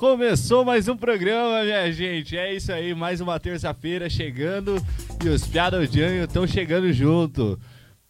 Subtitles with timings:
[0.00, 2.34] Começou mais um programa, minha gente.
[2.34, 4.82] É isso aí, mais uma terça-feira chegando
[5.22, 7.60] e os Piada Janho estão chegando junto.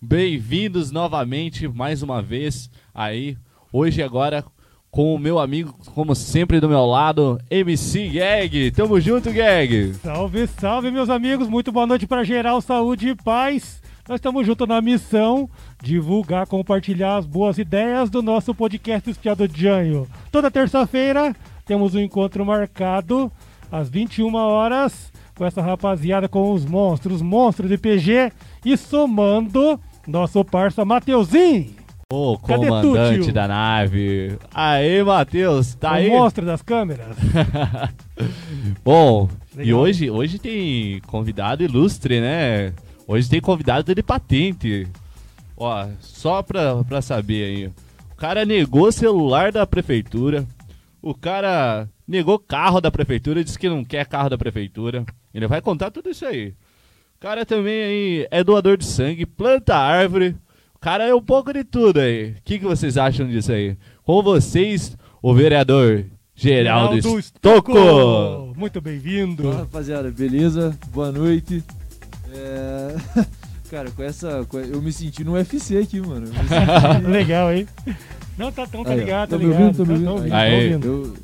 [0.01, 3.37] Bem-vindos novamente, mais uma vez aí.
[3.73, 4.45] Hoje agora
[4.89, 8.71] com o meu amigo, como sempre do meu lado, MC Gag.
[8.71, 9.95] Tamo junto, Gag.
[9.95, 11.49] Salve, salve, meus amigos.
[11.49, 13.83] Muito boa noite para geral, saúde e paz.
[14.09, 15.51] Nós estamos juntos na missão
[15.83, 20.09] divulgar, compartilhar as boas ideias do nosso podcast Espiado Janho.
[20.31, 21.35] Toda terça-feira
[21.71, 23.31] temos um encontro marcado
[23.71, 28.33] às 21 horas com essa rapaziada, com os monstros, monstros de PG
[28.65, 31.71] e somando nosso parça Mateuzinho.
[32.13, 34.37] O comandante tu, da nave.
[34.53, 36.11] Aí, Matheus, tá o aí?
[36.11, 37.17] monstro das câmeras.
[38.83, 39.65] Bom, Legal.
[39.65, 42.73] e hoje, hoje tem convidado ilustre, né?
[43.07, 44.89] Hoje tem convidado de patente.
[45.57, 47.67] Ó, só pra, pra saber aí.
[48.13, 50.45] O cara negou celular da prefeitura.
[51.03, 55.05] O cara negou carro da prefeitura, disse que não quer carro da prefeitura.
[55.33, 56.49] Ele vai contar tudo isso aí.
[57.17, 60.37] O cara também aí é doador de sangue, planta árvore.
[60.75, 62.33] O cara é um pouco de tudo aí.
[62.33, 63.77] O que, que vocês acham disso aí?
[64.03, 68.55] Com vocês, o vereador Geraldo, Geraldo Estocco.
[68.57, 69.51] Muito bem-vindo.
[69.51, 70.77] rapaziada, beleza?
[70.89, 71.63] Boa noite.
[72.33, 72.97] É...
[73.71, 74.45] Cara, com essa.
[74.73, 76.27] Eu me senti no UFC aqui, mano.
[76.27, 77.07] Senti...
[77.07, 77.69] Legal, hein?
[78.39, 79.61] Não, tá tão, tá ligado, tá, tá ligado.
[79.61, 80.31] Ouvindo, tá me ouvindo?
[80.31, 81.17] Tá ouvindo,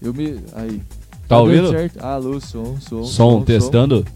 [0.00, 0.40] Eu, eu me.
[0.54, 0.78] Aí.
[0.78, 1.70] Tá, tá ouvindo?
[1.70, 2.04] Certo?
[2.04, 3.04] Alô, som, som.
[3.04, 4.06] Som, som testando?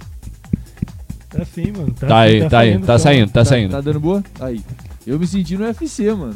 [1.28, 1.92] Tá sim, mano.
[1.92, 3.70] Tá, tá aí, tá, tá aí, tá saindo, tá, tá saindo.
[3.70, 4.22] Tá dando boa?
[4.40, 4.60] Aí.
[5.06, 6.34] Eu me senti no UFC, mano.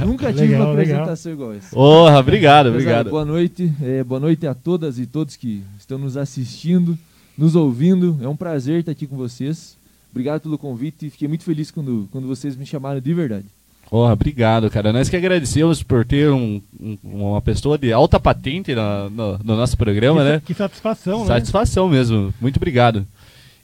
[0.00, 1.46] Eu nunca tive legal, uma apresentação legal.
[1.48, 1.76] igual essa.
[1.76, 3.10] Porra, obrigado, obrigado.
[3.10, 3.72] Boa noite.
[3.82, 6.98] É, boa noite a todas e todos que estão nos assistindo
[7.36, 8.18] nos ouvindo.
[8.20, 9.76] É um prazer estar aqui com vocês.
[10.10, 13.46] Obrigado pelo convite e fiquei muito feliz quando, quando vocês me chamaram de verdade.
[13.90, 14.92] Porra, obrigado, cara.
[14.92, 19.56] Nós que agradecemos por ter um, um, uma pessoa de alta patente no, no, no
[19.56, 20.42] nosso programa, que, né?
[20.46, 21.26] Que satisfação, né?
[21.26, 22.32] Satisfação mesmo.
[22.40, 23.04] Muito obrigado.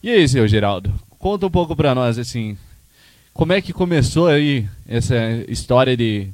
[0.02, 0.92] E aí, seu Geraldo?
[1.16, 2.56] Conta um pouco pra nós, assim,
[3.32, 5.14] como é que começou aí essa
[5.46, 6.26] história de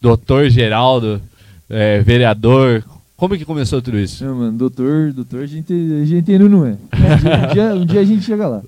[0.00, 1.20] doutor Geraldo,
[1.68, 2.82] é, vereador?
[3.14, 4.24] Como que começou tudo isso?
[4.24, 6.72] Não, mano, doutor, doutor a gente, a gente ainda não é.
[6.72, 8.62] Um dia, um dia a gente chega lá.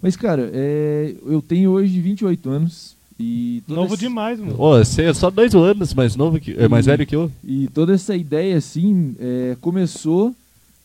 [0.00, 2.94] Mas, cara, é, eu tenho hoje 28 anos.
[3.18, 3.96] E novo essa...
[3.96, 4.56] demais, mano.
[4.58, 7.30] Oh, você é só dois anos mais novo que, é mais velho que eu.
[7.44, 10.34] E toda essa ideia, assim, é, começou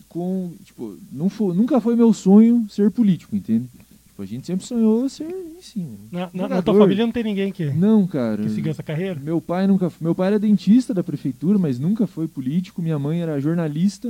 [0.07, 0.51] com.
[0.63, 3.67] Tipo, não foi, nunca foi meu sonho ser político, entende?
[4.07, 5.97] Tipo, a gente sempre sonhou ser, sim.
[6.11, 9.19] Na, na, na, tua família não tem ninguém que, não, cara, que seguiu essa carreira?
[9.19, 9.91] Meu pai nunca.
[9.99, 12.81] Meu pai era dentista da prefeitura, mas nunca foi político.
[12.81, 14.09] Minha mãe era jornalista.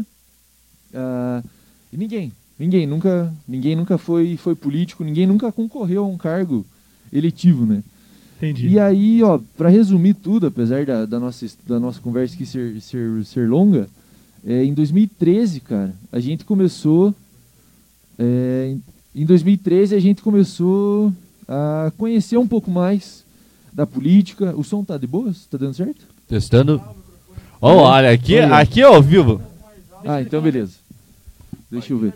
[0.93, 1.47] Uh,
[1.93, 2.33] e ninguém.
[2.57, 6.65] Ninguém nunca, ninguém nunca foi, foi político, ninguém nunca concorreu a um cargo
[7.13, 7.81] eletivo, né?
[8.39, 8.69] Entendi.
[8.69, 12.79] E aí, ó, para resumir tudo, apesar da, da, nossa, da nossa conversa aqui ser,
[12.81, 13.87] ser, ser longa,
[14.45, 17.13] é, em 2013, cara, a gente começou
[18.17, 18.75] é,
[19.15, 21.13] em 2013 a gente começou
[21.47, 23.23] a conhecer um pouco mais
[23.73, 24.53] da política.
[24.55, 25.45] O som tá de boas?
[25.45, 26.01] Tá dando certo?
[26.27, 26.81] Testando.
[27.61, 28.57] Oh, olha, aqui, olha.
[28.57, 29.41] aqui é ao vivo.
[30.05, 30.75] Ah, então beleza.
[31.71, 32.13] Deixa eu ver.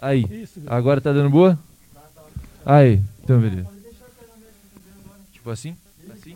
[0.00, 1.58] Aí, agora tá dando boa?
[2.64, 3.73] Aí, então beleza.
[5.44, 5.76] Tipo assim?
[6.10, 6.34] Assim?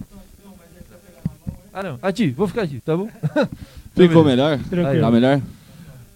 [1.72, 3.08] Ah não, aqui, vou ficar aqui, tá bom?
[3.96, 4.58] Ficou melhor?
[5.00, 5.40] Tá melhor?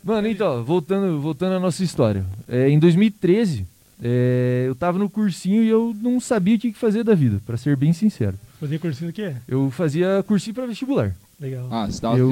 [0.04, 2.22] Mano, então, voltando, voltando à nossa história.
[2.47, 3.66] É, em 2013,
[4.02, 7.56] é, eu tava no cursinho e eu não sabia o que fazer da vida, para
[7.56, 8.38] ser bem sincero.
[8.60, 9.32] Fazia cursinho do quê?
[9.48, 11.16] Eu fazia cursinho para vestibular.
[11.41, 11.69] Legal.
[11.70, 12.31] Ah, você tava eu...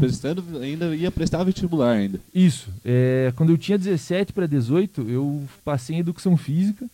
[0.00, 2.18] prestando, ainda ia prestar vestibular ainda.
[2.34, 2.70] Isso.
[2.82, 6.86] É, quando eu tinha 17 para 18, eu passei em educação física.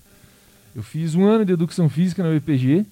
[0.75, 2.85] Eu fiz um ano de educação física na UEPG.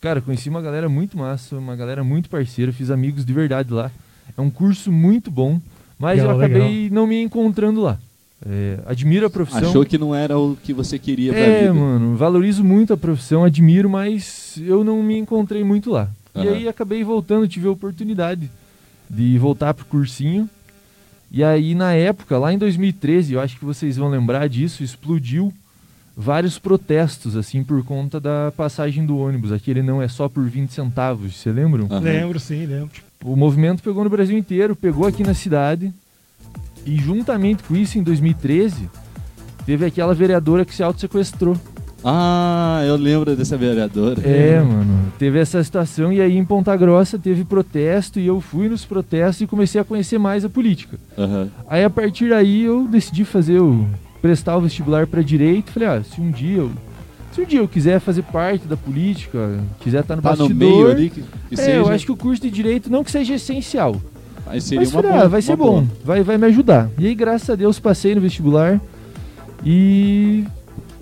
[0.00, 3.90] Cara, conheci uma galera muito massa, uma galera muito parceira, fiz amigos de verdade lá.
[4.36, 5.60] É um curso muito bom.
[5.98, 6.94] Mas legal, eu acabei legal.
[6.94, 7.98] não me encontrando lá.
[8.46, 9.68] É, admiro a profissão.
[9.68, 11.74] Achou que não era o que você queria pra é, vida.
[11.74, 16.08] mano, valorizo muito a profissão, admiro, mas eu não me encontrei muito lá.
[16.34, 16.44] Uhum.
[16.44, 18.50] E aí acabei voltando, tive a oportunidade
[19.10, 20.48] de voltar pro cursinho.
[21.30, 25.52] E aí na época, lá em 2013, eu acho que vocês vão lembrar disso, explodiu
[26.20, 29.52] vários protestos, assim, por conta da passagem do ônibus.
[29.52, 31.86] Aquele não é só por 20 centavos, você lembram?
[31.90, 31.98] Uhum.
[31.98, 32.90] Lembro, sim, lembro.
[33.24, 35.92] O movimento pegou no Brasil inteiro, pegou aqui na cidade.
[36.84, 38.88] E juntamente com isso, em 2013,
[39.64, 41.56] teve aquela vereadora que se auto-sequestrou.
[42.04, 44.20] Ah, eu lembro dessa vereadora.
[44.26, 45.12] É, mano.
[45.18, 49.42] Teve essa situação e aí em Ponta Grossa teve protesto e eu fui nos protestos
[49.42, 50.98] e comecei a conhecer mais a política.
[51.16, 51.48] Uhum.
[51.68, 53.86] Aí a partir daí eu decidi fazer o
[54.20, 55.70] prestar o vestibular para direito.
[55.72, 56.70] Falei, ah, se um dia eu
[57.32, 60.68] se um dia eu quiser fazer parte da política, quiser estar no Tá no bastidor...
[60.68, 61.70] meio ali que, que é, seja.
[61.72, 64.00] eu acho que o curso de Direito não que seja essencial,
[64.46, 65.86] Aí seria mas uma falei, boa, ah, vai ser bom, boa.
[66.04, 66.90] vai, vai me ajudar.
[66.98, 68.80] E aí, graças a Deus, passei no vestibular
[69.64, 70.44] e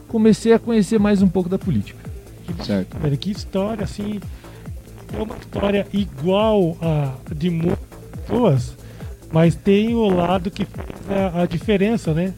[0.07, 1.99] comecei a conhecer mais um pouco da política.
[2.63, 2.99] Certo.
[2.99, 4.21] Velho, que história, assim.
[5.19, 7.79] É uma história igual a de muitas
[8.27, 8.77] pessoas,
[9.33, 10.89] mas tem o lado que fez
[11.35, 12.35] a, a diferença, né?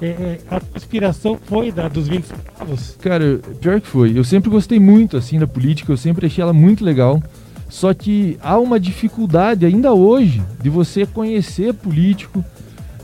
[0.00, 2.96] É, é, a inspiração foi da dos 20 centavos.
[3.00, 4.16] Cara, pior que foi.
[4.18, 7.22] Eu sempre gostei muito assim da política, eu sempre achei ela muito legal.
[7.68, 12.44] Só que há uma dificuldade ainda hoje de você conhecer político,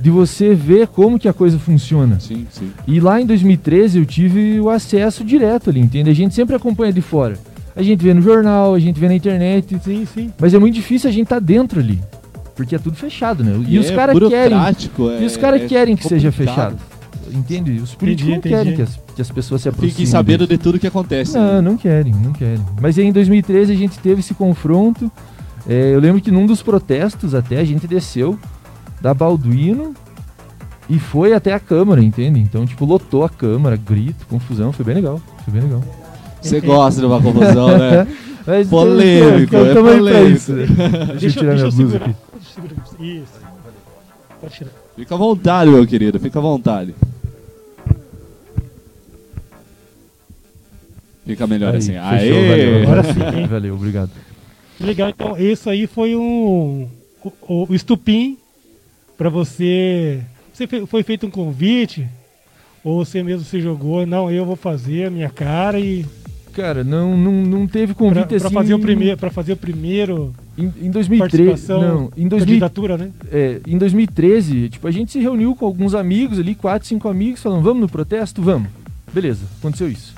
[0.00, 2.18] de você ver como que a coisa funciona.
[2.18, 2.72] Sim, sim.
[2.86, 6.10] E lá em 2013 eu tive o acesso direto ali, entende?
[6.10, 7.38] A gente sempre acompanha de fora.
[7.76, 10.32] A gente vê no jornal, a gente vê na internet, Sim, sim.
[10.40, 12.00] mas é muito difícil a gente estar dentro ali.
[12.56, 13.52] Porque é tudo fechado, né?
[13.68, 14.48] E, os é caras querem.
[14.56, 16.78] burocrático, E os é- caras é querem que seja complicado.
[16.78, 16.96] fechado.
[17.36, 17.72] Entende?
[17.80, 18.76] Os políticos Entendi, não querem entendi.
[18.76, 19.90] que as, que as pessoas se aproximem.
[19.90, 20.58] Fiquem sabendo deles.
[20.58, 21.36] de tudo que acontece.
[21.36, 21.60] Não, né?
[21.60, 22.64] não querem, não querem.
[22.80, 25.10] Mas aí em 2013 a gente teve esse confronto.
[25.68, 28.38] É, eu lembro que num dos protestos até a gente desceu
[29.02, 29.92] da Balduino
[30.88, 32.38] e foi até a Câmara, entende?
[32.40, 35.20] Então, tipo, lotou a Câmara, grito, confusão, foi bem legal.
[35.44, 35.82] Foi bem legal.
[36.40, 38.06] Você gosta de uma confusão, né?
[38.46, 40.36] Mas, Polêmico, é polêmico.
[40.36, 40.52] isso.
[41.18, 42.14] Deixa eu tirar minha blusa aqui.
[43.00, 43.40] Isso.
[44.40, 44.70] Pode tirar.
[44.94, 46.94] Fica à vontade, meu querido, fica à vontade.
[51.24, 51.92] Fica melhor Aí, assim.
[51.92, 52.08] fechou,
[52.38, 52.48] Aê!
[52.48, 52.82] valeu.
[52.82, 53.46] Agora sim, hein?
[53.46, 54.10] Valeu, obrigado.
[54.78, 56.88] Legal, então isso aí foi um
[57.24, 58.38] o, o estupim
[59.16, 60.20] para você.
[60.52, 62.06] Você foi feito um convite
[62.84, 64.06] ou você mesmo se jogou?
[64.06, 66.06] Não, eu vou fazer a minha cara e
[66.56, 68.48] Cara, não, não, não teve para convite assim.
[68.54, 71.18] fazer o primeiro para fazer o primeiro Em, em 2013.
[71.18, 73.10] participação Não, em 2000, candidatura, né?
[73.30, 77.42] é, em 2013, tipo, a gente se reuniu com alguns amigos ali, quatro, cinco amigos,
[77.42, 78.40] falando, vamos no protesto?
[78.40, 78.68] Vamos.
[79.12, 80.14] Beleza, aconteceu isso.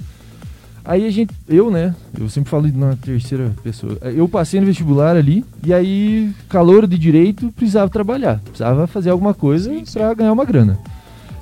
[0.84, 5.16] Aí a gente, eu, né, eu sempre falo na terceira pessoa, eu passei no vestibular
[5.16, 10.44] ali, e aí, calor de direito, precisava trabalhar, precisava fazer alguma coisa pra ganhar uma
[10.44, 10.78] grana.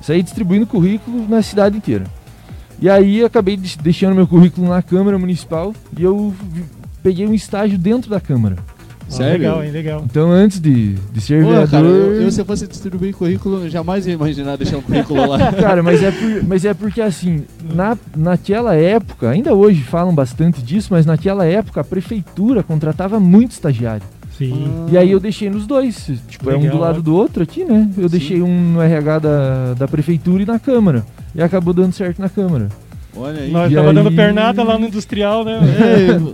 [0.01, 2.05] Saí distribuindo currículo na cidade inteira.
[2.79, 6.33] E aí acabei deix- deixando meu currículo na Câmara Municipal e eu
[7.01, 8.55] peguei um estágio dentro da Câmara.
[8.59, 9.39] Ah, Sério?
[9.39, 9.71] legal, hein?
[9.71, 10.03] Legal.
[10.05, 11.71] Então antes de, de ser Pô, vereador...
[11.71, 15.25] cara, eu, eu, se eu fosse distribuir currículo, eu jamais ia imaginar deixar um currículo
[15.27, 15.51] lá.
[15.53, 20.61] Cara, mas é, por- mas é porque assim, na, naquela época, ainda hoje falam bastante
[20.61, 24.03] disso, mas naquela época a prefeitura contratava muito estagiário.
[24.37, 24.67] Sim.
[24.91, 27.63] E aí eu deixei nos dois, tipo, é um do Legal, lado do outro aqui,
[27.65, 27.89] né?
[27.97, 31.03] Eu deixei um no RH da, da prefeitura e na Câmara.
[31.37, 32.67] E acabou dando certo na Câmara.
[33.15, 33.51] Olha aí.
[33.51, 35.59] Nós E tava aí- dando pernada lá no industrial, né?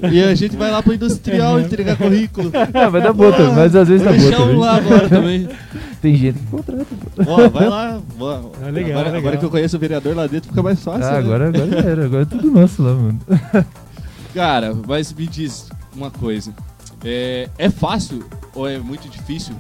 [0.04, 2.52] É, e a gente vai lá pro industrial entregar currículo.
[2.74, 4.60] Ah, vai dar boa também, mas às vezes dá boa deixar um também.
[4.60, 5.50] lá agora também.
[6.02, 6.86] Tem gente que contrata.
[7.28, 8.02] Ó, vai lá.
[8.20, 9.16] Ó, Ah, legal, agora, legal.
[9.20, 11.06] agora que eu conheço o vereador lá dentro, fica mais fácil.
[11.06, 11.18] Ah, né?
[11.20, 13.20] agora, agora era, agora é tudo nosso lá, mano.
[14.34, 16.52] Cara, mas me diz uma coisa.
[17.06, 18.24] É, é fácil
[18.56, 19.54] ou é muito difícil?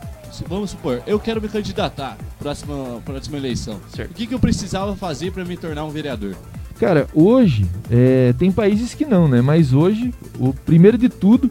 [0.47, 3.79] Vamos supor, eu quero me candidatar próxima próxima eleição.
[3.93, 4.11] Certo.
[4.11, 6.35] O que, que eu precisava fazer pra me tornar um vereador?
[6.79, 9.41] Cara, hoje, é, tem países que não, né?
[9.41, 11.49] Mas hoje, o primeiro de tudo,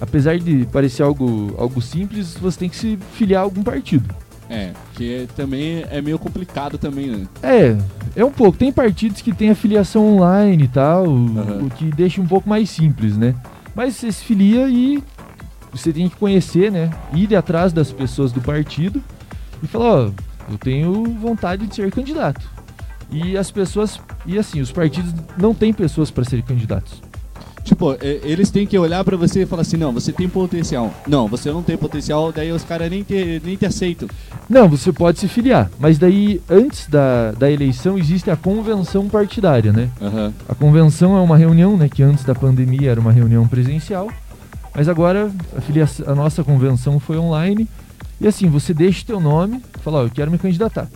[0.00, 4.12] apesar de parecer algo, algo simples, você tem que se filiar a algum partido.
[4.48, 7.26] É, que também é meio complicado também, né?
[7.42, 7.76] É,
[8.14, 8.58] é um pouco.
[8.58, 11.66] Tem partidos que tem afiliação online e tal, Aham.
[11.66, 13.34] o que deixa um pouco mais simples, né?
[13.74, 15.02] Mas você se filia e
[15.72, 16.90] você tem que conhecer, né?
[17.14, 19.02] Ir atrás das pessoas do partido
[19.62, 20.10] e falar, ó,
[20.50, 22.46] eu tenho vontade de ser candidato.
[23.10, 27.00] E as pessoas, e assim, os partidos não têm pessoas para serem candidatos.
[27.64, 30.92] Tipo, eles têm que olhar pra você e falar assim, não, você tem potencial.
[31.06, 34.08] Não, você não tem potencial, daí os caras nem te, nem te aceitam.
[34.48, 39.72] Não, você pode se filiar, mas daí antes da, da eleição existe a convenção partidária,
[39.72, 39.88] né?
[40.00, 40.32] Aham.
[40.48, 44.08] A convenção é uma reunião, né, que antes da pandemia era uma reunião presencial,
[44.74, 47.68] mas agora a, filia- a nossa convenção foi online.
[48.20, 50.88] E assim, você deixa o teu nome, fala, ó, eu quero me candidatar.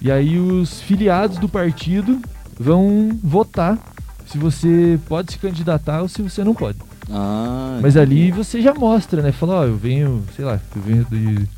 [0.00, 2.18] E aí os filiados do partido
[2.58, 3.78] vão votar
[4.26, 6.78] se você pode se candidatar ou se você não pode.
[7.10, 9.32] Ah, Mas ali você já mostra, né?
[9.32, 11.48] Fala, ó, eu venho, sei lá, eu venho de,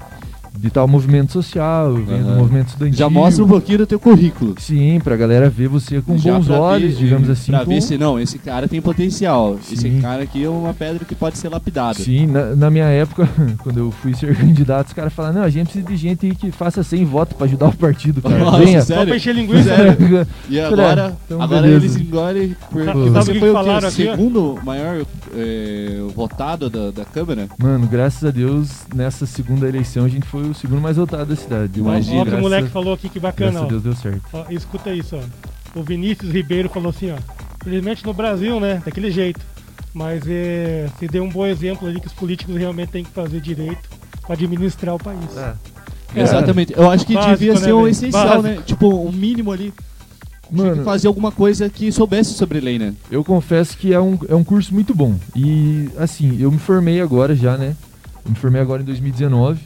[0.56, 2.38] de tal movimento social, venho do Aham.
[2.38, 2.96] movimento estudantil.
[2.98, 4.54] já mostra um pouquinho do teu currículo.
[4.58, 7.50] Sim, pra galera ver você com Já bons olhos, ver- digamos assim.
[7.52, 9.58] Pra com- ver se não, esse cara tem potencial.
[9.62, 10.00] Esse Sim.
[10.00, 11.94] cara aqui é uma pedra que pode ser lapidada.
[11.94, 13.28] Sim, na, na minha época,
[13.62, 16.34] quando eu fui ser candidato, os caras falaram, não, a gente precisa de gente aí
[16.34, 18.38] que faça 100 votos pra ajudar o partido, cara.
[18.38, 18.82] Nossa, Venha.
[18.82, 19.02] sério?
[19.02, 19.62] Só pra encher linguiça.
[19.74, 20.26] Sério?
[20.50, 21.86] E agora, então agora beleza.
[21.86, 23.58] eles engolem Sabe o que que foi o quê?
[23.58, 27.48] falaram O aqui, segundo maior é, votado da, da Câmara?
[27.58, 31.36] Mano, graças a Deus, nessa segunda eleição a gente foi o segundo mais votado da
[31.36, 31.80] cidade.
[31.80, 32.18] Imagina.
[32.18, 33.66] Ó, o que o Graças moleque a- falou aqui, que Graças bacana, a ó.
[33.66, 34.22] Deus deu certo.
[34.32, 35.78] Ó, Escuta isso, ó.
[35.78, 37.16] O Vinícius Ribeiro falou assim, ó.
[37.64, 38.82] Felizmente no Brasil, né?
[38.84, 39.40] Daquele jeito.
[39.94, 43.40] Mas é, se deu um bom exemplo ali que os políticos realmente têm que fazer
[43.40, 43.88] direito
[44.22, 45.36] para administrar o país.
[45.36, 45.54] É.
[46.14, 46.22] É.
[46.22, 46.74] Exatamente.
[46.76, 47.88] Eu acho que Básico, devia né, ser um velho?
[47.88, 48.50] essencial, né?
[48.50, 48.62] Básico.
[48.66, 49.72] Tipo, um mínimo ali.
[50.52, 52.94] Tinha que Mano, fazer alguma coisa que soubesse sobre lei, né?
[53.10, 55.18] eu confesso que é um, é um curso muito bom.
[55.34, 57.74] E, assim, eu me formei agora já, né?
[58.24, 59.60] Eu me formei agora em 2019.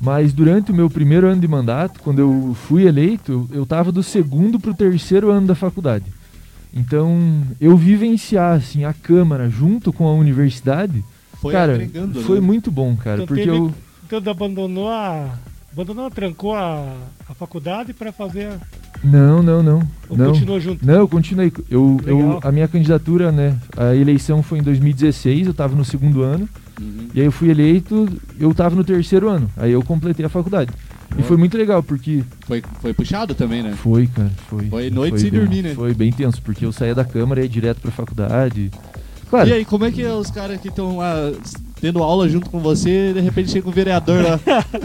[0.00, 3.92] Mas durante o meu primeiro ano de mandato, quando eu fui eleito, eu, eu tava
[3.92, 6.04] do segundo pro terceiro ano da faculdade.
[6.74, 11.04] Então, eu vivenciar, assim, a Câmara junto com a universidade,
[11.40, 11.88] Foi cara,
[12.24, 12.46] foi né?
[12.46, 13.16] muito bom, cara.
[13.16, 13.72] Então porque teve- eu...
[14.04, 15.38] Então abandonou a.
[15.72, 16.94] Abandonou, trancou a,
[17.28, 18.46] a faculdade para fazer.
[18.48, 18.58] a-
[19.02, 19.82] Não, não, não.
[20.08, 20.32] Ou não.
[20.32, 20.86] continuou junto?
[20.86, 21.50] Não, eu continuei.
[21.70, 23.58] Eu, eu, a minha candidatura, né?
[23.76, 26.46] A eleição foi em 2016, eu tava no segundo ano.
[26.80, 27.08] Uhum.
[27.14, 29.50] E aí eu fui eleito, eu tava no terceiro ano.
[29.56, 30.70] Aí eu completei a faculdade.
[31.16, 31.24] E Ó.
[31.24, 32.22] foi muito legal, porque.
[32.46, 33.72] Foi, foi puxado também, né?
[33.76, 34.66] Foi, cara, foi.
[34.68, 35.74] Foi noite sem bem- dormir, né?
[35.74, 38.70] Foi bem tenso, porque eu saía da Câmara e ia direto pra faculdade.
[39.30, 41.14] Claro, E aí, como é que é os caras que estão lá
[41.82, 44.38] tendo aula junto com você de repente chega um vereador lá?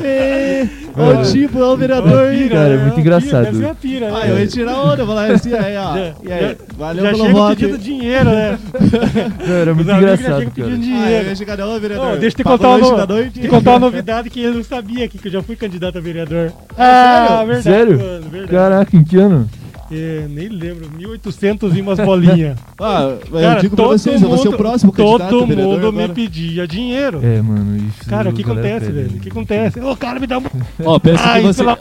[0.04, 2.50] Ê, Ó o tipo, ó o vereador aí.
[2.50, 2.84] cara, é né?
[2.86, 3.44] muito engraçado.
[3.46, 4.20] Deve ser uma pira, né?
[4.24, 5.94] Ah, eu ia tirar onda, falar assim, aí, ó.
[5.96, 7.56] Já- E aí, valeu já pelo chega voto.
[7.56, 8.60] pedindo dinheiro, né?
[9.48, 10.51] não, era muito Os amigos já engraçado, cara.
[10.56, 11.30] pedindo Ah, eu dinheiro.
[11.30, 12.08] ia chegar, não, vereador.
[12.13, 15.06] Ô, deixa eu te contar, o uma, te contar uma novidade que ele não sabia
[15.06, 16.51] aqui, que eu já fui candidato a vereador.
[16.75, 17.63] Ah, verdade.
[17.63, 17.98] Sério?
[18.00, 18.51] Mano, verdade.
[18.51, 19.48] Caraca, em que ano?
[19.89, 22.58] É, nem lembro, 1800 e umas bolinhas.
[22.79, 25.48] Ah, eu Cara, digo pra todo vocês, eu vou ser o mundo- próximo candidato Todo
[25.48, 26.13] mundo me agora.
[26.13, 27.20] pedia dinheiro.
[27.25, 28.08] É, mano, isso.
[28.08, 29.17] Cara, o que acontece, velho?
[29.17, 29.79] O que acontece?
[29.79, 30.44] Ô, cara, me dá um.
[30.86, 31.63] Ó, pensa Ai, que você...
[31.63, 31.79] pela-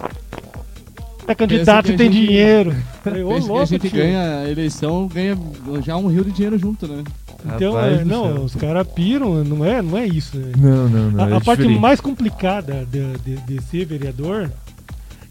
[1.29, 2.71] É candidato e tem gente- dinheiro.
[3.05, 3.99] Ô, que a louco, gente tio.
[3.99, 5.37] ganha a eleição, ganha
[5.85, 7.03] já um rio de dinheiro junto, né?
[7.45, 8.43] Então, Rapaz é, não, céu.
[8.45, 10.37] os caras piram, não é, não é isso.
[10.39, 10.53] Né?
[10.59, 11.25] Não, não, não.
[11.25, 14.51] A, é a parte mais complicada de, de- de ser vereador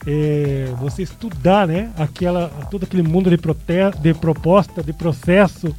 [0.08, 1.92] é você estudar, né?
[1.98, 5.76] Aquela, todo aquele mundo de, prote- de proposta, de processo,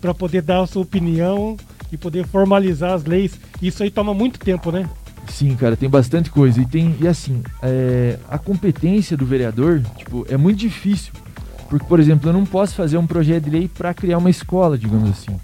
[0.00, 1.56] para poder dar a sua opinião
[1.90, 3.38] e poder formalizar as leis.
[3.60, 4.88] Isso aí toma muito tempo, né?
[5.28, 6.60] Sim, cara, tem bastante coisa.
[6.60, 6.96] E tem.
[7.00, 11.12] E assim, é, a competência do vereador, tipo, é muito difícil.
[11.68, 14.78] Porque, por exemplo, eu não posso fazer um projeto de lei para criar uma escola,
[14.78, 15.36] digamos assim.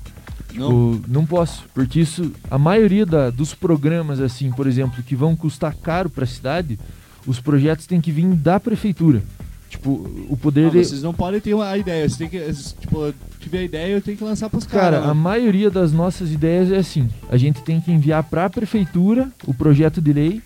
[0.54, 0.94] Não?
[0.97, 1.64] Tipo, não posso.
[1.75, 6.25] Porque isso, a maioria da- dos programas, assim, por exemplo, que vão custar caro para
[6.25, 6.78] a cidade,
[7.26, 9.23] os projetos têm que vir da prefeitura.
[9.69, 10.66] Tipo, o poder.
[10.66, 13.62] Ah, de- vocês não podem ter uma ideia, você tem que, tipo, eu tive a
[13.62, 15.04] ideia, eu tenho que lançar pros Cara, caras.
[15.04, 15.21] a né?
[15.21, 19.52] maioria das nossas ideias é assim: a gente tem que enviar para a prefeitura o
[19.52, 20.40] projeto de lei,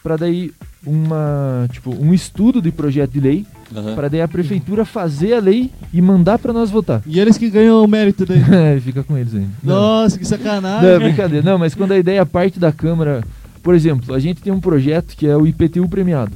[0.00, 0.52] para daí
[0.86, 3.44] uma, tipo, um estudo de projeto de lei,
[3.74, 3.94] Aham.
[3.96, 7.02] para daí a prefeitura fazer a lei e mandar para nós votar.
[7.04, 8.38] E eles que ganham o mérito daí.
[8.38, 9.48] É, Fica com eles ainda.
[9.62, 9.74] Não.
[9.74, 10.88] Nossa, que Não, sacanagem.
[10.88, 11.44] é brincadeira.
[11.44, 13.24] Não, mas quando a ideia parte da Câmara,
[13.62, 16.32] por exemplo, a gente tem um projeto que é o IPTU premiado.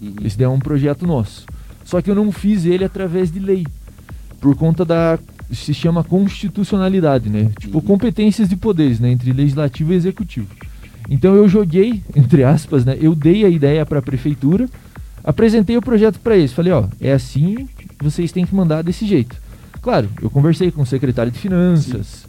[0.00, 0.14] Uhum.
[0.24, 1.44] Esse daí é um projeto nosso.
[1.84, 3.66] Só que eu não fiz ele através de lei.
[4.40, 5.18] Por conta da.
[5.52, 7.50] Se chama constitucionalidade, né?
[7.60, 7.84] Tipo, Uhum.
[7.84, 9.10] competências de poderes, né?
[9.10, 10.46] Entre legislativo e executivo.
[11.10, 12.96] Então eu joguei, entre aspas, né?
[13.00, 14.68] Eu dei a ideia para a prefeitura,
[15.22, 16.52] apresentei o projeto para eles.
[16.52, 17.68] Falei, ó, é assim,
[18.00, 19.36] vocês têm que mandar desse jeito.
[19.82, 22.24] Claro, eu conversei com o secretário de finanças,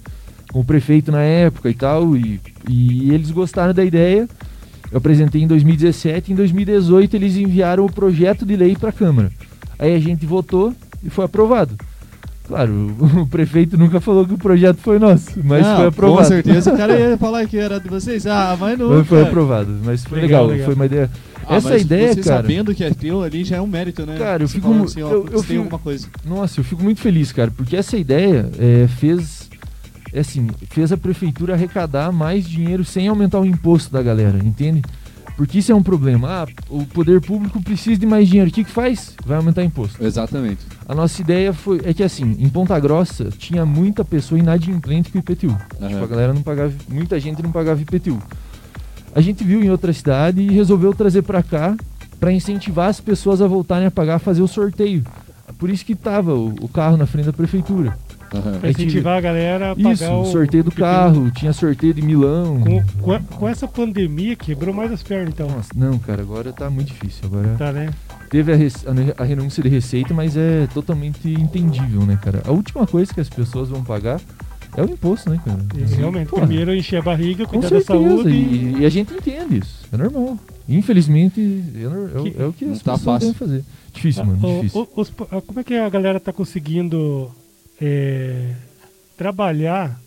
[0.54, 4.30] com o prefeito na época e tal, e, e eles gostaram da ideia.
[4.92, 9.32] Eu apresentei em 2017, em 2018 eles enviaram o projeto de lei para a Câmara.
[9.80, 11.76] Aí a gente votou e foi aprovado.
[12.48, 16.22] Claro, o prefeito nunca falou que o projeto foi nosso, mas foi aprovado.
[16.24, 18.28] Com certeza o cara ia falar que era de vocês.
[18.28, 18.90] Ah, mas não.
[18.90, 19.30] Foi, foi cara.
[19.30, 20.66] aprovado, mas foi Legal, legal, legal.
[20.66, 21.10] foi uma ideia.
[21.46, 22.42] Ah, Essa mas ideia, você cara.
[22.42, 24.16] sabendo que é teu ali já é um mérito, né?
[24.18, 26.08] Cara, eu Você fico assim, ó, eu- eu fico- alguma coisa.
[26.26, 29.43] Nossa, eu fico muito feliz, cara, porque essa ideia é, fez
[30.20, 34.82] assim, fez a prefeitura arrecadar mais dinheiro sem aumentar o imposto da galera, entende?
[35.36, 36.30] Porque isso é um problema.
[36.30, 38.50] Ah, o poder público precisa de mais dinheiro.
[38.50, 39.16] O que, que faz?
[39.26, 40.04] Vai aumentar imposto.
[40.04, 40.60] Exatamente.
[40.88, 45.18] A nossa ideia foi é que assim, em Ponta Grossa tinha muita pessoa inadimplente com
[45.18, 45.58] IPTU.
[45.82, 45.90] Aham.
[45.90, 48.22] Tipo, a galera não pagava, muita gente não pagava IPTU.
[49.16, 51.76] A gente viu em outra cidade e resolveu trazer pra cá
[52.20, 55.04] pra incentivar as pessoas a voltarem a pagar, fazer o sorteio.
[55.58, 57.98] Por isso que tava o, o carro na frente da prefeitura.
[58.34, 58.60] Aham.
[58.60, 62.60] Pra incentivar a galera a pagar Isso, o sorteio do carro, tinha sorteio de Milão.
[62.62, 65.48] Com, com, a- com essa pandemia quebrou mais as pernas, então.
[65.50, 67.26] Nossa, não, cara, agora tá muito difícil.
[67.26, 67.90] Agora Tá, né?
[68.30, 72.42] teve a, res- a- a renúncia de receita, mas é totalmente entendível, né, cara?
[72.46, 74.20] A última coisa que as pessoas vão pagar
[74.76, 75.60] é o imposto, né, cara?
[75.96, 76.48] Realmente, Porra.
[76.48, 78.30] primeiro encher a barriga, Com cuidar da saúde.
[78.30, 80.40] e, e a gente entende isso, é normal.
[80.68, 81.40] Infelizmente,
[81.76, 81.88] é, é
[82.20, 83.20] o- Que- é o que não as tá pessoas fácil.
[83.34, 83.64] devem fazer.
[83.94, 84.88] Difícil, mano, Ah, difícil.
[84.96, 87.30] o- os- ah, como é que a galera tá conseguindo
[87.84, 88.52] é,
[89.18, 90.00] trabalhar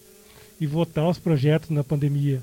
[0.61, 2.41] e votar os projetos na pandemia?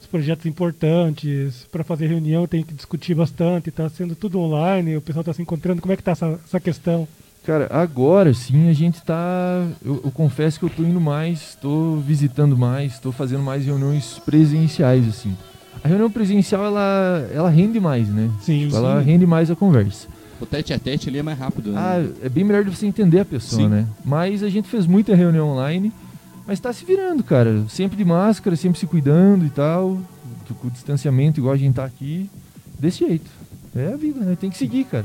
[0.00, 5.00] Os projetos importantes, para fazer reunião tem que discutir bastante, tá sendo tudo online, o
[5.00, 5.80] pessoal tá se encontrando.
[5.80, 7.08] Como é que tá essa, essa questão?
[7.44, 9.66] Cara, agora sim a gente tá.
[9.84, 14.18] Eu, eu confesso que eu tô indo mais, tô visitando mais, tô fazendo mais reuniões
[14.24, 15.34] presenciais, assim.
[15.82, 18.30] A reunião presencial, ela, ela rende mais, né?
[18.40, 18.76] Sim, Tipo, sim.
[18.76, 20.08] ela rende mais a conversa.
[20.40, 21.78] O tete a tete ali é mais rápido, né?
[21.80, 23.68] Ah, é bem melhor de você entender a pessoa, Sim.
[23.68, 23.86] né?
[24.04, 25.90] Mas a gente fez muita reunião online,
[26.46, 27.64] mas tá se virando, cara.
[27.68, 30.00] Sempre de máscara, sempre se cuidando e tal.
[30.60, 32.30] Com o distanciamento, igual a gente tá aqui.
[32.78, 33.30] Desse jeito.
[33.74, 34.36] É a vida, né?
[34.38, 35.04] Tem que seguir, cara.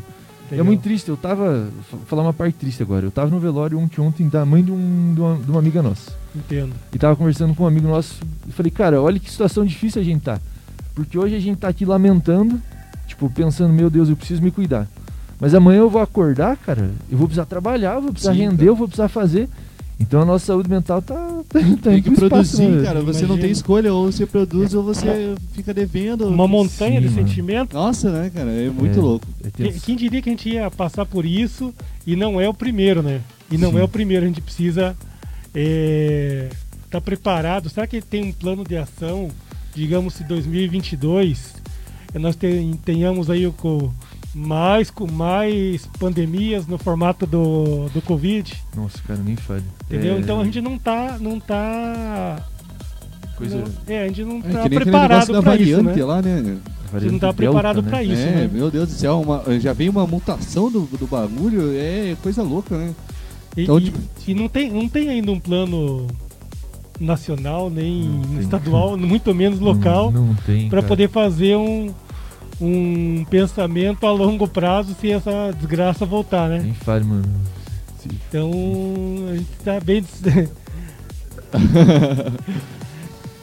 [0.52, 1.08] É muito triste.
[1.08, 1.70] Eu tava.
[1.90, 3.06] Vou falar uma parte triste agora.
[3.06, 5.82] Eu tava no velório ontem, ontem da mãe de, um- de uma, de uma amiga
[5.82, 6.12] nossa.
[6.36, 6.74] Entendo.
[6.94, 8.20] E tava conversando com um amigo nosso.
[8.48, 10.40] E falei, cara, olha que situação difícil a gente tá.
[10.94, 12.62] Porque hoje a gente tá aqui lamentando,
[13.08, 14.88] tipo, pensando, meu Deus, eu preciso me cuidar.
[15.42, 18.58] Mas amanhã eu vou acordar, cara, eu vou precisar trabalhar, eu vou precisar Sim, render,
[18.58, 18.68] cara.
[18.70, 19.50] eu vou precisar fazer.
[20.00, 21.16] Então a nossa saúde mental tá.
[21.50, 22.84] tá, tá Tem que espaço, produzir, né?
[22.84, 23.02] cara.
[23.02, 23.42] Você não Imagina.
[23.42, 26.28] tem escolha, ou você produz ou você fica devendo.
[26.28, 27.28] Uma montanha Sim, de mano.
[27.28, 27.74] sentimento.
[27.74, 28.52] Nossa, né, cara?
[28.52, 29.02] É muito É.
[29.02, 29.26] louco.
[29.44, 31.74] É Quem, quem diria que a gente ia passar por isso
[32.06, 33.22] e não é o primeiro, né?
[33.52, 33.80] E não Sim.
[33.80, 34.96] é o primeiro, a gente precisa
[36.86, 37.70] estar preparado.
[37.70, 39.30] Será que tem um plano de ação,
[39.76, 41.56] digamos, se 2022
[42.14, 43.54] eh, nós ten- tenhamos aí o
[44.34, 49.64] mais, com mais pandemias no formato do, do Covid, Nossa, cara, nem fale.
[49.86, 50.16] entendeu?
[50.16, 52.42] É, Então a gente não tá, não tá,
[53.38, 53.58] Coisa.
[53.58, 56.06] não- é, a gente não É tá preparado para isso, variante né?
[56.06, 56.58] lá, né?
[56.94, 57.90] A gente não tá Delta, preparado né?
[57.90, 58.50] para isso, é, né?
[58.52, 62.78] meu Deus do céu, uma- já veio uma mutação do, do bagulho, é coisa louca,
[62.78, 62.94] né?
[63.56, 66.08] E, Então, e- tipo- e não, tem, não tem ainda um plano
[67.00, 68.40] nacional, nem Não tem.
[68.40, 70.70] estadual, muito menos local, Não, tem.
[70.70, 70.88] para cara.
[70.88, 71.90] poder fazer um,
[72.62, 76.60] um pensamento a longo prazo se essa desgraça voltar, né?
[76.64, 77.26] Nem fale, mano.
[78.00, 78.52] Se- Então
[79.32, 80.06] a gente tá bem.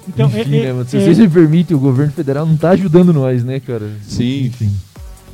[0.09, 0.89] então, Enfim, é- né, é- mano?
[0.89, 3.91] Se é- vocês me permitem, o governo federal não tá ajudando nós, né, cara?
[4.03, 4.47] Sim.
[4.47, 4.73] Enfim.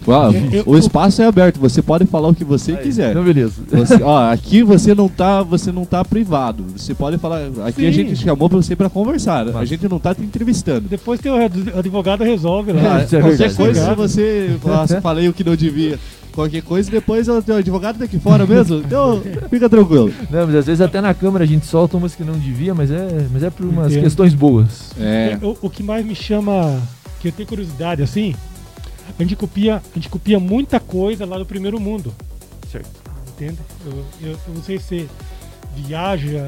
[0.06, 3.10] Uau, Eu- o espaço é aberto, você pode falar o que você Aí, quiser.
[3.12, 3.54] Então, beleza.
[3.70, 6.64] Você- ó, aqui você não tá, você não tá privado.
[6.76, 7.40] Você pode falar.
[7.66, 7.92] Aqui a Sim.
[7.92, 9.48] gente chamou pra você pra conversar.
[9.48, 10.88] A Mas- gente não tá te entrevistando.
[10.88, 12.98] depois tem o ad- advogado resolve lá.
[12.98, 13.96] Ah, Isso é qualquer coisa, se Obrigado.
[13.96, 15.98] você nossa, falei o que não devia,
[16.32, 18.82] qualquer coisa, depois o teu advogado tá aqui fora mesmo.
[18.84, 20.10] Então, fica tranquilo.
[20.30, 22.90] Não, mas às vezes até na câmera a gente solta umas que não devia, mas
[22.90, 24.02] é, mas é por umas Entendo.
[24.04, 24.90] questões boas.
[25.00, 25.38] É.
[25.42, 26.78] O, o que mais me chama,
[27.20, 28.34] que eu tenho curiosidade assim,
[29.18, 32.14] a gente copia, a gente copia muita coisa lá do primeiro mundo,
[32.70, 32.88] Certo.
[33.28, 33.58] entende?
[33.84, 35.08] Eu, eu- eu não sei se
[35.76, 36.46] viaja,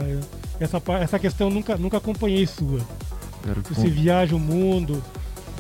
[0.61, 2.81] essa, essa questão eu nunca, nunca acompanhei sua.
[3.43, 5.03] Cara, Se você viaja o mundo,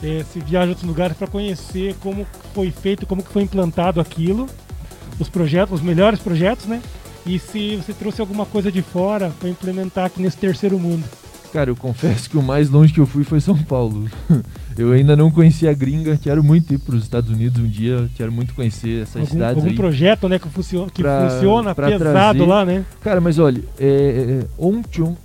[0.02, 4.00] eh, se viaja a outros lugares para conhecer como foi feito, como que foi implantado
[4.00, 4.46] aquilo,
[5.18, 6.82] os projetos, os melhores projetos, né?
[7.24, 11.04] E se você trouxe alguma coisa de fora para implementar aqui nesse terceiro mundo.
[11.52, 14.08] Cara, eu confesso que o mais longe que eu fui foi São Paulo.
[14.76, 18.10] Eu ainda não conhecia a gringa, quero muito ir para os Estados Unidos um dia,
[18.14, 19.74] quero muito conhecer essas algum, cidades algum aí.
[19.74, 22.04] projeto né, que, funciona, que Pra- funciona pra pesado
[22.40, 22.84] trazer- lá, né?
[23.00, 25.16] Cara, mas olha, é, é, ontem, on-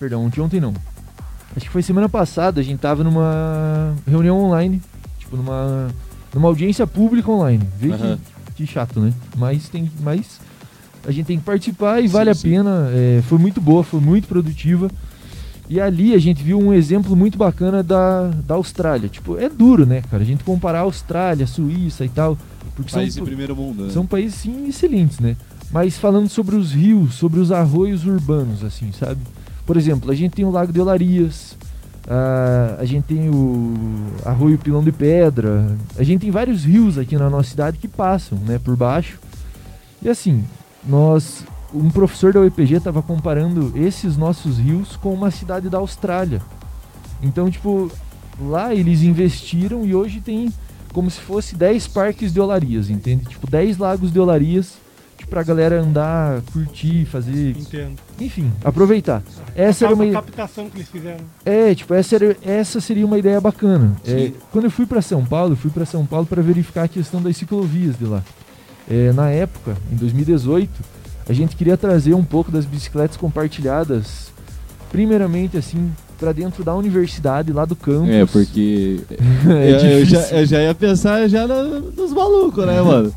[0.00, 0.72] perdão, ontem, ontem não.
[1.54, 4.80] Acho que foi semana passada, a gente tava numa reunião online,
[5.18, 5.88] tipo numa,
[6.34, 7.68] numa audiência pública online.
[7.78, 8.18] Vê Aham.
[8.56, 9.12] que, que chato, né?
[9.36, 10.40] Mas tem, mas
[11.06, 12.48] a gente tem que participar e Sim, vale a sim.
[12.48, 12.88] pena.
[12.94, 14.90] é, foi muito boa, foi muito produtiva.
[15.68, 19.08] E ali a gente viu um exemplo muito bacana da, da Austrália.
[19.08, 20.22] Tipo, é duro, né, cara?
[20.22, 22.38] A gente comparar a Austrália, a Suíça e tal.
[22.74, 23.84] Porque País são, de primeiro mundo.
[23.84, 23.90] né?
[23.90, 25.36] são países, sim, excelentes, né?
[25.72, 29.20] Mas falando sobre os rios, sobre os arroios urbanos, assim, sabe?
[29.64, 31.56] Por exemplo, a gente tem o Lago de Olarias,
[32.08, 33.74] ah, a gente tem o
[34.24, 38.38] Arroio Pilão de Pedra, a gente tem vários rios aqui na nossa cidade que passam,
[38.38, 39.18] né, por baixo.
[40.00, 40.44] E assim,
[40.86, 46.40] nós, um professor da UEPG estava comparando esses nossos rios com uma cidade da Austrália.
[47.22, 47.90] Então, tipo,
[48.40, 50.52] lá eles investiram e hoje tem
[50.92, 53.26] como se fosse 10 parques de olarias, entende?
[53.26, 54.74] Tipo, 10 lagos de olarias
[55.16, 57.56] tipo, pra galera andar, curtir, fazer.
[57.56, 57.96] Entendo.
[58.20, 59.22] Enfim, aproveitar.
[59.54, 60.04] Essa a, era uma.
[60.04, 61.24] a captação que eles fizeram.
[61.44, 63.96] É, tipo, essa, era, essa seria uma ideia bacana.
[64.06, 66.88] É, quando eu fui pra São Paulo, eu fui pra São Paulo para verificar a
[66.88, 68.22] questão das ciclovias de lá.
[68.88, 70.70] É, na época, em 2018,
[71.28, 74.30] a gente queria trazer um pouco das bicicletas compartilhadas,
[74.90, 78.08] primeiramente assim, pra dentro da universidade, lá do campus.
[78.08, 79.00] É, porque
[79.48, 83.12] É eu, eu já, eu já ia pensar já no- nos malucos, né, mano?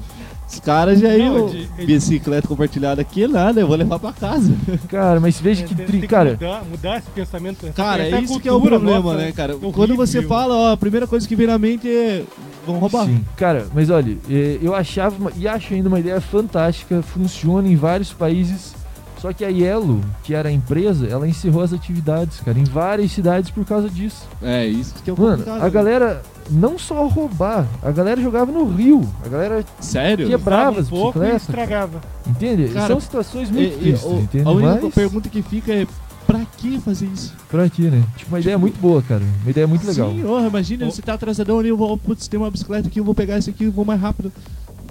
[0.52, 1.36] Os caras já iam.
[1.38, 4.52] Não, de- de- Bicicleta compartilhada aqui, nada, eu vou levar pra casa.
[4.90, 7.66] Cara, mas veja É, que, tri- tem que cara, mudar, mudar esse pensamento.
[7.68, 9.54] essa- Cara, essa é isso que é o problema, nossa, né, cara?
[9.54, 9.72] horrível.
[9.72, 12.24] Quando você fala, ó, a primeira coisa que vem na mente é.
[12.72, 13.06] Vão roubar.
[13.06, 17.68] Sim, cara, mas olha, eh, eu achava uma- e acho ainda uma ideia fantástica, funciona
[17.68, 18.78] em vários países.
[19.20, 23.12] Só que a Yellow, que era a empresa, ela encerrou as atividades, cara, em várias
[23.12, 24.26] cidades por causa disso.
[24.42, 28.64] É, isso que é o Mano, a galera, não só roubar, a galera jogava no
[28.74, 29.06] rio.
[29.26, 30.26] A galera Sério?
[30.26, 32.00] quebrava um as pouco e estragava.
[32.26, 32.70] Entende?
[32.70, 34.48] Cara, São situações E- muito e tristes, o- entende?
[34.48, 35.86] a única Mas, pergunta que fica é:
[36.32, 37.34] pra que fazer isso?
[37.50, 38.04] pra ti, né?
[38.16, 39.24] Tipo, uma ideia muito boa, cara.
[39.42, 40.12] Uma ideia muito legal.
[40.12, 40.92] Sim, oh, imagina, Oh.
[40.92, 43.50] você tá atrasadão ali, eu vou, putz, tem uma bicicleta aqui, eu vou pegar esse
[43.50, 44.32] aqui, eu vou mais rápido.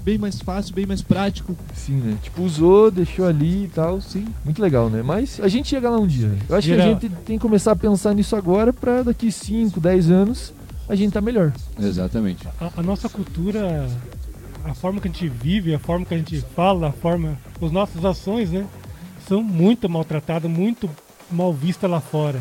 [0.02, 1.54] Bem mais fácil, bem mais prático.
[1.74, 2.16] Sim, né?
[2.22, 4.00] Tipo, usou, deixou ali e tal.
[4.00, 5.02] Sim, muito legal, né?
[5.02, 6.32] Mas a gente chega lá um dia.
[6.48, 6.86] Eu acho que Geral.
[6.86, 10.52] a gente tem que começar a pensar nisso agora pra daqui 5, 10 anos
[10.88, 11.52] a gente tá melhor.
[11.78, 12.48] Exatamente.
[12.60, 13.86] A, a nossa cultura,
[14.64, 17.70] a forma que a gente vive, a forma que a gente fala, a forma, as
[17.70, 18.64] nossas ações, né,
[19.28, 20.88] são muito maltratadas, muito
[21.30, 22.40] mal vistas lá fora.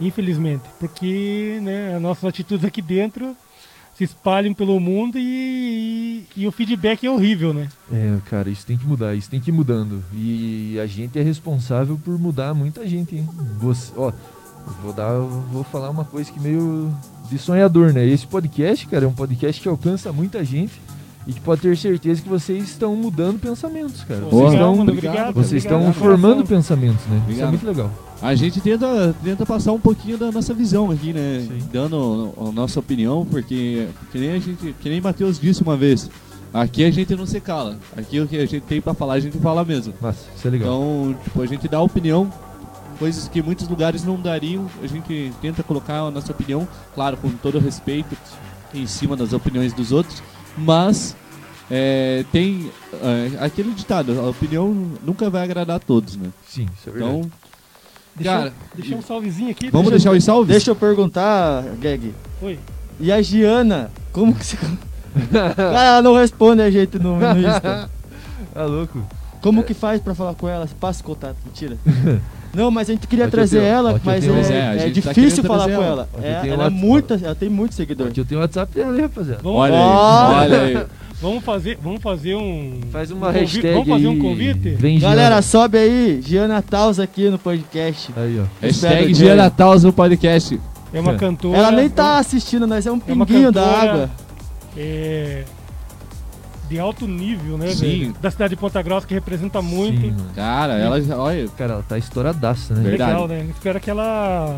[0.00, 3.36] Infelizmente, porque, né, as nossas atitudes aqui dentro
[3.94, 7.68] se espalham pelo mundo e, e, e o feedback é horrível, né?
[7.92, 10.02] É, cara, isso tem que mudar, isso tem que ir mudando.
[10.12, 13.28] E a gente é responsável por mudar muita gente, hein?
[13.58, 14.12] Você, ó,
[14.82, 16.92] vou dar, vou falar uma coisa que meio
[17.30, 18.04] de sonhador, né?
[18.06, 20.80] Esse podcast, cara, é um podcast que alcança muita gente
[21.26, 24.20] e que pode ter certeza que vocês estão mudando pensamentos, cara.
[24.22, 24.90] Vocês estão, obrigado.
[24.90, 27.22] obrigado, vocês obrigado, estão formando pensamentos, né?
[27.28, 27.90] Isso é muito legal.
[28.20, 31.44] A gente tenta, tenta passar um pouquinho da nossa visão aqui, né?
[31.46, 31.68] Sim.
[31.72, 36.08] Dando a nossa opinião, porque que nem a gente, que nem Matheus disse uma vez,
[36.52, 37.78] aqui a gente não se cala.
[37.96, 39.92] Aqui o que a gente tem pra falar, a gente fala mesmo.
[40.00, 40.68] Massa, isso é legal.
[40.68, 42.32] Então, tipo, a gente dá opinião,
[42.98, 47.28] coisas que muitos lugares não dariam, a gente tenta colocar a nossa opinião, claro, com
[47.30, 48.16] todo respeito,
[48.72, 50.22] em cima das opiniões dos outros,
[50.56, 51.16] mas
[51.70, 54.72] é, tem é, aquele ditado, a opinião
[55.04, 56.28] nunca vai agradar a todos, né?
[56.46, 57.16] Sim, isso é verdade.
[57.18, 57.30] Então,
[58.14, 59.70] Deixa, Cara, deixa um salvezinho aqui.
[59.70, 60.48] vamos deixa- deixar os salves?
[60.48, 62.14] Deixa eu perguntar, Gag.
[62.42, 62.58] Oi.
[63.00, 63.90] E a Giana?
[64.12, 64.58] Como que você.
[65.32, 67.90] Cara, ela não responde a gente no, no Insta.
[68.52, 69.02] Tá louco?
[69.40, 70.68] Como que faz pra falar com ela?
[70.78, 71.78] Passa o contato, mentira.
[72.54, 75.12] Não, mas a gente queria trazer tenho- ela, mas tenho- é, é, é tá difícil
[75.14, 75.84] querendo falar com ela.
[75.84, 76.08] ela.
[76.22, 78.08] É, tem ela, é muita, ela tem muito seguidor.
[78.08, 79.40] Aqui eu tenho o WhatsApp dela, hein, rapaziada.
[79.42, 80.86] Vamos, Olha aí, olha aí.
[81.20, 82.80] vamos fazer, vamos fazer um.
[82.90, 84.68] Faz uma um hashtag Vamos fazer um aí, convite?
[84.70, 85.42] Vem Galera, Giana.
[85.42, 88.12] sobe aí, Giana Taus aqui no podcast.
[88.16, 88.44] Aí, ó.
[88.60, 90.60] Hashtag Espero que- Natal no podcast.
[90.92, 91.16] É uma É.
[91.16, 91.56] cantora.
[91.56, 93.92] Ela nem tá assistindo, nós é um É uma pinguinho da cantora.
[93.92, 94.10] água.
[94.76, 95.44] é,
[96.72, 97.68] de alto nível, né?
[97.68, 97.98] Sim.
[97.98, 98.14] velho?
[98.22, 100.06] Da cidade de Ponta Grossa, que representa muito.
[100.06, 100.30] Mano.
[100.34, 102.82] Cara, ela já, olha, Cara, ela tá estouradaça, né?
[102.82, 103.12] Verdade.
[103.12, 103.46] Legal, né?
[103.54, 104.56] Espero que ela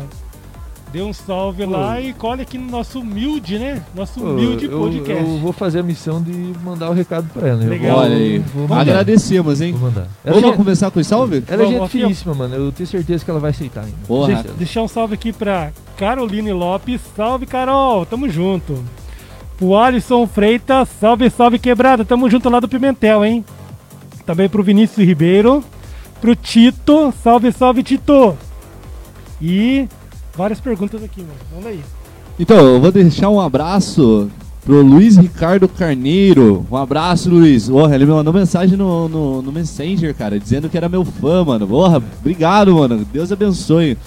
[0.93, 1.71] dê um salve Pô.
[1.71, 3.83] lá e colhe aqui no nosso humilde, né?
[3.93, 5.23] Nosso Pô, humilde eu, podcast.
[5.29, 6.31] eu vou fazer a missão de
[6.63, 7.61] mandar o recado pra ela.
[7.61, 7.95] Eu Legal.
[7.97, 8.41] vou- olha aí.
[8.79, 9.73] Agradecemos, hein?
[9.73, 10.07] Vou mandar.
[10.23, 11.43] Ela, Vamos já- começar com os salve?
[11.49, 12.55] ela é gente finíssima, mano.
[12.55, 13.97] Eu tenho certeza que ela vai aceitar ainda.
[14.07, 14.41] Porra.
[14.57, 17.01] Deixar um salve aqui pra Caroline Lopes.
[17.13, 18.05] Salve, Carol.
[18.05, 18.81] Tamo junto.
[19.57, 20.89] Pro Alisson Freitas.
[20.99, 22.05] Salve, salve, quebrada.
[22.05, 23.45] Tamo junto lá do Pimentel, hein?
[24.25, 25.63] Também pro Vinícius Ribeiro.
[26.19, 27.13] Pro Tito.
[27.23, 28.37] Salve, salve, Tito.
[29.41, 29.87] E
[30.35, 31.33] várias perguntas aqui, mano.
[31.51, 31.81] Vamos aí.
[32.39, 34.29] Então, eu vou deixar um abraço
[34.65, 36.65] pro Luiz Ricardo Carneiro.
[36.69, 37.69] Um abraço, Luiz.
[37.69, 41.45] Porra, ele me mandou mensagem no, no, no Messenger, cara, dizendo que era meu fã,
[41.45, 41.67] mano.
[41.67, 43.05] Porra, obrigado, mano.
[43.13, 43.97] Deus abençoe.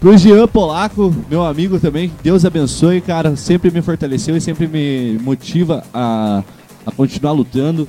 [0.00, 3.36] Pro Jean Polaco, meu amigo também, Deus abençoe, cara.
[3.36, 6.42] Sempre me fortaleceu e sempre me motiva a,
[6.86, 7.86] a continuar lutando.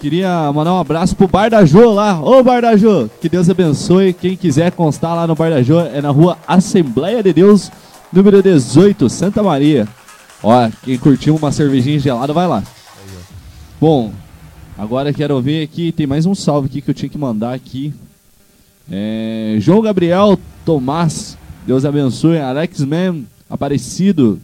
[0.00, 2.20] Queria mandar um abraço pro Bar da Jô lá.
[2.20, 4.12] Ô Bar da Jô, que Deus abençoe.
[4.12, 7.70] Quem quiser constar lá no Bar da Jô, é na rua Assembleia de Deus,
[8.12, 9.86] número 18, Santa Maria.
[10.42, 12.64] Ó, quem curtiu uma cervejinha gelada, vai lá.
[13.80, 14.10] Bom,
[14.76, 17.94] agora quero ver aqui, tem mais um salve aqui que eu tinha que mandar aqui.
[18.90, 20.36] É, João Gabriel
[20.68, 22.38] Tomás, Deus abençoe.
[22.38, 24.38] Alex Man, Aparecido.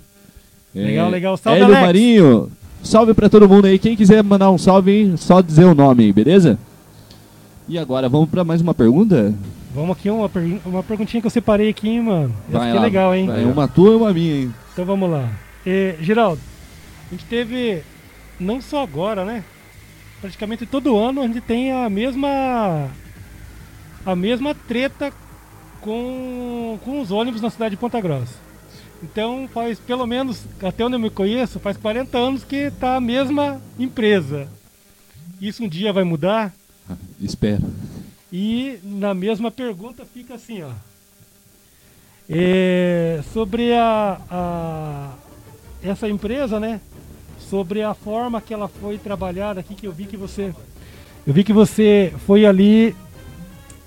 [0.75, 1.37] É, Legal, legal.
[1.37, 1.87] Salve, Hélio Alex.
[1.87, 2.51] Marinho.
[2.83, 3.79] Salve pra todo mundo aí.
[3.79, 6.59] Quem quiser mandar um salve aí, só dizer o nome aí, beleza?
[7.69, 9.35] E agora, vamos pra mais uma pergunta?
[9.75, 10.31] Vamos aqui, uma,
[10.65, 12.35] uma perguntinha que eu separei aqui, hein, mano.
[12.49, 12.87] Essa Vai aqui é lá.
[12.87, 13.29] legal, hein?
[13.31, 14.55] É uma tua e uma minha, hein?
[14.73, 15.29] Então vamos lá.
[15.67, 16.41] Eh, Geraldo,
[17.11, 17.83] a gente teve,
[18.41, 19.45] não só agora, né?
[20.23, 22.89] Praticamente todo ano a gente tem a mesma.
[24.07, 25.13] a mesma treta
[25.85, 28.35] com, com os ônibus na cidade de Ponta Grossa.
[29.03, 33.01] Então faz pelo menos, até onde eu me conheço, faz 40 anos que tá a
[33.01, 34.49] mesma empresa.
[35.41, 36.55] Isso um dia vai mudar?
[37.21, 37.63] Espero.
[38.33, 40.71] E na mesma pergunta fica assim, ó.
[42.29, 45.13] É, sobre a, a-
[45.83, 46.81] essa empresa, né?
[47.39, 50.55] Sobre a forma que ela foi trabalhada aqui, que eu vi que você.
[51.27, 52.97] Eu vi que você foi ali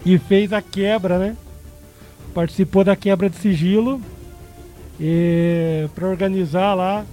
[0.06, 1.36] e fez a quebra, né?
[2.42, 4.00] Participou da quebra de sigilo
[5.96, 7.04] para organizar lá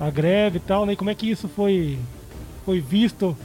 [0.00, 0.94] a greve e tal, né?
[0.94, 1.98] E como é que isso foi,
[2.64, 3.36] foi visto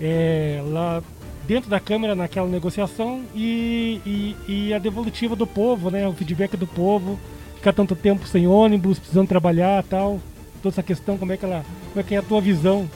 [0.00, 1.02] é, lá
[1.48, 4.36] dentro da Câmara naquela negociação e, e,
[4.68, 6.06] e a devolutiva do povo, né?
[6.06, 7.18] O feedback do povo.
[7.56, 10.20] ficar tanto tempo sem ônibus, precisando trabalhar tal?
[10.62, 11.64] Toda essa questão, como é que ela.
[11.88, 12.88] Como é que é a tua visão?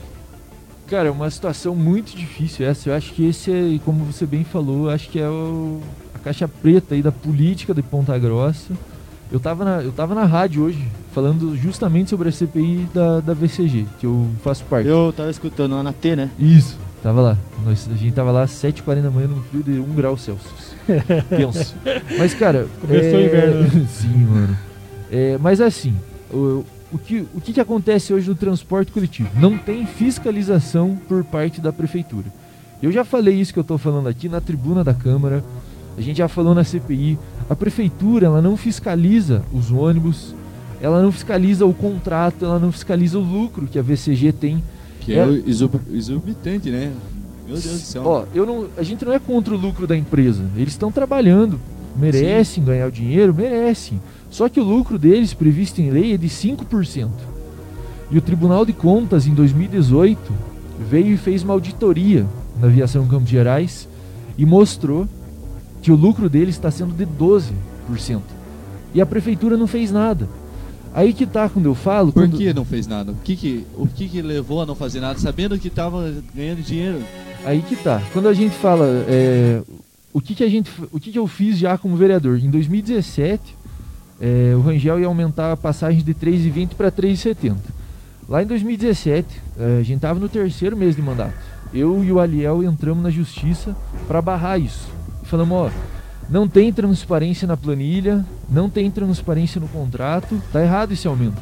[0.87, 2.91] Cara, é uma situação muito difícil essa.
[2.91, 5.81] Eu acho que esse é, como você bem falou, acho que é o-
[6.23, 8.73] caixa preta aí da política de Ponta Grossa.
[9.31, 13.33] Eu tava na, eu tava na rádio hoje, falando justamente sobre a CPI da, da
[13.33, 14.89] VCG, que eu faço parte.
[14.89, 16.31] Eu tava escutando lá na T, né?
[16.39, 17.39] Isso, tava lá.
[17.65, 20.75] Nós, a gente tava lá às 7h40 da manhã no frio de 1 grau Celsius.
[21.31, 21.75] Tenso.
[22.19, 22.69] Mas, cara.
[22.81, 24.59] Começou o inverno, Sim, mano.
[25.11, 25.95] É, mas assim,
[26.31, 29.31] o, o, que, o que, que acontece hoje no transporte coletivo?
[29.37, 32.27] Não tem fiscalização por parte da prefeitura.
[32.83, 35.45] Eu já falei isso que eu tô falando aqui na tribuna da Câmara.
[35.97, 37.19] A gente já falou na CPI.
[37.49, 40.35] A prefeitura ela não fiscaliza os ônibus,
[40.81, 44.63] ela não fiscaliza o contrato, ela não fiscaliza o lucro que a VCG tem.
[45.01, 45.43] Que é, É.
[45.93, 46.93] exorbitante, né?
[47.47, 48.03] Meu Deus do céu.
[48.05, 50.45] Ó, eu não, a gente não é contra o lucro da empresa.
[50.57, 51.61] Eles estão trabalhando,
[51.97, 54.01] merecem ganhar o dinheiro, merecem.
[54.31, 57.11] Só que o lucro deles, previsto em lei, é de 5%.
[58.11, 60.19] E o Tribunal de Contas, em 2018,
[60.89, 62.27] veio e fez uma auditoria
[62.61, 63.89] na aviação Campos Gerais
[64.39, 65.07] e mostrou
[65.83, 68.21] que o lucro deles está sendo de 12%.
[68.95, 70.29] E a prefeitura não fez nada.
[70.95, 72.13] Aí que tá quando eu falo.
[72.13, 73.13] Por quando- que não fez nada?
[73.13, 76.63] O que que, o que que levou a não fazer nada, sabendo que tava ganhando
[76.63, 77.03] dinheiro?
[77.45, 78.01] Aí que tá.
[78.13, 79.63] Quando a gente fala é,
[80.13, 83.57] o que que a gente, o que que eu fiz já como vereador em 2017,
[84.21, 87.57] é, o Rangel ia aumentar a passagem de 3,20 para 3,70.
[88.29, 89.27] Lá em 2017,
[89.59, 91.35] é, a gente tava no terceiro mês de mandato.
[91.73, 93.75] Eu e o Aliel entramos na justiça
[94.07, 94.87] para barrar isso.
[95.33, 95.71] Falamos, ó,
[96.29, 101.41] não tem transparência na planilha, não tem transparência no contrato, tá errado esse aumento.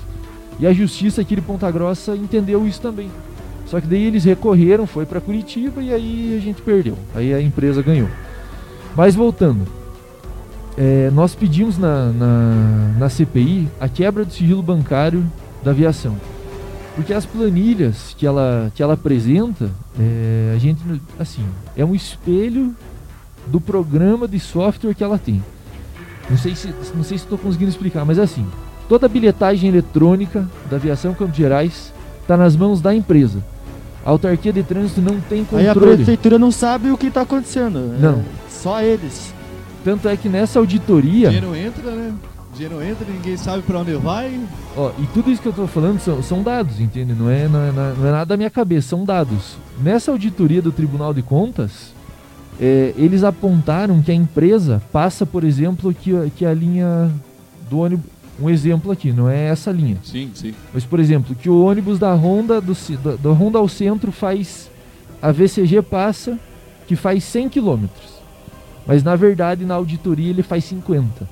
[0.60, 3.10] E a justiça aqui de Ponta Grossa entendeu isso também.
[3.66, 6.96] Só que daí eles recorreram, foi para Curitiba e aí a gente perdeu.
[7.16, 8.08] Aí a empresa ganhou.
[8.94, 9.66] Mas voltando,
[10.78, 15.26] é, nós pedimos na, na, na CPI a quebra do sigilo bancário
[15.64, 16.16] da aviação.
[16.94, 20.80] Porque as planilhas que ela, que ela apresenta, é, a gente,
[21.18, 21.44] assim,
[21.76, 22.72] é um espelho
[23.46, 25.42] do programa de software que ela tem.
[26.28, 28.46] Não sei se não sei se estou conseguindo explicar, mas é assim,
[28.88, 33.42] toda a bilhetagem eletrônica da aviação Campos Gerais está nas mãos da empresa.
[34.04, 35.96] A autarquia de trânsito não tem Aí a controle.
[35.96, 37.94] prefeitura não sabe o que tá acontecendo.
[37.98, 38.22] É Não.
[38.48, 39.34] só eles.
[39.84, 42.12] Tanto é que nessa auditoria, Dinheiro entra, né?
[42.54, 44.38] Dinheiro entra, ninguém sabe pra onde vai.
[44.76, 47.12] ó, e tudo isso que eu estou falando são, são dados, entende?
[47.14, 49.56] Não é, não, é, não é nada da minha cabeça, são dados.
[49.82, 51.92] Nessa auditoria do Tribunal de Contas,
[52.60, 57.10] é, eles apontaram que a empresa passa, por exemplo, que, a- que a linha
[57.68, 58.06] do ônibus.
[58.42, 59.98] Um exemplo aqui, não é essa linha.
[60.02, 60.54] Sim, sim.
[60.72, 64.70] Mas, por exemplo, que o ônibus da Honda, do, da, da Honda ao centro faz.
[65.20, 66.38] A VCG passa
[66.86, 67.84] que faz 100 km.
[68.86, 71.28] Mas na verdade, na auditoria, ele faz 50.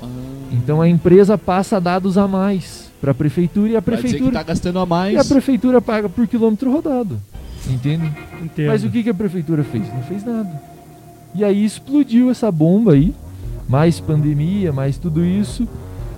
[0.00, 0.06] Ah,
[0.52, 4.08] Então a empresa passa dados a mais para a prefeitura e a vai dizer que
[4.12, 4.32] prefeitura.
[4.38, 5.14] tá gastando a mais.
[5.14, 7.20] E a prefeitura paga por quilômetro rodado.
[7.68, 8.10] Entende?
[8.42, 8.68] Entendo.
[8.68, 9.86] Mas o que, que a prefeitura fez?
[9.92, 10.50] Não fez nada.
[11.34, 13.14] E aí explodiu essa bomba aí.
[13.68, 15.66] Mais pandemia, mais tudo isso.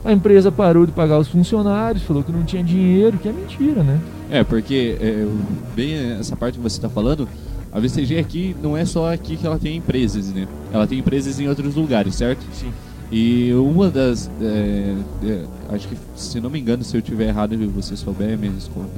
[0.05, 3.83] A empresa parou de pagar os funcionários, falou que não tinha dinheiro, que é mentira,
[3.83, 4.01] né?
[4.31, 5.29] É, porque é,
[5.77, 7.29] bem essa parte que você está falando,
[7.71, 10.49] a VCG aqui não é só aqui que ela tem empresas, né?
[10.73, 12.45] Ela tem empresas em outros lugares, certo?
[12.53, 12.73] Sim.
[13.13, 14.31] E uma das.
[14.41, 18.39] é, é, acho que, se não me engano, se eu tiver errado e você souber
[18.39, 18.51] me,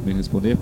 [0.06, 0.56] me responder,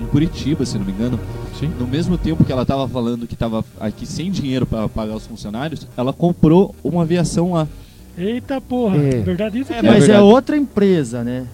[0.00, 1.18] em Curitiba, se não me engano,
[1.58, 1.70] Sim.
[1.78, 5.26] no mesmo tempo que ela estava falando que estava aqui sem dinheiro para pagar os
[5.26, 7.68] funcionários, ela comprou uma aviação lá.
[8.16, 9.20] Eita porra, É.
[9.20, 9.72] verdade isso?
[9.72, 9.86] É, aqui?
[9.86, 10.22] mas é verdade.
[10.24, 11.46] outra empresa, né?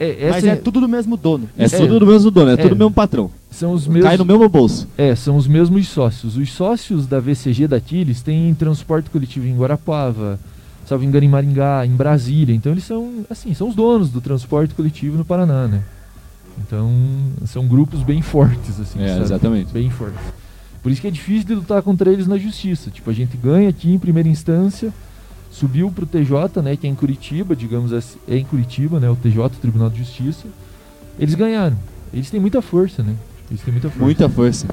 [0.00, 1.48] É, mas essa é tudo do mesmo dono.
[1.58, 1.68] É, É.
[1.68, 2.56] tudo do mesmo dono, é, É.
[2.56, 3.30] tudo do mesmo patrão.
[3.50, 4.04] são os mesmos.
[4.08, 4.86] Cai no mesmo bolso.
[4.96, 6.36] É, são os mesmos sócios.
[6.36, 10.38] Os sócios da VCG daqui, eles têm transporte coletivo em Guarapuava,
[10.86, 12.54] salvo engano em Maringá, em Brasília.
[12.54, 15.82] Então eles são, assim, são os donos do transporte coletivo no Paraná, né?
[16.60, 16.90] Então
[17.46, 19.22] são grupos bem fortes, assim, É, sabe?
[19.22, 19.72] exatamente.
[19.72, 20.20] Bem fortes.
[20.82, 22.90] Por isso que é difícil de lutar contra eles na justiça.
[22.90, 24.92] Tipo, a gente ganha aqui em primeira instância,
[25.50, 29.16] subiu pro TJ, né, que é em Curitiba, digamos assim, é em Curitiba, né, o
[29.16, 30.46] TJ, o Tribunal de Justiça.
[31.18, 31.76] Eles ganharam.
[32.12, 33.14] Eles têm muita força, né?
[33.50, 34.04] Eles têm muita força.
[34.04, 34.66] Muita força.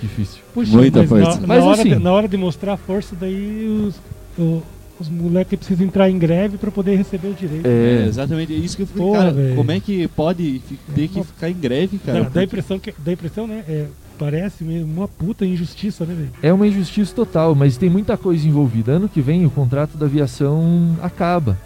[0.00, 0.42] Difícil.
[0.52, 1.40] Puxa, Muita mas força.
[1.40, 3.94] Na, Mas na hora assim- de, na hora de mostrar força, daí os,
[4.38, 4.62] o-
[5.00, 7.66] os moleques precisam entrar em greve pra poder receber o direito.
[7.66, 8.52] É, É, exatamente.
[8.52, 9.56] É isso que eu falei, Porra, cara, velho.
[9.56, 10.62] como é que pode
[10.94, 12.22] ter que Uma- ficar em greve, cara?
[12.24, 13.64] dá, dá a impressão que, dá a impressão, né?
[13.68, 13.86] É,
[14.18, 16.30] parece mesmo uma puta injustiça, né, velho?
[16.42, 18.92] é uma injustiça total, mas tem muita coisa envolvida.
[18.92, 21.58] Ano que vem o contrato da aviação acaba.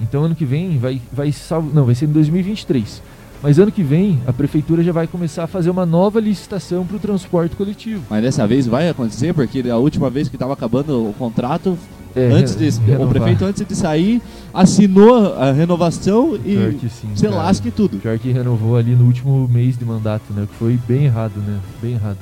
[0.00, 3.02] Então ano que vem vai vai salvo, não, vai ser em 2023.
[3.42, 6.96] Mas ano que vem a prefeitura já vai começar a fazer uma nova licitação para
[6.96, 8.02] o transporte coletivo.
[8.08, 11.76] Mas dessa vez vai acontecer, porque a última vez que tava acabando o contrato,
[12.14, 14.20] É, antes de, o prefeito, antes de sair,
[14.52, 17.42] assinou a renovação e que sim, você cara.
[17.42, 17.98] lasca e tudo.
[17.98, 20.46] Pior que renovou ali no último mês de mandato, né?
[20.46, 21.58] Que foi bem errado, né?
[21.80, 22.18] Bem errado.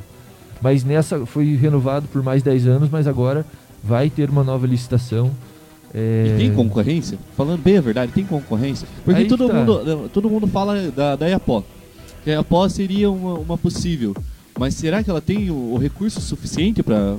[0.62, 3.44] Mas nessa foi renovado por mais 10 anos, mas agora
[3.82, 5.30] vai ter uma nova licitação.
[5.92, 6.34] É...
[6.34, 7.18] E tem concorrência?
[7.36, 8.86] Falando bem a verdade, tem concorrência?
[9.04, 9.54] Porque Aí todo, tá.
[9.54, 11.64] mundo, todo mundo fala da, da Iapó.
[12.24, 14.14] Que a Iapó seria uma, uma possível.
[14.58, 17.16] Mas será que ela tem o, o recurso suficiente pra.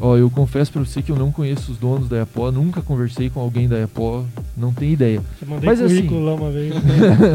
[0.00, 3.28] Ó, eu confesso pra você que eu não conheço os donos da Iapó, nunca conversei
[3.28, 4.24] com alguém da Iapó,
[4.56, 5.20] não tenho ideia.
[5.42, 6.72] Eu mandei Mas assim- currículo lá uma vez.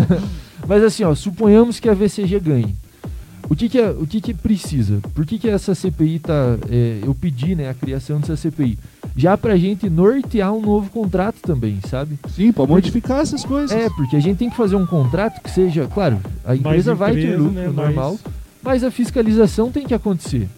[0.67, 2.75] Mas assim, ó, suponhamos que a VCG ganhe.
[3.47, 4.99] O que que, é- o que, que precisa?
[5.13, 6.57] Por que, que essa CPI tá.
[6.67, 8.79] é, eu pedi né, a criação dessa CPI?
[9.17, 12.19] Já pra gente nortear um novo contrato também, sabe?
[12.35, 13.71] Sim, pra modificar essas coisas.
[13.71, 17.13] É, porque a gente tem que fazer um contrato que seja, claro, a empresa vai
[17.13, 18.19] ter empresa, lucro né, normal, mais-
[18.61, 20.49] mas a fiscalização tem que acontecer.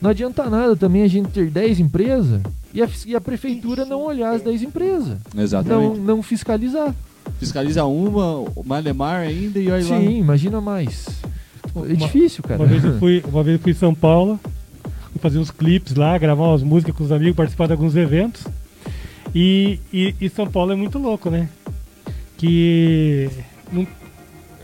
[0.00, 2.40] Não adianta nada também a gente ter 10 empresas
[2.72, 5.98] e a, e a prefeitura não olhar as 10 empresas, não, Exatamente.
[6.00, 6.94] não fiscalizar.
[7.40, 9.98] Fiscaliza uma, o Malemar ainda e olha lá.
[9.98, 11.06] Sim, imagina mais.
[11.74, 12.60] É Uma- difícil, cara.
[12.60, 14.38] Uma vez eu fui, uma vez eu fui em São Paulo,
[15.24, 18.46] fazer uns clipes lá, gravar umas músicas com os amigos, participar de alguns eventos.
[19.34, 21.48] E, e, e São Paulo é muito louco, né?
[22.36, 23.30] Que
[23.72, 23.86] não-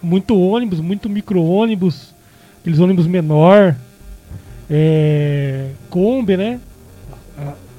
[0.02, 2.14] muito ônibus, muito micro-ônibus,
[2.60, 3.74] aqueles ônibus menor,
[4.70, 6.60] é, Kombi, né?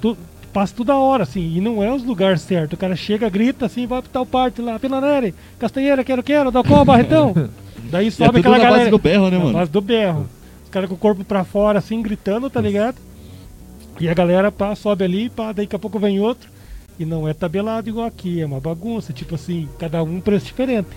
[0.01, 0.17] Tu-
[0.51, 2.73] passa toda hora, assim, e não é os lugares certos.
[2.73, 6.51] O cara chega, grita assim, vai pra tal parte lá, Pela Nere, Castanheira, quero, quero,
[6.51, 7.33] dá qual, Barretão?
[7.91, 8.77] Daí é sobe tudo aquela galera.
[8.79, 9.53] base do berro, né, mano?
[9.53, 10.27] base do berro.
[10.71, 12.95] Os caras com o corpo pra fora, assim, gritando, tá ligado?
[13.99, 16.49] E a galera pá, sobe ali, pá, daí daqui a pouco vem outro.
[16.97, 20.87] E não é tabelado igual aqui, é uma bagunça, tipo assim, cada um preço diferente,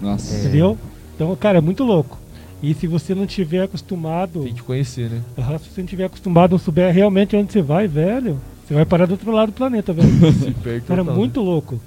[0.00, 0.38] Nossa.
[0.38, 0.78] Entendeu?
[1.14, 2.18] Então, cara, é muito louco.
[2.62, 5.20] E se você não tiver acostumado, Tem que conhecer, né?
[5.58, 9.04] se você não tiver acostumado, não souber realmente onde você vai, velho, você vai parar
[9.04, 10.08] do outro lado do planeta, velho.
[10.32, 11.78] Se perde Cara, total, muito louco.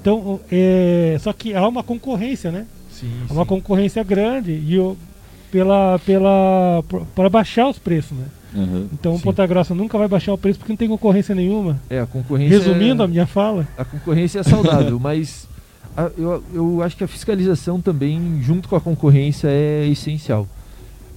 [0.00, 2.60] Então, é, só que há uma concorrência, né?
[2.60, 2.66] né?
[2.90, 3.48] Sim, É uma sim.
[3.48, 4.96] concorrência grande e o,
[5.50, 6.82] pela, pela,
[7.14, 8.24] para baixar os preços, né?
[8.56, 8.86] Aham.
[8.92, 9.24] Então o Sim.
[9.24, 11.78] Ponta Grossa nunca vai baixar o preço porque não tem concorrência nenhuma.
[11.90, 12.58] É, a concorrência.
[12.58, 13.04] Resumindo é...
[13.04, 15.46] a minha fala, A concorrência é saudável, mas
[15.96, 20.46] a- eu, eu acho que a fiscalização também, junto com a concorrência, é essencial.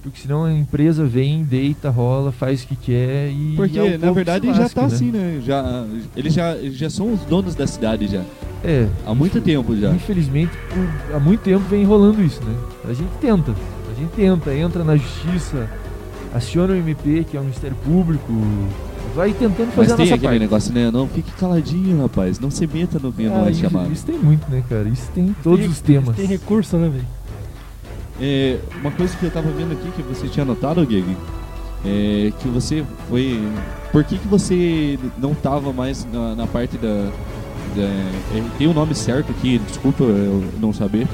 [0.02, 3.54] Porque senão a empresa vem, deita, rola, faz o que quer e.
[3.54, 4.94] Porque, é o na verdade, se já lasca, tá né?
[4.94, 5.40] assim, né?
[5.46, 8.22] Já, eles já, já são os donos da cidade já.
[8.64, 9.90] É, Há muito tempo já.
[9.92, 12.52] infelizmente, por- há muito tempo vem rolando isso, né?
[12.84, 13.54] A gente tenta,
[14.02, 15.68] gente tenta, entra na justiça,
[16.34, 18.32] aciona o MP, que é o Ministério Público,
[19.14, 20.38] vai tentando fazer Mas a tem nossa aquele parte.
[20.40, 20.90] negócio, né?
[20.90, 22.38] Não fique caladinho, rapaz.
[22.40, 23.92] Não se meta no que não Ah, é isso, chamado.
[23.92, 24.88] isso tem muito, né, cara?
[24.88, 26.16] Isso tem em todos tem- os temas.
[26.16, 27.06] Tem recurso, né, velho?
[28.20, 31.16] É, uma coisa que eu tava vendo aqui que você tinha notado, Gig,
[31.84, 33.40] é que você foi.
[33.90, 36.88] Por que, que você não tava mais na, na parte da.
[37.74, 41.06] da- é, tem o nome certo aqui, desculpa eu não saber.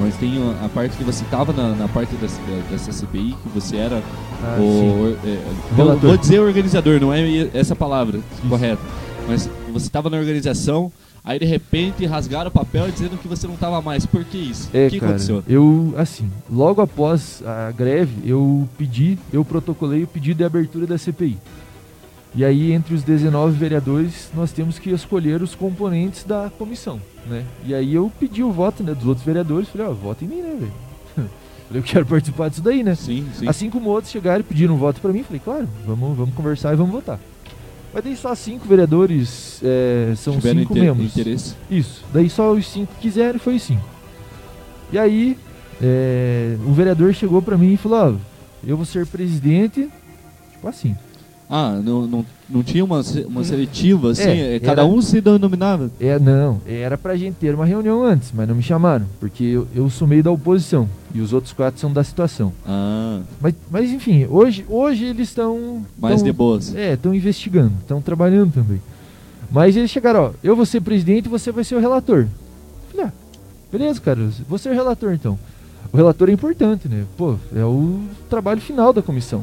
[0.00, 3.76] Mas tem a, parte que você tava na, na parte dessa, dessa CPI, que você
[3.76, 4.02] era
[4.42, 5.16] Ah, o.
[5.22, 5.28] sim.
[5.28, 5.38] é,
[5.76, 7.20] vou, vou dizer organizador, não é
[7.52, 8.80] essa palavra correta.
[9.28, 10.90] Mas você estava na organização,
[11.22, 14.06] aí de repente rasgaram o papel dizendo que você não estava mais.
[14.06, 14.70] Por que isso?
[14.72, 15.44] É, o que cara, aconteceu?
[15.46, 20.96] eu, assim, logo após a greve, eu pedi, eu protocolei o pedido de abertura da
[20.96, 21.36] CPI.
[22.34, 27.44] E aí, entre os 19 vereadores, nós temos que escolher os componentes da comissão, né?
[27.66, 30.40] E aí eu pedi o voto né, dos outros vereadores, falei, ó, vota em mim,
[30.40, 30.72] né, velho?
[31.66, 32.94] falei, eu quero participar disso daí, né?
[32.94, 33.48] Sim, sim.
[33.48, 36.72] Assim como outros chegaram e pediram um voto pra mim, falei, claro, vamos, vamos conversar
[36.72, 37.18] e vamos votar.
[37.92, 41.10] Mas daí só cinco vereadores, é, são Tiveram cinco inter- membros.
[41.10, 41.54] interesse.
[41.68, 42.04] Isso.
[42.12, 43.84] Daí só os cinco quiseram e foi os cinco.
[44.92, 45.36] E aí,
[45.82, 48.14] é, o vereador chegou pra mim e falou: Ó,
[48.64, 49.88] eu vou ser presidente.
[50.52, 50.96] Tipo assim.
[51.52, 54.22] Ah, não, não, não tinha uma, uma seletiva assim?
[54.22, 55.90] É, é, cada era- um se denominava?
[55.98, 59.66] É, não, era pra gente ter uma reunião antes, mas não me chamaram, porque eu,
[59.74, 62.52] eu sou meio da oposição e os outros quatro são da situação.
[62.64, 65.84] Ah, Mas, mas enfim, hoje, hoje eles estão.
[66.00, 66.72] mais tão- de boas.
[66.74, 68.80] É, estão investigando, estão trabalhando também.
[69.50, 72.26] Mas eles chegaram, ó, eu vou ser presidente e você vai ser o relator.
[72.92, 73.12] Falei, ah,
[73.72, 75.36] beleza, cara, vou ser o relator então.
[75.92, 77.04] O relator é importante, né?
[77.16, 79.42] Pô, é o trabalho final da comissão.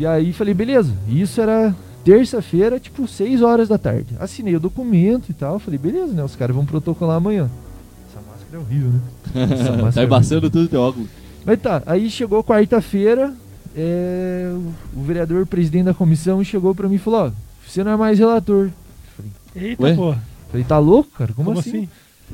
[0.00, 0.94] E aí falei, beleza.
[1.06, 4.16] Isso era terça-feira, tipo, 6 horas da tarde.
[4.18, 5.58] Assinei o documento e tal.
[5.58, 6.24] Falei, beleza, né?
[6.24, 7.50] Os caras vão protocolar amanhã.
[8.08, 9.00] Essa máscara é horrível, né?
[9.34, 10.50] Essa máscara tá é embaçando horrível.
[10.50, 11.08] tudo teu óculos.
[11.44, 13.34] Mas tá, aí chegou quarta-feira,
[13.76, 17.30] é, o, o vereador, presidente da comissão, chegou pra mim e falou, ó,
[17.66, 18.70] você não é mais relator.
[19.54, 19.94] Eita, Ué?
[19.94, 20.14] pô.
[20.50, 21.34] Falei, tá louco, cara?
[21.34, 21.84] Como, Como, assim?
[21.84, 21.88] assim?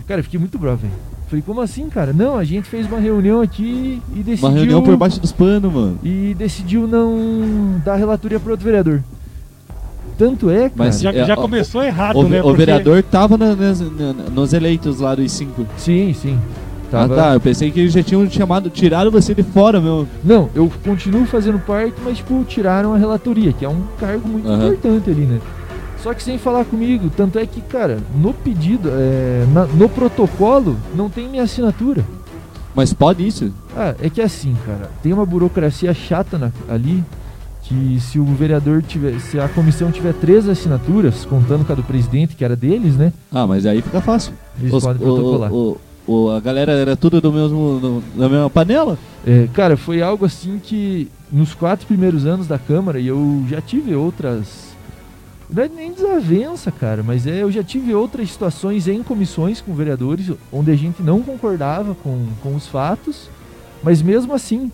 [0.06, 0.94] Cara, eu fiquei muito bravo, velho.
[1.28, 2.12] Falei, como assim, cara?
[2.12, 4.48] Não, a gente fez uma reunião aqui e decidiu...
[4.48, 5.98] Uma reunião por baixo dos panos, mano.
[6.04, 9.02] E decidiu não dar relatoria para outro vereador.
[10.16, 10.72] Tanto é, cara.
[10.76, 12.40] Mas Já, É, já começou errado, O, né?
[12.40, 15.66] o Porque- vereador tava na- nas- na- nos eleitos lá dos cinco.
[15.76, 16.38] Sim, sim.
[16.90, 20.06] Tava- Ah tá, eu pensei que eles já tinham chamado, tiraram você de fora, meu.
[20.22, 24.48] Não, eu continuo fazendo parte, mas, tipo, tiraram a relatoria, que é um cargo muito
[24.48, 24.68] Aham.
[24.68, 25.40] importante ali, né?
[26.02, 30.76] Só que sem falar comigo, tanto é que, cara, no pedido, é, na- no protocolo,
[30.94, 32.04] não tem minha assinatura.
[32.74, 33.50] Mas pode isso?
[33.76, 37.02] Ah, é que assim, cara, tem uma burocracia chata na- ali,
[37.62, 41.82] que se o vereador tiver, se a comissão tiver três assinaturas, contando com a do
[41.82, 43.12] presidente, que era deles, né?
[43.32, 44.32] Ah, mas aí fica fácil.
[44.60, 45.52] Eles Os- podem o- protocolar.
[45.52, 45.76] o-
[46.06, 48.96] o- a galera era tudo do mesmo, do- da mesma panela?
[49.26, 53.60] É, cara, foi algo assim que nos quatro primeiros anos da Câmara, e eu já
[53.60, 54.65] tive outras.
[55.48, 59.74] Não é nem desavença, cara, mas é, eu já tive outras situações em comissões com
[59.74, 63.30] vereadores onde a gente não concordava com, com os fatos,
[63.82, 64.70] mas mesmo assim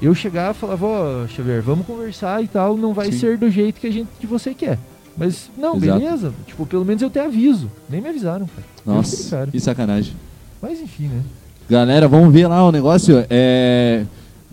[0.00, 3.18] eu chegava e falava: Ó, Xavier, vamos conversar e tal, não vai Sim.
[3.18, 4.78] ser do jeito que, a gente, que você quer.
[5.16, 6.00] Mas, não, Exato.
[6.00, 7.70] beleza, tipo, pelo menos eu te aviso.
[7.88, 8.66] Nem me avisaram, cara.
[8.84, 10.14] Nossa, que sacanagem.
[10.60, 11.22] Mas enfim, né?
[11.68, 13.24] Galera, vamos ver lá o negócio.
[13.30, 14.04] É...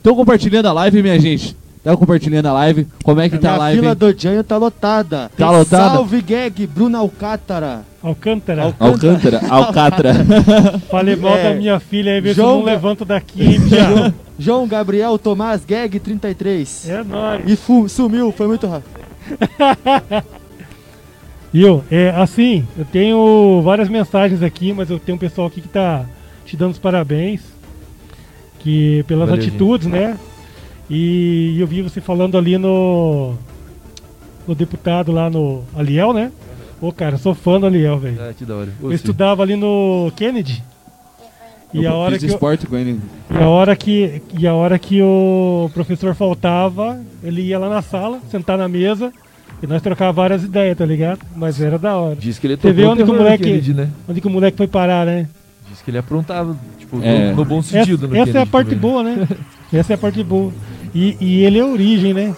[0.03, 1.55] Compartilhando a live, minha gente.
[1.83, 2.87] Tá compartilhando a live.
[3.03, 3.79] Como é que tá a live?
[3.81, 5.31] fila do Janho tá lotada.
[5.35, 5.95] Tá lotada?
[5.95, 6.95] Salve, Gag, Bruno.
[6.97, 7.81] Alcântara.
[8.03, 10.13] Al- Alcântara, Alcatra.
[10.91, 13.61] Falei mal É, da minha filha aí, vê se eu João não levanto daqui, hein,
[13.67, 14.13] Pia.
[14.37, 16.87] João Gabriel Tomás, Gag 33.
[16.89, 17.41] É nóis.
[17.47, 19.01] E fu- sumiu, foi muito rápido.
[21.53, 25.59] E eu, é, assim, eu tenho várias mensagens aqui, mas eu tenho um pessoal aqui
[25.59, 26.05] que tá
[26.45, 27.41] te dando os parabéns.
[28.59, 30.17] Que pelas Valeu, atitudes, né?
[30.93, 33.35] E eu vi você falando ali no.
[34.45, 36.31] No deputado lá no Aliel, né?
[36.81, 38.17] Ô, cara, eu sou fã do Aliel, velho.
[38.19, 38.69] Ah, que da hora.
[38.83, 40.61] Eu estudava ali no Kennedy.
[41.73, 42.99] E a hora que eu, esporte com ele.
[43.29, 47.81] e a hora que e a hora que o professor faltava, ele ia lá na
[47.81, 49.13] sala, sentar na mesa
[49.63, 51.19] e nós trocava várias ideias, tá ligado?
[51.33, 52.15] Mas era da hora.
[52.17, 53.89] Diz que ele Você vê onde que o moleque- Kennedy, né?
[54.09, 55.29] Onde que o moleque foi parar, né?
[55.71, 57.33] Diz que ele aprontava, tipo, no- É.
[57.33, 58.07] no, bom Essa, sentido.
[58.07, 58.79] no essa é a parte também.
[58.81, 59.27] boa, né?
[59.73, 60.51] Essa é a parte boa.
[60.93, 62.35] E, e ele é origem, né?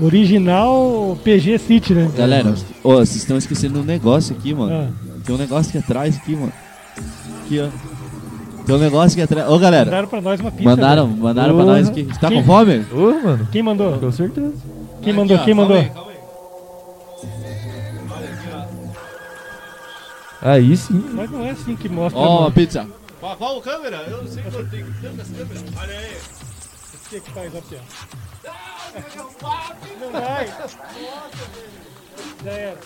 [0.00, 2.10] Original PG City, né?
[2.16, 2.54] Galera,
[2.84, 4.72] ó, vocês estão esquecendo um negócio aqui, mano.
[4.72, 4.88] Ah,
[5.24, 6.52] Tem um negócio aqui atrás, aqui, mano.
[7.44, 7.68] Aqui, ó.
[8.66, 9.50] Tem um negócio aqui atrás.
[9.50, 9.86] Ô, galera.
[9.86, 10.64] mandaram pra nós uma pizza.
[10.68, 11.22] Mandaram, velho.
[11.22, 11.76] mandaram pra Porra.
[11.78, 12.02] nós aqui.
[12.04, 12.84] Você tá Quem- com fome?
[12.92, 13.98] Ô, mano, Quem mandou?
[13.98, 14.52] com certeza.
[15.02, 15.38] Quem mandou?
[15.38, 15.76] Quem mandou?
[15.76, 15.90] Aí
[20.76, 21.04] sim.
[21.12, 22.18] Mas não é assim que mostra.
[22.18, 22.52] Ó, mano.
[22.52, 22.86] pizza.
[23.20, 23.96] Qual, qual câmera?
[24.08, 25.64] Eu não sei que eu tenho tantas câmeras.
[25.76, 26.16] Olha aí.
[26.94, 28.88] O que que faz aqui, ó?
[30.00, 30.46] Não vai.
[32.44, 32.78] Já era.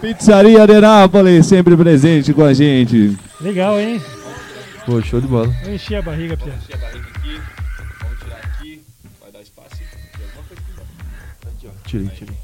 [0.00, 3.16] Pizzaria de Nápoles, sempre presente com a gente.
[3.40, 4.02] Legal, hein?
[4.84, 5.54] Pô, show de bola.
[5.64, 6.52] Eu enchi a barriga, Pia.
[6.52, 7.40] Deixa a barriga aqui.
[8.00, 8.82] Vamos tirar aqui.
[9.20, 9.76] Vai dar espaço.
[9.76, 11.78] Tem alguma coisa aqui embaixo.
[11.84, 12.36] Tirei, tirei.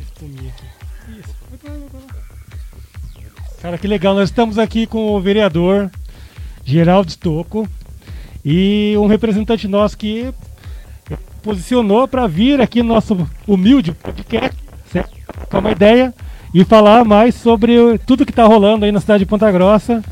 [0.00, 0.75] Espuminha aqui.
[3.60, 4.14] Cara, que legal.
[4.14, 5.90] Nós estamos aqui com o vereador
[6.64, 7.68] Geraldo Stocco
[8.44, 10.32] e um representante nosso que
[11.42, 14.56] posicionou para vir aqui no nosso humilde podcast,
[14.92, 15.10] certo?
[15.50, 16.12] Com uma ideia
[16.52, 20.02] e falar mais sobre tudo que está rolando aí na cidade de Ponta Grossa.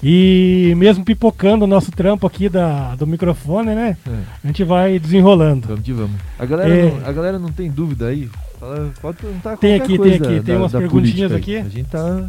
[0.00, 3.96] E mesmo pipocando o nosso trampo aqui da, do microfone, né?
[4.06, 4.10] É,
[4.44, 5.66] A gente vai desenrolando.
[5.66, 6.12] vamos que vamos.
[6.38, 6.84] A galera, É.
[6.92, 8.30] não, a galera não tem dúvida aí?
[8.60, 11.56] Fala- pode perguntar Tem qualquer aqui, tem coisa aqui, da- tem umas perguntinhas aqui.
[11.56, 12.28] A gente tá...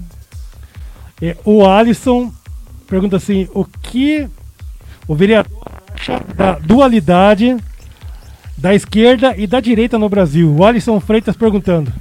[1.22, 2.32] É, o Alisson
[2.88, 4.28] pergunta assim: o que
[5.08, 5.52] o vereador
[5.94, 7.58] acha da dualidade
[8.58, 10.54] da esquerda e da direita no Brasil?
[10.56, 11.92] O Alisson Freitas perguntando: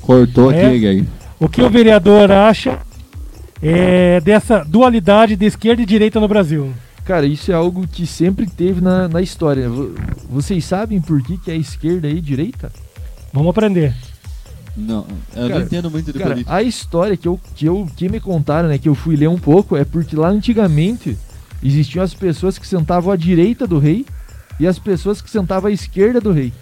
[0.00, 0.66] Cortou É?
[0.66, 1.08] aqui, Gag.
[1.40, 2.78] o que o vereador acha
[3.62, 6.72] é, dessa dualidade de esquerda e direita no Brasil?
[7.04, 9.68] Cara, isso é algo que sempre teve na, na história.
[9.68, 9.94] Vo-
[10.28, 12.72] Vocês sabem por que, que é esquerda e direita?
[13.32, 13.94] Vamos aprender.
[14.76, 16.54] Não, eu Cara, não entendo muito de Cara, política.
[16.54, 19.38] a história que eu, que eu que me contaram, né, que eu fui ler um
[19.38, 21.16] pouco, é porque lá antigamente
[21.62, 24.04] existiam as pessoas que sentavam à direita do rei
[24.60, 26.52] e as pessoas que sentavam à esquerda do rei.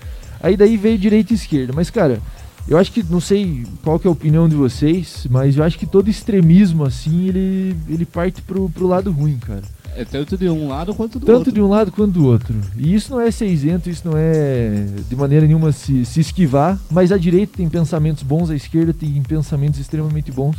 [0.40, 1.72] Aí daí veio direita e esquerda.
[1.74, 2.20] Mas, cara,
[2.68, 5.78] eu acho que, não sei qual que é a opinião de vocês, mas eu acho
[5.78, 9.62] que todo extremismo, assim, ele, ele parte pro, pro lado ruim, cara.
[9.96, 11.52] É tanto de um lado quanto do Tanto outro.
[11.52, 12.54] de um lado quanto do outro.
[12.76, 16.78] E isso não é ser isento, isso não é de maneira nenhuma se, se esquivar,
[16.90, 20.56] mas a direita tem pensamentos bons, a esquerda tem pensamentos extremamente bons.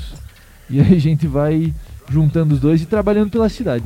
[0.69, 1.73] E aí a gente vai
[2.09, 3.83] juntando os dois e trabalhando pela cidade.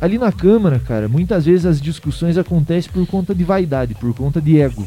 [0.00, 4.40] Ali na Câmara, cara, muitas vezes as discussões acontecem por conta de vaidade, por conta
[4.40, 4.86] de ego.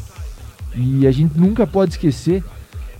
[0.76, 2.42] E a gente nunca pode esquecer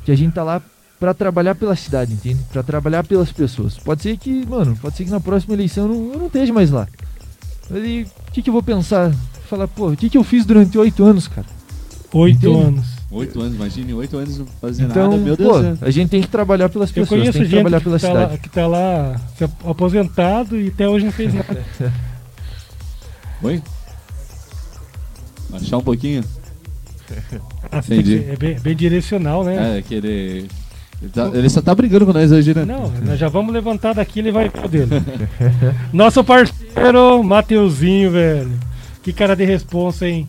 [0.04, 0.62] que a gente tá lá
[1.04, 2.40] pra trabalhar pela cidade, entende?
[2.50, 3.76] Pra trabalhar pelas pessoas.
[3.76, 6.50] Pode ser que, mano, pode ser que na próxima eleição eu não, eu não esteja
[6.50, 6.88] mais lá.
[7.70, 9.12] O que, que eu vou pensar?
[9.50, 11.46] Falar, pô, o que, que eu fiz durante oito anos, cara?
[12.14, 12.58] Oito Entende?
[12.58, 12.86] anos.
[13.10, 15.78] Oito anos, imagine, oito anos não fazer Então, nada, meu Deus pô, do céu.
[15.82, 17.98] a gente tem que trabalhar pelas Eu pessoas, conheço tem que gente trabalhar que, pela
[17.98, 18.32] tá cidade.
[18.32, 21.62] lá, que tá lá se aposentado e até hoje não fez nada.
[23.42, 23.62] Oi?
[25.52, 26.24] Achar um pouquinho?
[27.72, 28.24] Entendi.
[28.28, 29.78] É bem, bem direcional, né?
[29.78, 30.48] É, que
[31.02, 31.10] ele...
[31.10, 32.64] Tá- ele só tá brigando com nós hoje, né?
[32.64, 34.90] Não, nós já vamos levantar daqui ele vai pro dele.
[35.92, 38.50] Nosso parceiro, Mateuzinho, velho.
[39.02, 40.26] Que cara de responsa, hein?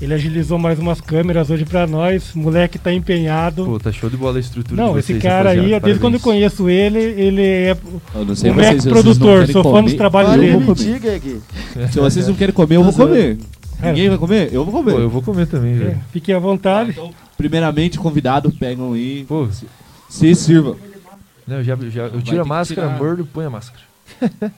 [0.00, 2.32] Ele agilizou mais umas câmeras hoje pra nós.
[2.34, 3.64] Moleque tá empenhado.
[3.64, 6.14] Pô, tá show de bola a estrutura Não, de esse vocês, cara aí, desde quando
[6.14, 6.22] eu Parabéns.
[6.22, 7.76] conheço ele, ele é
[8.14, 10.52] Eu não sei o vocês, vocês produtor, querem sou fã dos trabalhos dele.
[10.52, 10.66] comer.
[10.66, 11.40] mentir, Gag.
[11.92, 13.38] Se vocês não querem comer, eu vou comer.
[13.80, 13.88] É.
[13.88, 14.48] Ninguém vai comer?
[14.52, 15.00] Eu vou Pô, comer.
[15.02, 16.00] eu vou comer também, É, velho.
[16.12, 16.96] fiquem à vontade.
[17.36, 19.24] Primeiramente, convidado, pegam aí.
[19.28, 19.46] Pô,
[20.14, 20.76] Se sirva.
[21.44, 23.82] não, já, já, eu tiro a máscara, mordo, põe a máscara.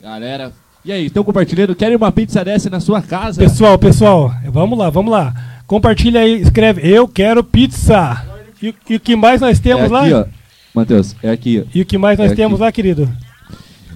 [0.00, 0.52] Galera.
[0.84, 1.74] E aí, estão compartilhando?
[1.74, 3.40] Querem uma pizza dessa na sua casa?
[3.40, 5.34] Pessoal, pessoal, vamos lá, vamos lá.
[5.66, 8.24] Compartilha aí, escreve Eu quero pizza.
[8.62, 10.02] E, e o que mais nós é temos lá?
[10.04, 10.24] aqui, ó.
[10.72, 11.70] Matheus, é aqui, ó.
[11.74, 12.62] E o que mais nós É temos aqui.
[12.62, 13.12] lá, querido?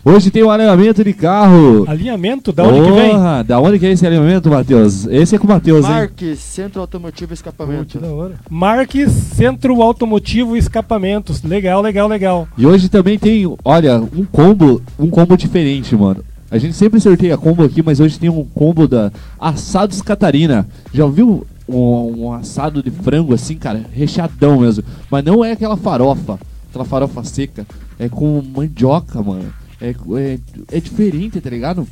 [0.06, 1.86] Hoje tem um alinhamento de carro.
[1.88, 2.52] Alinhamento?
[2.52, 3.10] Da onde que vem?
[3.12, 5.06] Porra, Da onde que é esse alinhamento, Matheus?
[5.06, 5.92] Esse é com o Matheus, hein?
[5.92, 7.98] Marques, Centro Automotivo Escapamento.
[7.98, 8.34] Da hora.
[8.50, 11.42] Marques Centro Automotivo Escapamentos.
[11.42, 12.46] Legal, legal, legal.
[12.58, 16.22] E hoje também tem, olha, um combo, um combo diferente, mano.
[16.50, 20.68] A gente sempre sorteia combo aqui, mas hoje tem um combo da Assados Catarina.
[20.92, 23.86] Já ouviu um, um assado de frango assim, cara?
[23.90, 24.84] Recheadão mesmo.
[25.10, 26.38] Mas não é aquela farofa,
[26.68, 27.66] aquela farofa seca.
[27.98, 29.63] É com mandioca, mano.
[29.84, 30.38] É, é,
[30.72, 31.86] é diferente, tá ligado?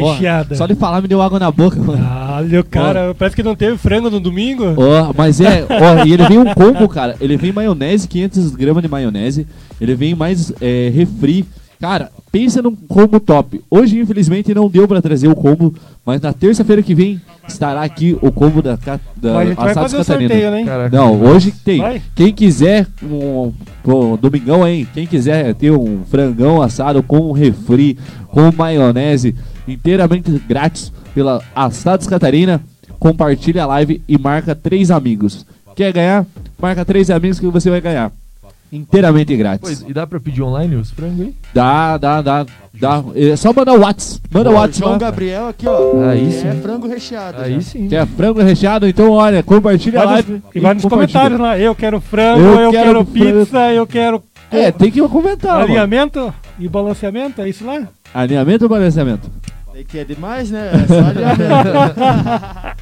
[0.00, 0.54] Ó, Recheada.
[0.54, 2.06] só de falar me deu água na boca, mano.
[2.36, 4.64] Olha, o cara, parece que não teve frango no domingo.
[4.76, 7.16] Ó, mas é, ó, e ele vem um combo, cara.
[7.20, 9.46] Ele vem maionese, 500 gramas de maionese.
[9.80, 11.44] Ele vem mais é, refri.
[11.82, 13.60] Cara, pensa num combo top.
[13.68, 15.74] Hoje, infelizmente, não deu pra trazer o combo,
[16.06, 19.70] mas na terça-feira que vem estará aqui o combo da, da Mas a gente vai
[19.72, 20.28] Assados fazer o Catarina.
[20.32, 20.64] sorteio, né?
[20.64, 20.96] Caraca.
[20.96, 21.78] Não, hoje tem.
[21.78, 22.00] Vai?
[22.14, 23.52] Quem quiser, um,
[23.84, 29.34] um domingão aí, quem quiser ter um frangão assado com refri, com maionese,
[29.66, 32.60] inteiramente grátis pela Assados Catarina,
[33.00, 35.44] compartilha a live e marca três amigos.
[35.74, 36.24] Quer ganhar?
[36.60, 38.12] Marca três amigos que você vai ganhar.
[38.72, 39.84] Inteiramente grátis.
[39.86, 41.34] e dá pra pedir online os frangos aí?
[41.52, 43.04] Dá, dá, dá, dá.
[43.14, 44.20] É só mandar o WhatsApp.
[44.32, 44.78] Manda o Ó, WhatsApp.
[44.78, 44.98] João lá.
[44.98, 46.08] Gabriel aqui, ó.
[46.08, 46.60] Aí é sim.
[46.62, 47.42] frango recheado.
[47.42, 47.60] Aí já.
[47.60, 47.88] sim.
[47.88, 48.88] Quer frango recheado?
[48.88, 50.42] Então, olha, compartilha a Vai nos- live.
[50.54, 51.58] e vai nos comentários lá.
[51.58, 53.04] Eu quero frango, Eu eu, quero quero,
[53.42, 55.52] pizza, eu quero É, tem que comentar.
[55.52, 55.64] mano.
[55.64, 57.82] alinhamento e balanceamento, é isso lá?
[58.14, 59.30] Alinhamento ou balanceamento?
[59.74, 60.70] Daí que é demais, né?
[60.72, 61.42] É só alinhamento.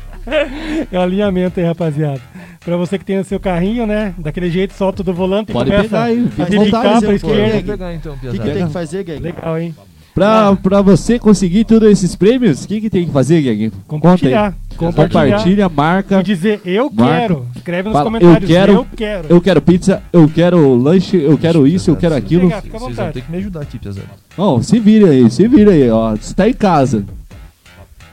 [0.93, 2.20] É o alinhamento aí, rapaziada.
[2.64, 4.14] Pra você que tem o seu carrinho, né?
[4.18, 7.05] Daquele jeito, solta do volante Pode e começa pegar aí, a fica à debicar vontade,
[7.07, 7.72] pra esquerda.
[7.72, 9.20] pegar então, O que, que tem que fazer, Gag?
[9.20, 9.74] Legal, hein?
[10.12, 13.72] Pra, pra você conseguir todos esses prêmios, o que, que tem que fazer, Gag?
[13.87, 14.55] Compartilhar.
[14.76, 15.24] Compartilhar.
[15.31, 16.20] Compartilha, marca.
[16.20, 17.12] E dizer eu Marca.
[17.20, 17.47] quero.
[17.57, 18.51] Escreve nos Fala, comentários.
[18.51, 19.26] eu quero- Eu quero.
[19.31, 22.43] Eu quero pizza, eu quero lanche, eu quero isso, eu quero Vocês- aquilo.
[22.49, 23.07] Pegar, fica à Vocês vontade.
[23.07, 24.07] vão ter que me ajudar aqui, piazada.
[24.37, 26.11] Não, se vira aí, se vira aí, ó.
[26.16, 27.05] Você tá em casa.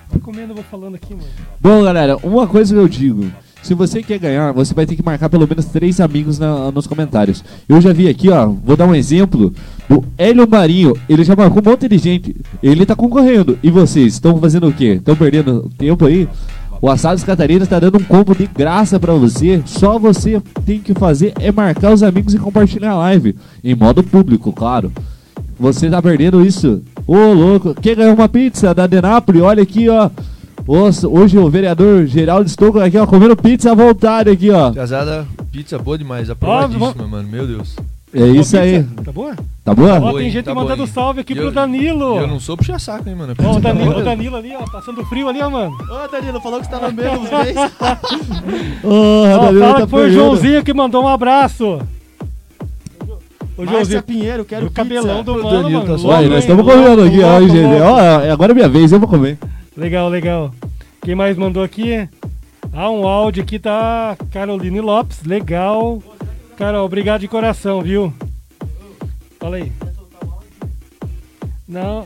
[0.10, 1.26] Vai comendo, eu vou falando aqui, mano.
[1.60, 3.26] Bom, galera, uma coisa eu digo.
[3.62, 6.88] Se você quer ganhar, você vai ter que marcar pelo menos três amigos na- nos
[6.88, 7.44] comentários.
[7.68, 9.54] Eu já vi aqui, ó, vou dar um exemplo
[9.90, 10.94] do Hélio Marinho.
[11.10, 12.36] Ele já marcou um monte de gente.
[12.64, 13.58] Ele tá concorrendo.
[13.62, 14.94] E vocês, estão fazendo o quê?
[14.94, 16.30] Estão perdendo tempo aí?
[16.80, 19.62] O Assados Catarina está dando um combo de graça pra você.
[19.66, 23.36] Só você tem que fazer é marcar os amigos e compartilhar a live.
[23.64, 24.92] Em modo público, claro.
[25.60, 26.84] Você tá perdendo isso.
[27.08, 27.74] Ô, louco.
[27.76, 29.42] Quer ganhar uma pizza da Denápolis?
[29.42, 30.10] Olha aqui, ó.
[30.68, 34.72] Nossa, hoje o vereador Geraldo Stocco aqui, ó, comendo pizza à vontade aqui, ó.
[34.72, 37.30] Piazada, pizza boa demais, aprovadíssima, mano.
[37.30, 37.74] Meu Deus.
[38.14, 38.84] É isso Ó, aí.
[39.04, 39.36] Tá boa?
[39.64, 40.00] Tá boa?
[40.00, 42.18] Ó, tem gente Tá mandando boa, salve aqui E pro eu- Danilo.
[42.18, 43.34] Eu não sou puxar saco, hein, mano.
[43.42, 44.02] Ó, o tá Danilo, boa.
[44.02, 45.72] o Danilo ali, ó, passando frio ali, ó, mano.
[45.90, 47.72] Ô, Danilo, falou que você tá lambendo os beijos.
[48.84, 50.12] Ô, Ó, Danilo fala tá que foi o.
[50.12, 51.80] Joãozinho que mandou um abraço.
[53.58, 55.92] O Márcia Pinheiro, quero o cabelão do O mano, Danilo mano.
[55.94, 57.82] tá só- louco, Ué, nós estamos comendo aqui, ó, gente.
[57.82, 59.38] Ó, agora é minha vez, eu vou comer.
[59.76, 60.52] Legal, legal.
[61.02, 62.08] Quem mais mandou aqui?
[62.72, 65.24] Ah, um áudio aqui tá Caroline Lopes.
[65.24, 66.02] Legal.
[66.58, 68.14] Carol, obrigado de coração, viu?
[69.40, 69.72] Fala aí.
[71.68, 72.06] Não.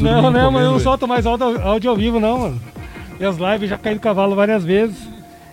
[0.00, 2.60] não, não, mas eu não solto mais áudio, áudio ao vivo, não, mano.
[3.18, 4.96] Minhas lives já caí do cavalo várias vezes.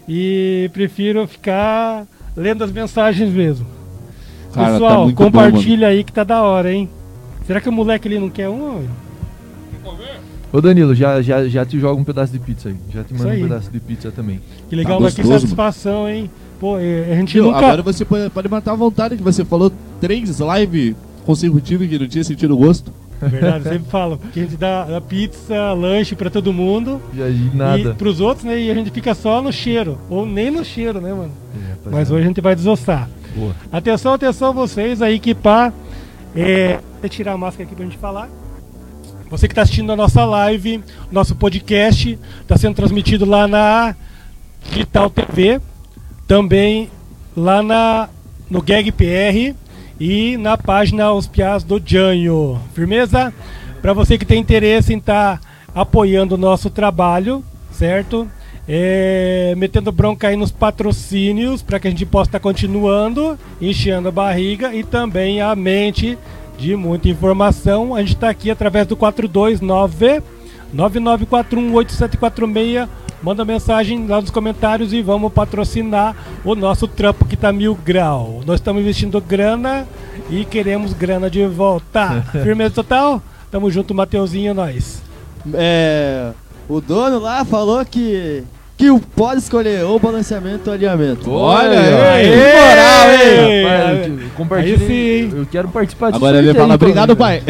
[0.10, 3.66] E prefiro ficar lendo as mensagens mesmo.
[4.58, 6.89] Cara, tá Pessoal, bom, compartilha aí que tá da hora, hein?
[7.45, 8.86] Será que o moleque ali não quer um?
[10.51, 12.76] Ô Danilo, já, já, já te joga um pedaço de pizza aí.
[12.91, 13.39] Já te mando aí.
[13.43, 14.41] um pedaço de pizza também.
[14.68, 16.30] Que legal, Tá mas que satisfação, hein?
[16.60, 17.58] Pô, é, a gente nunca.
[17.58, 22.08] Agora você pode, pode matar à vontade, que você falou três lives consecutivas que não
[22.08, 22.91] tinha sentido gosto.
[23.22, 27.01] Verdade, eu sempre falo, porque a gente dá, dá pizza, lanche pra todo mundo.
[27.13, 27.95] E nada.
[27.95, 28.59] pros outros, né?
[28.59, 29.97] E a gente fica só no cheiro.
[30.09, 31.32] Ou nem no cheiro, né, mano?
[31.86, 31.89] É.
[31.89, 33.09] Mas hoje a gente vai desossar.
[33.36, 33.55] Boa.
[33.72, 35.74] Atenção, atenção, vocês aí que pá.
[36.36, 38.30] É, vou tirar a máscara aqui pra gente falar.
[39.30, 43.95] Você que está assistindo a nossa live, nosso podcast, está sendo transmitido lá na
[44.70, 45.59] Digital TV,
[46.28, 46.89] também
[47.36, 48.09] lá na,
[48.49, 49.55] no Gag PR
[50.00, 52.60] e na página Os Piás do Janho.
[52.74, 53.34] Firmeza?
[53.82, 55.41] Para você que tem interesse em estar
[55.74, 58.28] apoiando o nosso trabalho, certo?
[58.68, 64.12] É, metendo bronca aí nos patrocínios para que a gente possa estar continuando, enchendo a
[64.12, 66.18] barriga e também a mente
[66.58, 67.95] de muita informação.
[67.95, 70.22] A gente está aqui através do 429
[70.76, 72.89] 99418746.
[73.22, 76.15] Manda mensagem lá nos comentários e vamos patrocinar
[76.45, 78.41] o nosso trampo que tá mil grau.
[78.45, 79.88] Nós estamos investindo grana
[80.30, 82.24] e queremos grana de volta.
[82.43, 83.22] Firmeza total?
[83.49, 85.01] Tamo junto, Mateuzinho, nós.
[85.53, 86.30] É,
[86.70, 88.43] o dono lá falou que,
[88.78, 91.32] que o pode escolher ou balanceamento ou alinhamento.
[91.32, 91.80] Olha
[92.13, 92.24] aí.
[92.24, 93.49] Que moral, hein?
[93.49, 94.76] Ei, Rapaz, aí- eu compartilhei.
[94.76, 95.38] aí sim.
[95.39, 96.18] Eu quero participar disso.
[96.18, 97.41] Agora ele fala, obrigado, pai.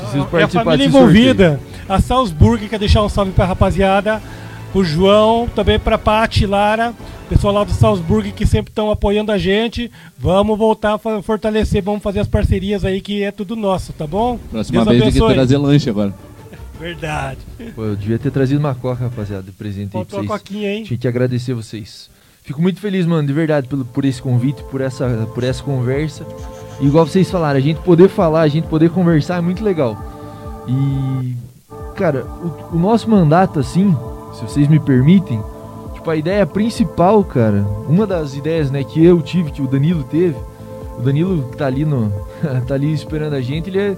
[0.00, 1.71] Preciso É a participar família desse sorteio.
[1.92, 4.22] A Salzburg quer deixar um salve pra rapaziada.
[4.72, 6.94] O João, também pra Paty, Lara,
[7.28, 9.90] pessoal lá do Salzburg que sempre estão apoiando a gente.
[10.18, 14.38] Vamos voltar a fortalecer, vamos fazer as parcerias aí que é tudo nosso, tá bom?
[14.50, 16.14] Próxima Deus vez tem que trazer lanche agora.
[16.80, 17.40] Verdade.
[17.74, 20.40] Pô, eu devia ter trazido uma coca, rapaziada, de presente aí pra Faltou a vocês.
[20.40, 20.84] coquinha, hein?
[20.84, 22.08] Tinha que agradecer vocês.
[22.42, 26.26] Fico muito feliz, mano, de verdade, pelo, por esse convite, por essa, por essa conversa.
[26.80, 30.02] E igual vocês falaram, a gente poder falar, a gente poder conversar é muito legal.
[30.66, 31.51] E,
[31.94, 33.96] cara, o, o nosso mandato, assim,
[34.34, 35.40] se vocês me permitem,
[35.94, 40.02] tipo, a ideia principal, cara, uma das ideias, né, que eu tive, que o Danilo
[40.04, 40.36] teve,
[40.98, 42.12] o Danilo que tá ali no.
[42.66, 43.96] tá ali esperando a gente, ele é.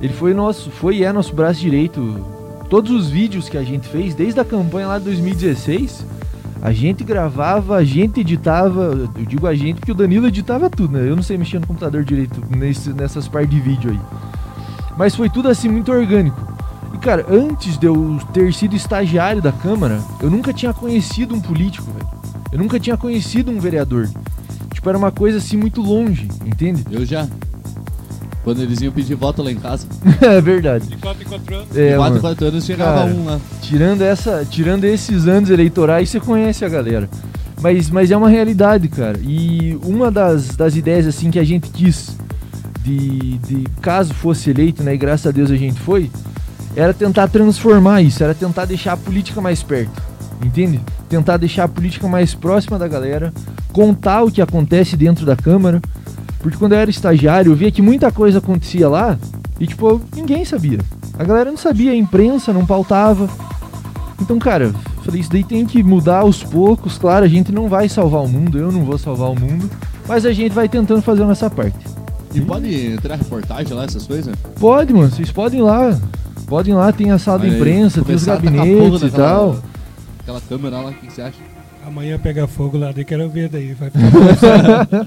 [0.00, 2.24] Ele foi nosso, foi e é nosso braço direito.
[2.70, 6.06] Todos os vídeos que a gente fez, desde a campanha lá de 2016,
[6.62, 10.96] a gente gravava, a gente editava, eu digo a gente porque o Danilo editava tudo,
[10.96, 11.08] né?
[11.08, 14.00] Eu não sei mexer no computador direito nesse, nessas partes de vídeo aí.
[14.96, 16.49] Mas foi tudo assim muito orgânico.
[17.00, 21.90] Cara, antes de eu ter sido estagiário da Câmara, eu nunca tinha conhecido um político,
[21.92, 22.08] velho.
[22.52, 24.08] Eu nunca tinha conhecido um vereador.
[24.74, 26.84] Tipo, era uma coisa assim muito longe, entende?
[26.90, 27.26] Eu já.
[28.44, 29.86] Quando eles iam pedir voto lá em casa.
[30.20, 30.88] é verdade.
[30.88, 31.76] De 4 em 4 anos.
[31.76, 32.20] É, 4 mano.
[32.20, 33.40] 4 anos chegava Cara, um lá.
[33.62, 37.08] Tirando essa, tirando esses anos eleitorais, você conhece a galera.
[37.62, 39.18] Mas, mas é uma realidade, cara.
[39.22, 42.16] E uma das, das ideias assim que a gente quis
[42.82, 46.10] de, de caso fosse eleito, né, e graças a Deus a gente foi,
[46.76, 50.02] era tentar transformar isso, era tentar deixar a política mais perto.
[50.44, 50.80] Entende?
[51.08, 53.32] Tentar deixar a política mais próxima da galera,
[53.72, 55.80] contar o que acontece dentro da Câmara.
[56.38, 59.18] Porque quando eu era estagiário, eu via que muita coisa acontecia lá
[59.58, 60.78] e, tipo, ninguém sabia.
[61.18, 63.28] A galera não sabia, a imprensa não pautava.
[64.18, 66.96] Então, cara, eu falei, isso daí tem que mudar aos poucos.
[66.96, 69.68] Claro, a gente não vai salvar o mundo, eu não vou salvar o mundo,
[70.08, 71.86] mas a gente vai tentando fazer a nossa parte.
[72.34, 74.34] E pode entrar reportagem lá, essas coisas?
[74.58, 75.98] Pode, mano, vocês podem ir lá.
[76.50, 79.56] Podem ir lá, tem a sala de Olha aí, imprensa, tem os gabinetes e tal.
[80.18, 81.38] Aquela câmera lá, o que você acha?
[81.86, 83.72] Amanhã pega fogo lá, daí quero ver daí.
[83.72, 85.06] Vai ficar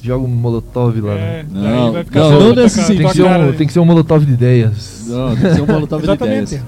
[0.00, 1.14] Joga um molotov lá.
[1.16, 1.40] né?
[1.40, 2.98] É, Não, vai ficar não, não nesse sentido.
[2.98, 3.52] Tem, que ser cara, um, né?
[3.58, 5.04] tem que ser um molotov de ideias.
[5.08, 6.54] Não, tem que ser um molotov de Exatamente.
[6.54, 6.64] ideias.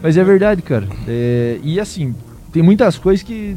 [0.00, 0.86] Mas é verdade, cara.
[1.08, 2.14] É, e assim,
[2.52, 3.56] tem muitas coisas que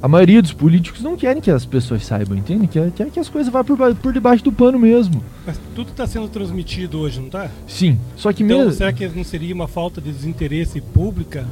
[0.00, 2.66] a maioria dos políticos não querem que as pessoas saibam, entende?
[2.68, 5.22] Quer, quer que as coisas vá por, por debaixo do pano mesmo.
[5.46, 7.48] Mas tudo está sendo transmitido hoje, não tá?
[7.66, 8.72] Sim, só que Então, mesmo.
[8.72, 11.44] será que não seria uma falta de desinteresse pública?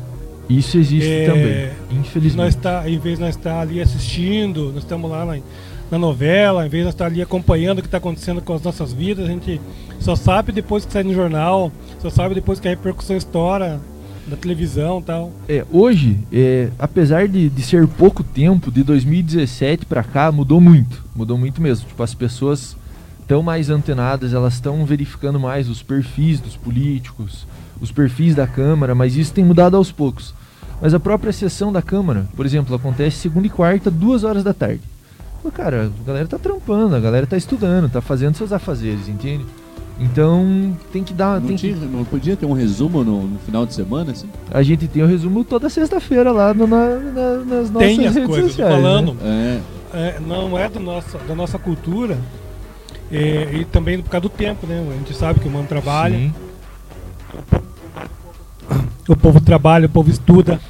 [0.48, 2.56] Isso existe É, também, Nós infelizmente.
[2.58, 5.38] tá, em vez de nós estar ali assistindo, nós estamos lá na,
[5.90, 8.62] na novela, em vez de nós estar ali acompanhando o que está acontecendo com as
[8.62, 9.60] nossas vidas, a gente
[9.98, 13.80] só sabe depois que sai no jornal, só sabe depois que a repercussão estoura
[14.26, 15.32] na televisão tal.
[15.48, 21.04] É, hoje, é, apesar de, de ser pouco tempo, de 2017 pra cá, mudou muito.
[21.14, 21.86] Mudou muito mesmo.
[21.86, 22.76] Tipo, as pessoas
[23.20, 27.46] estão mais antenadas, elas estão verificando mais os perfis dos políticos,
[27.80, 30.34] os perfis da Câmara, mas isso tem mudado aos poucos.
[30.80, 34.52] Mas a própria sessão da Câmara, por exemplo, acontece segunda e quarta, duas horas da
[34.52, 34.82] tarde.
[35.54, 39.46] Cara, a galera tá trampando, a galera tá estudando, tá fazendo seus afazeres, entende?
[39.98, 41.40] Então tem que dar.
[41.40, 44.28] Não, tem que- tinha, não podia ter um resumo no, no final de semana, assim?
[44.50, 48.14] a gente tem o resumo toda sexta-feira lá no- na- na- nas nossas Tem as
[48.14, 48.74] redes coisas, sociais.
[48.74, 49.14] falando.
[49.14, 49.62] né?
[49.62, 49.76] É.
[49.98, 52.18] É, não é do nosso, da nossa cultura
[53.10, 54.84] é, e também por causa do tempo, né?
[54.90, 56.32] A gente sabe que o mano trabalha, Sim.
[59.08, 60.60] o povo trabalha, o povo estuda,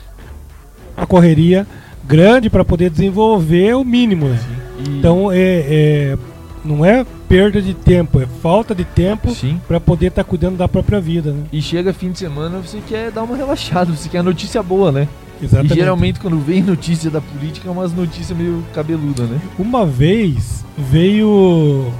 [0.96, 1.66] a correria
[2.04, 4.38] grande para poder desenvolver o mínimo, né?
[4.86, 6.18] E- Então, é, é,
[6.66, 9.28] não é perda de tempo, é falta de tempo
[9.66, 11.44] pra poder estar cuidando da própria vida, né?
[11.52, 15.08] E chega fim de semana, você quer dar uma relaxada, você quer notícia boa, né?
[15.42, 15.72] Exatamente.
[15.72, 19.40] E geralmente quando vem notícia da política é umas notícias meio cabeluda, né?
[19.58, 21.92] Uma vez veio.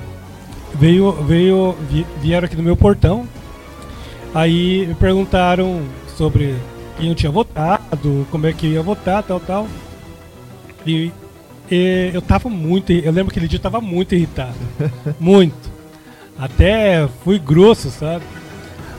[0.75, 1.13] Veio.
[1.13, 3.27] veio vi- vieram aqui no meu portão.
[4.35, 5.81] Aí me perguntaram
[6.17, 6.55] sobre
[6.99, 9.67] quem eu tinha votado, como é que eu ia votar, tal, tal.
[10.87, 11.11] E,
[11.71, 12.93] e eu tava muito.
[12.93, 14.55] Eu lembro que aquele dia eu tava muito irritado.
[15.19, 15.71] muito.
[16.39, 18.25] Até fui grosso, sabe?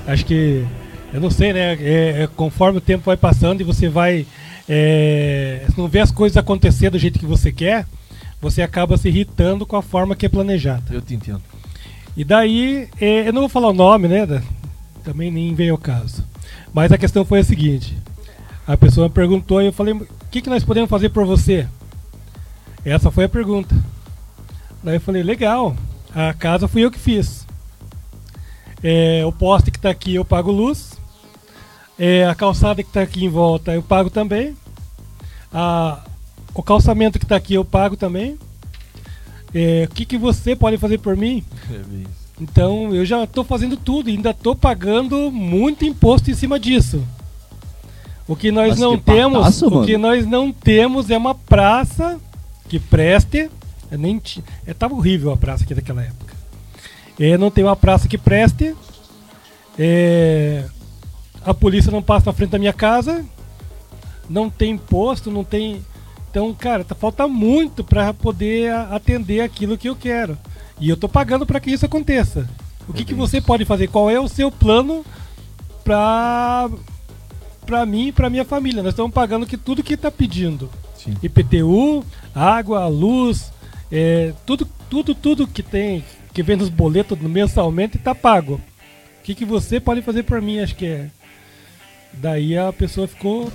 [0.06, 0.66] Acho que.
[1.14, 1.74] Eu não sei, né?
[1.80, 4.26] É- é conforme o tempo vai passando e você vai.
[4.68, 7.86] É, não vê as coisas acontecer do jeito que você quer,
[8.42, 10.84] você acaba se irritando com a forma que é planejada.
[10.92, 11.42] Eu te entendo.
[12.18, 14.42] E daí, eh, eu não vou falar o nome, né?
[15.04, 16.26] Também nem veio ao caso.
[16.74, 17.96] Mas a questão foi a seguinte:
[18.68, 21.66] a pessoa me perguntou e eu falei, o que, que nós podemos fazer por você?
[22.88, 23.76] Essa foi a pergunta.
[24.82, 25.76] Daí eu falei, legal,
[26.16, 27.46] a casa fui eu que fiz.
[28.82, 30.94] Eh, o poste que está aqui eu pago luz.
[32.00, 34.56] Eh, a calçada que está aqui em volta eu pago também.
[35.54, 36.02] A,
[36.54, 38.40] o calçamento que está aqui eu pago também.
[39.54, 41.44] Eh, o que, que você pode fazer por mim?
[41.70, 42.08] É.
[42.40, 47.04] Então eu já estou fazendo tudo e ainda estou pagando muito imposto em cima disso.
[48.26, 51.36] O que nós Mas não que temos, pataço, o que nós não temos é uma
[51.36, 52.18] praça
[52.68, 53.50] que preste.
[53.90, 56.34] Eu nem ti- é, tava horrível a praça aqui daquela época.
[57.20, 58.76] É, não tem uma praça que preste.
[59.78, 60.66] É,
[61.46, 63.24] a polícia não passa na frente da minha casa.
[64.30, 65.84] Não tem posto, não tem.
[66.30, 70.38] Então, cara, tá, falta muito para poder atender aquilo que eu quero.
[70.80, 72.48] E eu tô pagando para que isso aconteça.
[72.88, 73.88] O que, que você pode fazer?
[73.88, 75.06] Qual é o seu plano
[75.84, 76.70] para
[77.66, 78.82] para mim e para minha família?
[78.84, 80.70] Nós estamos pagando que tudo que está pedindo.
[80.96, 81.14] Sim.
[81.22, 82.04] IPTU,
[82.38, 83.52] água, luz,
[83.92, 88.56] é, tudo, tudo, tudo que tem, que vem nos boletos mensalmente está pago.
[89.20, 90.60] O que, que você pode fazer por mim?
[90.60, 91.10] Acho que é.
[92.14, 93.52] Daí a pessoa ficou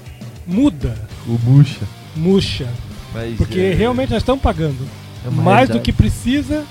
[0.47, 0.95] muda,
[1.27, 1.81] O bucha.
[2.17, 2.69] murcha.
[3.15, 4.87] Mas Porque é- realmente nós estamos pagando
[5.25, 5.81] é mais do realidade.
[5.81, 6.65] que precisa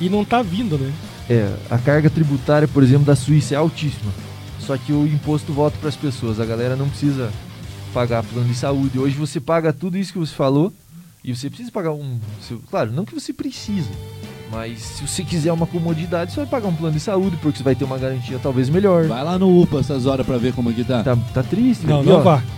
[0.00, 0.92] e não tá vindo, né?
[1.28, 4.12] É, a carga tributária, por exemplo, da Suíça é altíssima.
[4.60, 6.40] Só que o imposto volta para as pessoas.
[6.40, 7.30] A galera não precisa
[7.92, 8.98] pagar plano de saúde.
[8.98, 10.72] Hoje você paga tudo isso que você falou
[11.24, 12.18] e você precisa pagar um.
[12.40, 13.88] seu- claro, não que você precisa,
[14.52, 17.64] mas se você quiser uma comodidade, você vai pagar um plano de saúde porque você
[17.64, 19.04] vai ter uma garantia talvez melhor.
[19.06, 21.02] Vai lá no UPA essas horas pra ver como que tá.
[21.02, 21.86] Tá, tá triste?
[21.86, 22.42] Não, E, não ó, vá.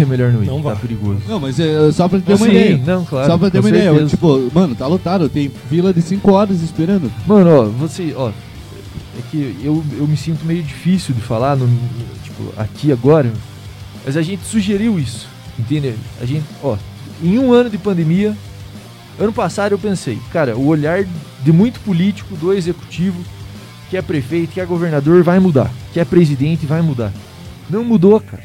[0.00, 0.76] É melhor não ir, Não tá vá.
[0.76, 1.20] perigoso.
[1.28, 2.76] Não, mas é só pra ter uma Sim, ideia.
[2.84, 3.30] não, claro.
[3.30, 3.90] só pra ter uma ideia.
[3.90, 4.10] certeza.
[4.10, 5.28] Tipo, mano, tá lotado.
[5.28, 7.12] Tem fila de 5 horas esperando.
[7.24, 11.68] Mano, ó, você, ó, é que eu, eu me sinto meio difícil de falar, no,
[11.68, 11.78] no-
[12.24, 13.32] tipo, aqui agora,
[14.04, 15.94] mas a gente sugeriu isso, entende?
[16.20, 16.76] A gente, ó,
[17.22, 18.36] em um ano de pandemia,
[19.18, 21.04] ano passado eu pensei, cara, o olhar
[21.42, 23.22] de muito político do executivo,
[23.88, 27.12] que é prefeito, que é governador, vai mudar, que é presidente, vai mudar.
[27.70, 28.42] Não mudou, cara.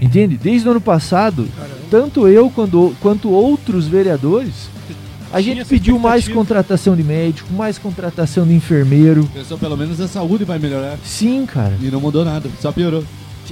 [0.00, 0.36] Entende?
[0.36, 1.46] Desde o ano passado,
[1.90, 4.68] tanto eu quanto, quanto outros vereadores,
[5.32, 9.24] a Tinha gente pediu mais contratação de médico, mais contratação de enfermeiro.
[9.32, 10.98] Pensou pelo menos a saúde vai melhorar.
[11.04, 11.74] Sim, cara.
[11.80, 13.02] E não mudou nada, só piorou.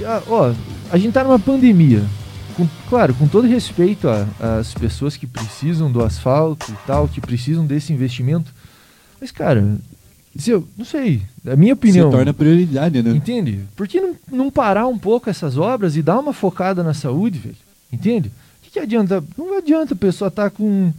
[0.05, 0.51] Ah, Ó,
[0.91, 2.03] a gente tá numa pandemia.
[2.61, 4.07] Com- claro, com todo respeito
[4.39, 8.53] às pessoas que precisam do asfalto e tal, que precisam desse investimento.
[9.19, 9.77] Mas, cara,
[10.35, 12.11] se eu, não sei, a minha opinião.
[12.11, 13.11] Se torna prioridade, né?
[13.11, 13.61] Entende?
[13.75, 17.39] Por que não, não parar um pouco essas obras e dar uma focada na saúde,
[17.39, 17.55] velho?
[17.91, 18.29] Entende?
[18.29, 19.23] O que, que adianta?
[19.37, 20.93] Não adianta a pessoa tá com,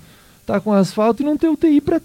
[0.46, 2.00] tá com asfalto e não ter UTI pra,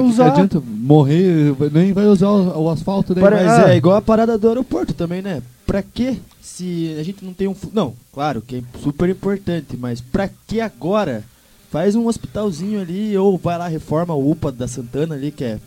[0.00, 0.32] usar.
[0.32, 3.22] adianta morrer, nem vai usar o, o asfalto daí.
[3.22, 3.72] Para- Mas Ah.
[3.72, 5.42] é igual a parada do aeroporto também, né?
[5.66, 7.54] Pra que se a gente não tem um.
[7.72, 11.22] Não, claro que é super importante, mas pra que agora?
[11.70, 15.58] Faz um hospitalzinho ali ou vai lá, reforma o UPA da Santana ali, que é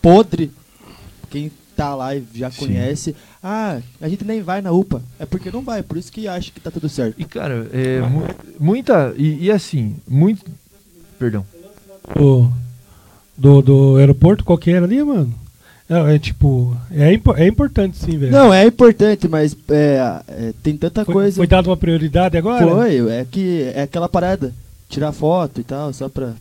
[0.00, 0.50] podre.
[1.28, 2.66] Quem tá lá e já Sim.
[2.66, 3.16] conhece.
[3.42, 5.02] Ah, a gente nem vai na UPA.
[5.18, 7.14] É porque não vai, por isso que acha que tá tudo certo.
[7.18, 8.26] E, cara, é, mu-
[8.58, 9.14] muita.
[9.16, 10.44] E, e assim, muito.
[11.18, 11.44] Perdão.
[12.14, 12.50] Do,
[13.36, 15.32] do, do aeroporto, qual que era ali, mano?
[15.88, 18.30] É, é tipo, é, impo- é importante sim, velho.
[18.30, 21.36] Não, é importante, mas é, é, tem tanta foi, coisa.
[21.36, 22.66] foi dado uma prioridade agora?
[22.66, 24.52] Foi, é que é aquela parada.
[24.88, 26.34] Tirar foto e tal, só pra.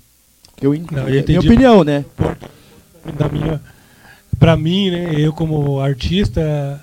[0.62, 2.04] Eu, Não, eu minha opinião, né?
[3.18, 3.62] da minha
[4.40, 6.82] para mim né eu como artista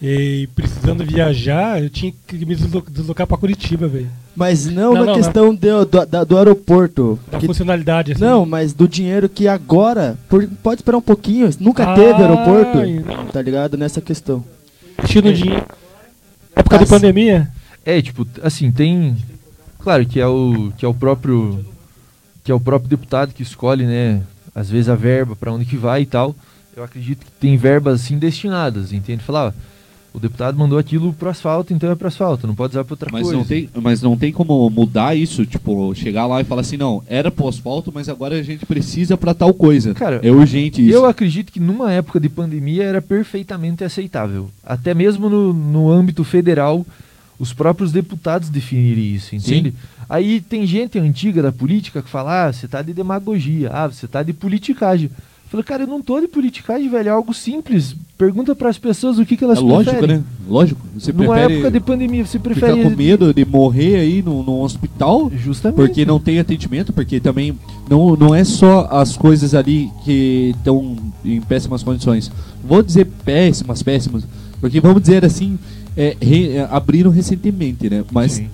[0.00, 5.00] e precisando viajar eu tinha que me deslo- deslocar para Curitiba velho Mas não, Não,
[5.00, 7.18] na não, questão do, do, da- do aeroporto.
[7.30, 8.20] da que- funcionalidade assim.
[8.22, 10.16] não, mas do dinheiro que agora.
[10.28, 11.50] por- pode esperar um pouquinho.
[11.58, 12.78] Nunca Ah, teve aeroporto.
[12.78, 13.26] não.
[13.26, 13.76] Tá ligado?
[13.76, 14.44] Nessa questão.
[14.98, 15.66] investindo dinheiro
[16.54, 16.94] época de Nossa.
[16.94, 17.50] pandemia
[17.84, 19.16] É, tipo, assim, tem.
[19.80, 20.72] Claro que é o.
[20.78, 21.64] Que é o próprio.
[22.44, 24.22] que é o próprio deputado que escolhe, né,
[24.54, 26.34] às vezes a verba para onde que vai e tal.
[26.78, 29.24] Eu acredito que tem verbas assim destinadas, entende?
[29.24, 29.52] Falar,
[30.14, 33.08] o deputado mandou aquilo pro asfalto, então é pro asfalto, não pode usar pra outra
[33.10, 33.36] Mas coisa.
[33.36, 37.02] não, tem, mas não tem como mudar isso, tipo, chegar lá e falar assim, não,
[37.08, 39.92] era pro asfalto, mas agora a gente precisa pra tal coisa.
[39.92, 40.94] Cara, é urgente isso.
[40.94, 44.48] Eu acredito que numa época de pandemia era perfeitamente aceitável.
[44.62, 46.86] Até mesmo no, no âmbito federal,
[47.40, 49.74] os próprios deputados definirem isso, entende?
[50.08, 54.06] Aí tem gente antiga da política que fala, ah, você tá de demagogia, ah, você
[54.06, 55.10] tá de politicagem.
[55.50, 57.96] Falei, cara, eu não tô de politicagem, velho, é algo simples.
[58.18, 60.16] Pergunta para as pessoas o que, que elas É lógico, preferem.
[60.18, 60.24] né?
[60.46, 60.80] Lógico.
[60.94, 62.82] Você Numa época de pandemia, você ficar prefere...
[62.82, 65.76] com medo de morrer aí no, no hospital Justamente.
[65.76, 70.96] porque não tem atendimento, porque também não, não é só as coisas ali que estão
[71.24, 72.30] em péssimas condições.
[72.62, 74.24] Vou dizer péssimas, péssimas,
[74.60, 75.58] porque vamos dizer assim,
[75.96, 78.04] é, re- é, abriram recentemente, né?
[78.12, 78.48] Mas Sim.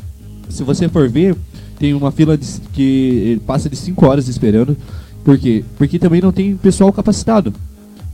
[0.49, 1.35] se você for ver,
[1.77, 4.77] tem uma fila de- que passa de 5 horas esperando.
[5.25, 5.65] Por quê?
[5.79, 7.53] Porque também não tem pessoal capacitado.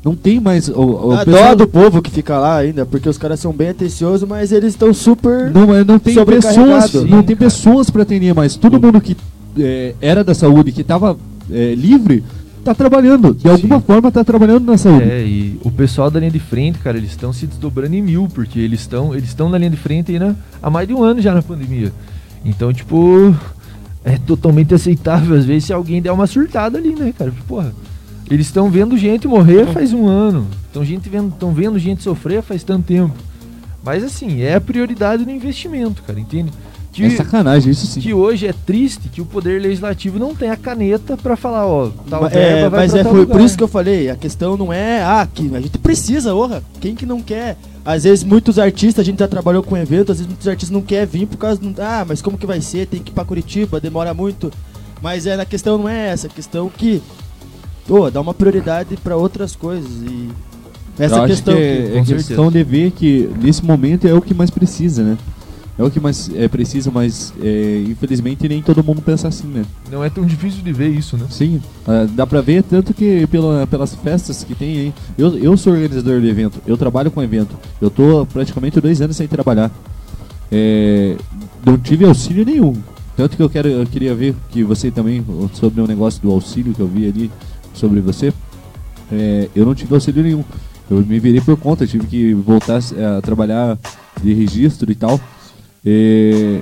[0.05, 0.69] Não tem mais.
[0.69, 3.53] O, o A pessoal dó do povo que fica lá ainda, porque os caras são
[3.53, 5.51] bem atenciosos, mas eles estão super.
[5.51, 7.51] Não, mas não tem pessoas, Sim, não tem cara.
[7.51, 8.57] pessoas para atender mais.
[8.57, 9.15] Todo mundo que
[9.59, 11.17] é, era da saúde, que estava
[11.77, 12.23] livre,
[12.65, 13.35] tá trabalhando.
[13.35, 15.03] De alguma forma tá trabalhando na saúde.
[15.11, 18.29] É, e o pessoal da linha de frente, cara, eles estão se desdobrando em mil,
[18.33, 21.03] porque eles estão eles estão na linha de frente aí na- há mais de um
[21.03, 21.93] ano já na pandemia.
[22.45, 23.35] Então, tipo,
[24.05, 27.33] é totalmente aceitável às vezes se alguém der uma surtada ali, né, cara?
[27.47, 27.73] Porra,
[28.31, 30.47] eles estão vendo gente morrer faz um ano.
[30.67, 33.15] Estão gente vendo, tão vendo gente sofrer faz tanto tempo.
[33.83, 36.53] Mas assim, é a prioridade do investimento, cara, entende?
[36.93, 38.01] Que, É sacanagem, isso sim.
[38.01, 41.91] que hoje é triste que o poder legislativo não tem a caneta pra falar, ó,
[42.09, 43.37] tal é, vai mas é, tal foi lugar.
[43.37, 46.63] por isso que eu falei, a questão não é, ah, que a gente precisa, orra.
[46.81, 47.57] Quem que não quer?
[47.85, 50.83] Às vezes muitos artistas, a gente já trabalhou com evento, às vezes muitos artistas não
[50.83, 52.87] querem vir por causa do, ah, mas como que vai ser?
[52.87, 54.53] Tem que ir pra Curitiba, demora muito.
[55.03, 57.01] Mas é, a questão não é essa, a questão que
[57.89, 60.29] ô, dá uma prioridade pra outras coisas e
[60.99, 62.15] essa questão que que- é, com é certeza.
[62.29, 65.17] questão de ver que nesse momento é o que mais precisa, né?
[65.81, 69.65] É o que mais é preciso, mas é, infelizmente nem todo mundo pensa assim, né?
[69.91, 71.25] Não é tão difícil de ver isso, né?
[71.31, 71.59] Sim,
[71.89, 74.95] ah, dá pra ver tanto que pela, pelas festas que tem aí.
[75.17, 77.57] Eu, eu sou organizador de evento, eu trabalho com evento.
[77.81, 79.71] Eu tô praticamente dois anos sem trabalhar.
[80.53, 81.17] É,
[81.65, 82.77] não tive auxílio nenhum.
[83.17, 85.25] Tanto que eu, quero, eu queria ver que você também,
[85.55, 87.31] sobre o negócio do auxílio que eu vi ali
[87.73, 88.35] sobre você,
[89.11, 90.45] é, eu não tive auxílio nenhum.
[90.91, 92.81] Eu me virei por conta, tive que voltar
[93.17, 93.79] a trabalhar
[94.23, 95.19] de registro e tal.
[95.85, 96.61] É,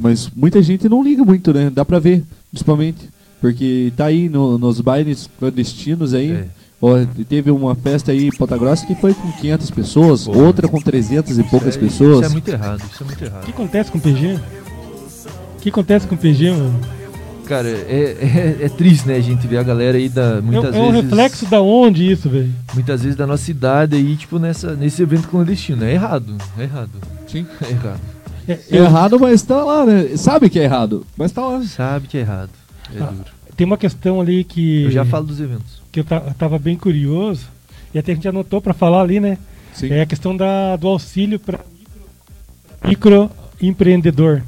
[0.00, 1.70] mas muita gente não liga muito, né?
[1.70, 3.08] Dá pra ver, principalmente.
[3.40, 6.32] Porque tá aí no- nos bailes clandestinos aí.
[6.32, 6.44] É.
[6.80, 6.96] Ó,
[7.28, 10.36] teve uma festa aí em Ponta Grossa que foi com 500 pessoas, Pô.
[10.38, 12.16] outra com 300 e poucas Isso é- pessoas.
[12.20, 13.44] Isso é muito errado, isso é muito O errado.
[13.44, 14.34] que acontece com o PG?
[15.56, 16.80] O que acontece com o PG, mano?
[17.46, 20.36] Cara, é, é, é triste, né, a gente ver a galera aí da.
[20.36, 21.04] É, Muitas é um vezes.
[21.10, 22.52] reflexo da onde isso, velho?
[22.74, 25.82] Muitas vezes da nossa cidade aí, tipo, nessa, nesse evento clandestino.
[25.84, 26.90] É errado, é errado.
[27.26, 27.46] Sim.
[27.66, 28.00] É errado.
[28.48, 30.16] É, eu- errado, mas tá lá, né?
[30.16, 31.62] Sabe que é errado, mas tá lá.
[31.64, 32.50] Sabe que é errado.
[32.94, 33.24] É Ah, duro.
[33.56, 34.84] tem uma questão ali que.
[34.84, 35.82] Eu já falo dos eventos.
[35.92, 37.46] Que eu, eu tava bem curioso.
[37.92, 39.38] E até a gente anotou pra falar ali, né?
[39.74, 39.90] Sim.
[39.92, 41.60] É a questão da, do auxílio para
[42.84, 44.42] microempreendedor.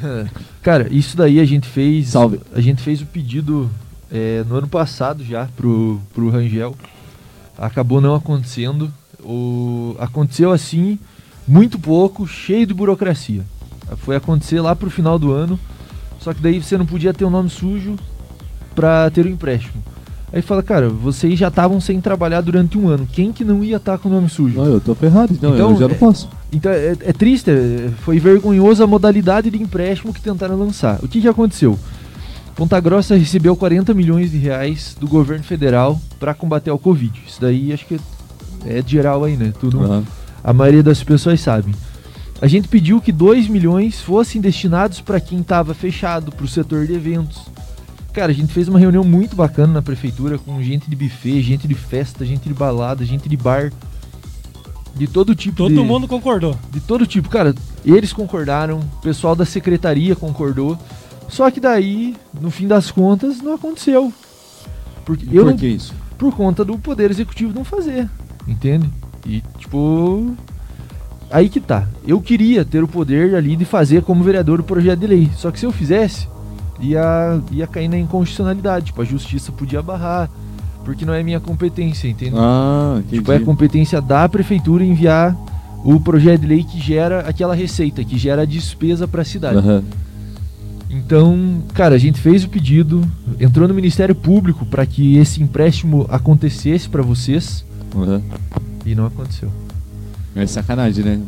[0.62, 2.08] Cara, isso daí a gente fez.
[2.08, 2.40] Salve.
[2.54, 3.70] A gente fez o pedido
[4.10, 6.74] é, no ano passado já pro, pro Rangel.
[7.56, 8.92] Acabou não acontecendo.
[9.20, 10.98] O, aconteceu assim,
[11.46, 13.42] muito pouco, cheio de burocracia.
[13.98, 15.58] Foi acontecer lá pro final do ano.
[16.18, 17.96] Só que daí você não podia ter o nome sujo
[18.74, 19.82] pra ter o empréstimo.
[20.32, 23.06] Aí fala, cara, vocês já estavam sem trabalhar durante um ano.
[23.12, 24.56] Quem que não ia estar com o nome sujo?
[24.56, 26.28] Não, eu tô ferrado, então, Então, eu já não é- posso.
[26.52, 30.98] Então é, é triste, é- foi vergonhoso a modalidade de empréstimo que tentaram lançar.
[31.04, 31.78] O que, que aconteceu?
[32.56, 37.12] Ponta Grossa recebeu 40 milhões de reais do governo federal para combater o Covid.
[37.28, 38.00] Isso daí acho que
[38.64, 39.52] é de geral aí, né?
[39.60, 40.04] Tudo, Aham.
[40.44, 41.74] A maioria das pessoas sabe.
[42.40, 46.86] A gente pediu que 2 milhões fossem destinados para quem estava fechado, para o setor
[46.86, 47.40] de eventos.
[48.12, 51.66] Cara, a gente fez uma reunião muito bacana na prefeitura com gente de buffet, gente
[51.66, 53.72] de festa, gente de balada, gente de bar.
[54.94, 56.56] De todo tipo Todo de mundo concordou.
[56.70, 57.28] de todo tipo.
[57.28, 57.52] Cara,
[57.84, 60.78] eles concordaram, o pessoal da secretaria concordou.
[61.28, 64.12] Só que daí, no fim das contas, não aconteceu.
[65.04, 65.92] Porque eu Por não, que isso?
[66.16, 68.08] por conta do poder executivo não fazer,
[68.46, 68.88] entende?
[69.26, 70.34] E tipo,
[71.30, 71.88] aí que tá.
[72.06, 75.30] Eu queria ter o poder ali de fazer como vereador o projeto de lei.
[75.36, 76.28] Só que se eu fizesse,
[76.80, 80.30] ia ia cair na inconstitucionalidade, tipo, a justiça podia barrar,
[80.84, 82.34] porque não é minha competência, entende?
[82.36, 83.18] Ah, entendi.
[83.18, 85.36] Tipo, é competência da prefeitura enviar
[85.84, 89.58] o projeto de lei que gera aquela receita, que gera a despesa para a cidade.
[89.58, 89.82] Aham.
[90.90, 93.02] Então, cara, a gente fez o pedido,
[93.40, 97.64] entrou no Ministério Público para que esse empréstimo acontecesse para vocês
[97.94, 98.20] Uhum.
[98.84, 99.50] E não aconteceu.
[100.36, 101.20] É sacanagem, né?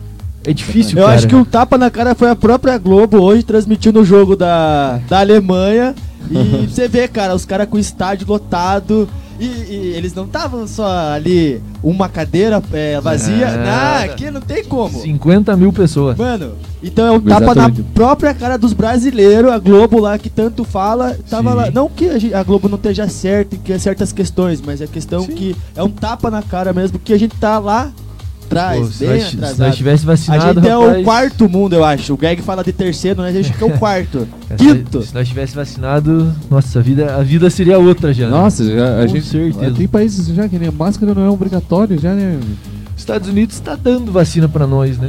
[0.45, 1.17] É difícil, Eu cara.
[1.17, 4.99] acho que um tapa na cara foi a própria Globo hoje transmitindo o jogo da,
[5.09, 5.95] da Alemanha.
[6.31, 9.09] E você vê, cara, os caras com o estádio lotado.
[9.39, 13.49] E, e eles não estavam só ali, uma cadeira é, vazia.
[13.57, 15.01] Não, aqui não tem como.
[15.01, 16.17] 50 mil pessoas.
[16.17, 20.65] Mano, então é um tapa na própria cara dos brasileiros, a Globo lá que tanto
[20.65, 21.57] fala, tava Sim.
[21.57, 21.71] lá.
[21.71, 25.21] Não que a, a Globo não esteja certa em que- certas questões, mas é questão
[25.23, 25.33] Sim.
[25.35, 27.93] que é um tapa na cara mesmo, que a gente tá lá
[28.47, 29.67] atrás, Pô, se, bem nós, se atrasado.
[29.67, 32.15] nós tivesse A vacinado, gente é rapaz, o quarto mundo, eu acho.
[32.15, 33.29] O Greg fala de terceiro, né?
[33.29, 34.27] A gente que é o quarto.
[34.49, 35.03] se- Quinto.
[35.03, 38.25] Se nós tivesse vacinado, nossa, a vida, a vida seria outra já.
[38.27, 38.31] né?
[38.31, 39.27] Nossa, já, a Com gente.
[39.27, 39.75] certeza.
[39.75, 42.39] Tem países já que nem máscara não é obrigatório, já, né?
[42.97, 45.09] Estados Unidos está dando vacina pra nós, né?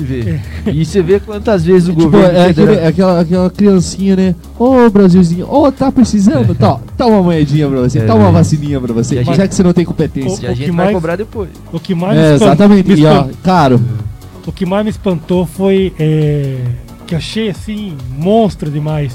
[0.00, 0.40] Se vê.
[0.72, 2.38] E você vê quantas vezes o Tipo, governo.
[2.38, 4.34] é, aquele- é aquela, aquela criancinha, né?
[4.58, 6.54] Ô, Brasilzinho, ô, tá precisando?
[6.58, 8.04] Tá, tá uma moedinha pra você, É.
[8.06, 10.48] tá uma vacininha pra você, E a já gente- que você não tem competência.
[10.48, 11.50] A o gente que vai mais- cobrar depois.
[11.72, 12.88] O que mais É, exatamente.
[12.88, 13.80] me E ó, caro.
[14.46, 16.56] O que mais me espantou foi é,
[17.06, 19.14] que achei assim monstro demais.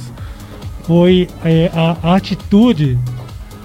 [0.83, 2.97] Foi é, a, a atitude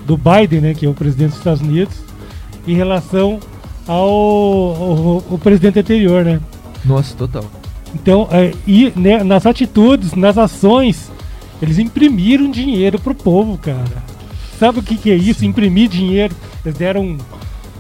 [0.07, 1.95] do Biden, né, que é o presidente dos Estados Unidos,
[2.67, 3.39] em relação
[3.87, 6.41] ao, ao- ao presidente anterior, né?
[6.85, 7.45] Nossa, total.
[7.95, 11.11] Então, é, e né, nas atitudes, nas ações,
[11.61, 14.11] eles imprimiram dinheiro pro povo, cara.
[14.59, 15.45] Sabe o que, que é isso?
[15.45, 16.35] Imprimir dinheiro.
[16.65, 17.17] Eles deram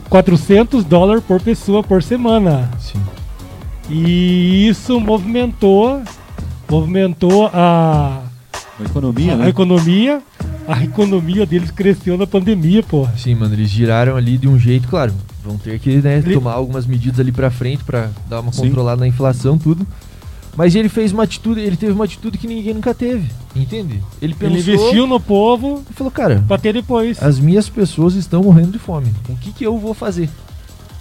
[0.09, 2.71] 400 dólares por pessoa por semana.
[2.81, 3.01] Sim.
[3.89, 6.03] E isso movimentou,
[6.71, 8.23] movimentou a,
[8.79, 9.49] A economia, a né?
[9.49, 10.23] economia.
[10.69, 13.13] A economia deles cresceu na pandemia, porra.
[13.17, 15.13] Sim, mano, eles giraram ali de um jeito, claro.
[15.45, 18.63] Vão ter que né, tomar algumas medidas ali pra frente pra dar uma Sim.
[18.63, 19.87] controlada na inflação, tudo.
[20.57, 24.03] Mas ele fez uma atitude, ele teve uma atitude que ninguém nunca teve, entende?
[24.21, 27.23] Ele pensou Ele investiu no povo e falou, cara, pra ter depois.
[27.23, 29.13] as minhas pessoas estão morrendo de fome.
[29.29, 30.29] O que que eu vou fazer?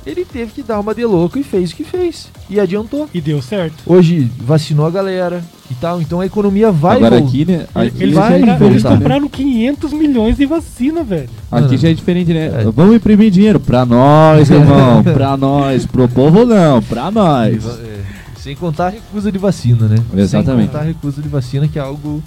[0.06, 2.30] Ele teve que dar uma de louco e fez o que fez.
[2.50, 3.08] E adiantou.
[3.14, 3.76] E deu certo.
[3.86, 7.68] Hoje vacinou a galera e tal, então a economia vai Agora vol- aqui, né?
[7.76, 9.02] Aqui, Eles, vai é compra- diferente, eles voltar, né?
[9.02, 11.30] compraram 500 milhões de vacina, velho.
[11.52, 11.78] Aqui Mano.
[11.78, 12.46] já é diferente, né?
[12.48, 12.72] É.
[12.76, 15.04] Vamos imprimir dinheiro pra nós, irmão.
[15.04, 15.86] pra nós.
[15.86, 17.66] Pro povo não, pra nós.
[17.68, 18.00] É,
[18.40, 19.98] sem contar a recusa de vacina, né?
[20.16, 20.58] Exatamente.
[20.62, 22.24] Sem contar a recusa de vacina, que é algo.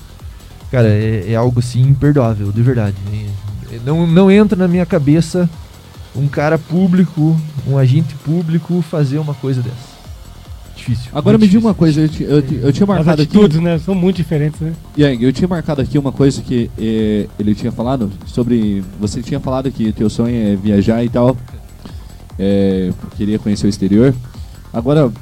[0.70, 2.96] Cara, é, é algo assim imperdoável, de verdade.
[3.72, 5.48] É, Não, não entra na minha cabeça
[6.14, 7.36] um cara público,
[7.66, 9.92] um agente público fazer uma coisa dessa.
[10.76, 11.10] Difícil.
[11.14, 13.36] Agora me diga uma coisa, eu, eu, eu tinha As marcado aqui.
[13.36, 14.72] atitudes, né, são muito diferentes, né?
[14.98, 18.82] Yang, eu tinha marcado aqui uma coisa que eh, ele tinha falado sobre.
[18.98, 21.36] Você tinha falado que teu sonho é viajar e tal.
[22.38, 24.14] É, queria conhecer o exterior.
[24.72, 25.12] Agora,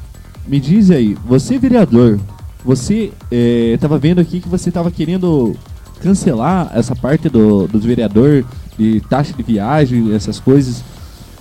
[0.47, 2.19] me diz aí, você vereador,
[2.65, 3.13] você
[3.75, 5.55] estava vendo aqui que você estava querendo
[6.01, 8.45] cancelar essa parte do, dos vereador
[8.81, 10.83] de taxa de viagem, essas coisas.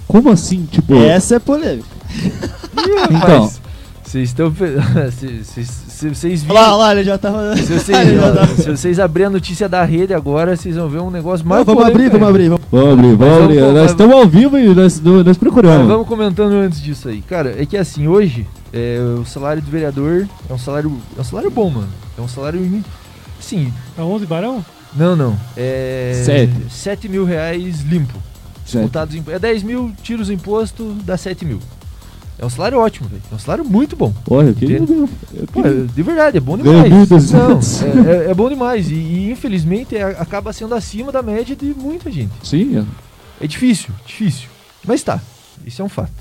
[0.07, 0.95] Como assim, tipo?
[0.95, 1.87] Essa é polêmica.
[2.73, 3.61] Então, Rapaz,
[4.03, 4.51] Vocês estão.
[4.51, 4.75] pe-
[5.43, 6.73] se- Vocês Olha lá, viram.
[6.73, 7.55] olha lá, ele já tava.
[7.57, 10.89] Se vocês, Ele já tava- se vocês abrirem a notícia da rede agora, vocês vão
[10.89, 11.63] ver um negócio mais.
[11.65, 12.49] vamos abrir, vamos abrir.
[12.49, 12.65] Vamos.
[12.71, 13.59] vamos abrir, vamos Mas abrir.
[13.59, 15.87] vamos- Nós mas- estamos ao vivo e nós, nós Mas procuramos.
[15.87, 17.21] vamos comentando antes disso aí.
[17.21, 20.91] Cara, é que assim, hoje, é, o salário do vereador é um salário.
[21.17, 21.89] É um salário bom, mano.
[22.17, 22.81] É um salário.
[23.39, 24.65] Sim, A 11 Barão?
[24.95, 25.37] Não, não.
[25.55, 26.21] É.
[26.25, 26.53] Sete.
[26.69, 28.17] 7 mil reais limpo.
[28.65, 28.81] Certo.
[28.83, 31.59] Multados em- É 10 mil, tiros o imposto, dá 7 mil.
[32.37, 33.21] É um salário ótimo, velho.
[33.31, 34.13] É um salário muito bom.
[34.29, 34.79] Olha, eu queria.
[35.51, 36.89] Pô, é- de verdade, é bom demais.
[36.89, 37.81] 1.200.
[37.81, 38.89] Não, é, é- é bom demais.
[38.89, 42.31] E, e, infelizmente é- acaba sendo acima da média de muita gente.
[42.43, 42.85] Sim, é.
[43.43, 44.47] É difícil, difícil.
[44.87, 45.19] Mas tá,
[45.65, 46.11] isso é um fato.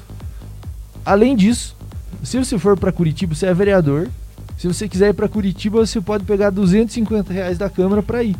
[1.04, 1.76] Além disso,
[2.22, 4.08] se você for pra Curitiba, você é vereador.
[4.56, 8.36] Se você quiser ir pra Curitiba, você pode pegar 250 reais da Câmara pra ir.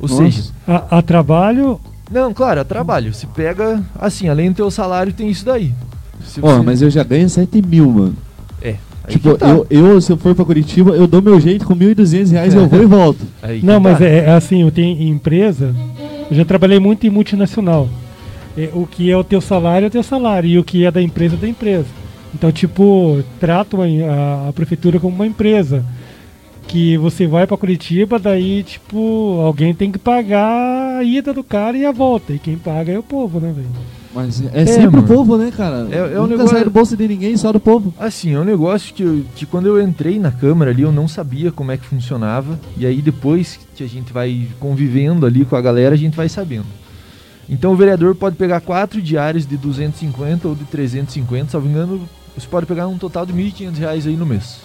[0.00, 0.22] Ou Nossa.
[0.22, 1.80] seja, A, a trabalho,
[2.10, 3.12] não, claro, é trabalho.
[3.12, 5.72] Você pega, assim, além do teu salário, tem isso daí.
[6.24, 8.16] Se Ó, você- mas eu já ganho 7 mil, mano.
[8.62, 8.76] É.
[9.04, 9.48] Aí tipo, tá.
[9.48, 12.68] eu, eu, se eu for pra Curitiba, eu dou meu jeito com 1.200 reais, eu
[12.68, 13.20] vou e volto.
[13.62, 14.04] Não, mas tá.
[14.04, 15.74] é, é assim, eu tenho empresa,
[16.30, 17.88] eu já trabalhei muito em multinacional.
[18.56, 20.90] É, o que é o teu salário é o teu salário, e o que é
[20.90, 21.86] da empresa é da empresa.
[22.34, 25.82] Então, tipo, tratam a, a- a prefeitura como uma empresa.
[26.68, 31.76] Que você vai pra Curitiba, daí, tipo, alguém tem que pagar a ida do cara
[31.78, 32.32] e a volta.
[32.34, 33.68] E quem paga é o povo, né, velho?
[34.14, 35.04] Mas é, sempre mano.
[35.04, 35.86] o povo, né, cara?
[35.90, 37.94] É- é um Nunca negócio- sai do bolso de ninguém, só do povo.
[37.98, 41.08] Assim, é um negócio que, eu- que quando eu entrei na Câmara ali, eu não
[41.08, 42.58] sabia como é que funcionava.
[42.76, 46.28] E aí depois que a gente vai convivendo ali com a galera, a gente vai
[46.28, 46.66] sabendo.
[47.48, 52.00] Então o vereador pode pegar quatro diárias de 250 ou de 350, salvo engano,
[52.36, 54.58] você pode pegar um total de 1.500 reais aí no mês.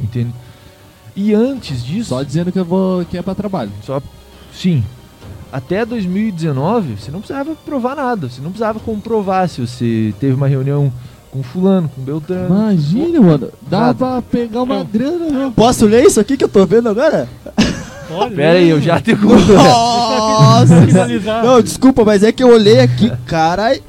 [0.00, 0.30] Entende?
[1.16, 3.70] E antes disso, Só dizendo que eu vou que é pra trabalho.
[3.84, 4.00] só
[4.52, 4.82] sim,
[5.52, 10.46] até 2019 você não precisava provar nada, você não precisava comprovar se você teve uma
[10.48, 10.92] reunião
[11.30, 12.46] com fulano, com Beltrano.
[12.48, 13.48] Imagina, mano.
[13.68, 13.94] Dá Nada.
[13.94, 15.52] pra pegar uma grana, né?
[15.54, 17.28] Posso ler isso aqui que eu tô vendo agora?
[18.10, 20.74] Olha, Pera aí, eu já te Nossa!
[21.44, 23.80] Não, desculpa, mas é que eu olhei aqui, carai.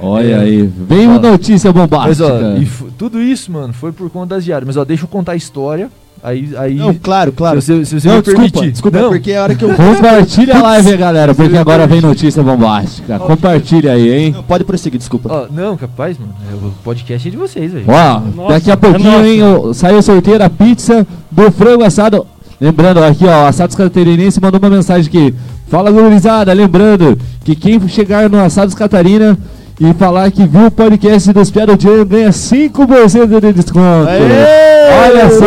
[0.00, 0.62] Olha aí.
[0.66, 2.32] Vem uma notícia Mas bombástica.
[2.54, 4.66] ó, e f- tudo isso, mano, foi por conta das diárias.
[4.66, 5.90] Mas ó, deixa eu contar a história.
[6.22, 7.62] Aí, aí Não, claro, claro.
[7.62, 8.72] se se você Não, me desculpa, permitir.
[8.72, 9.74] desculpa, não, porque a hora que eu.
[9.74, 13.18] Compartilha a live, galera, porque agora vem notícia bombástica.
[13.20, 14.32] Compartilha aí, hein?
[14.32, 15.28] Não, pode prosseguir, desculpa.
[15.32, 16.32] ó, não, capaz, mano.
[16.50, 17.84] é, O podcast é de vocês, velho.
[17.86, 19.26] Ó, Nossa, daqui a é pouquinho, nossa.
[19.28, 22.26] hein, o- saiu o sorteio da pizza do frango assado.
[22.60, 25.32] Lembrando, aqui, ó, Assados Catarinense mandou uma mensagem aqui.
[25.68, 29.38] Fala, gurizada, lembrando que quem chegar no Assados Catarina
[29.78, 34.08] e falar que viu o podcast dos Piada Jam ganha 5% de desconto.
[34.08, 35.08] Aê!
[35.08, 35.44] Olha só,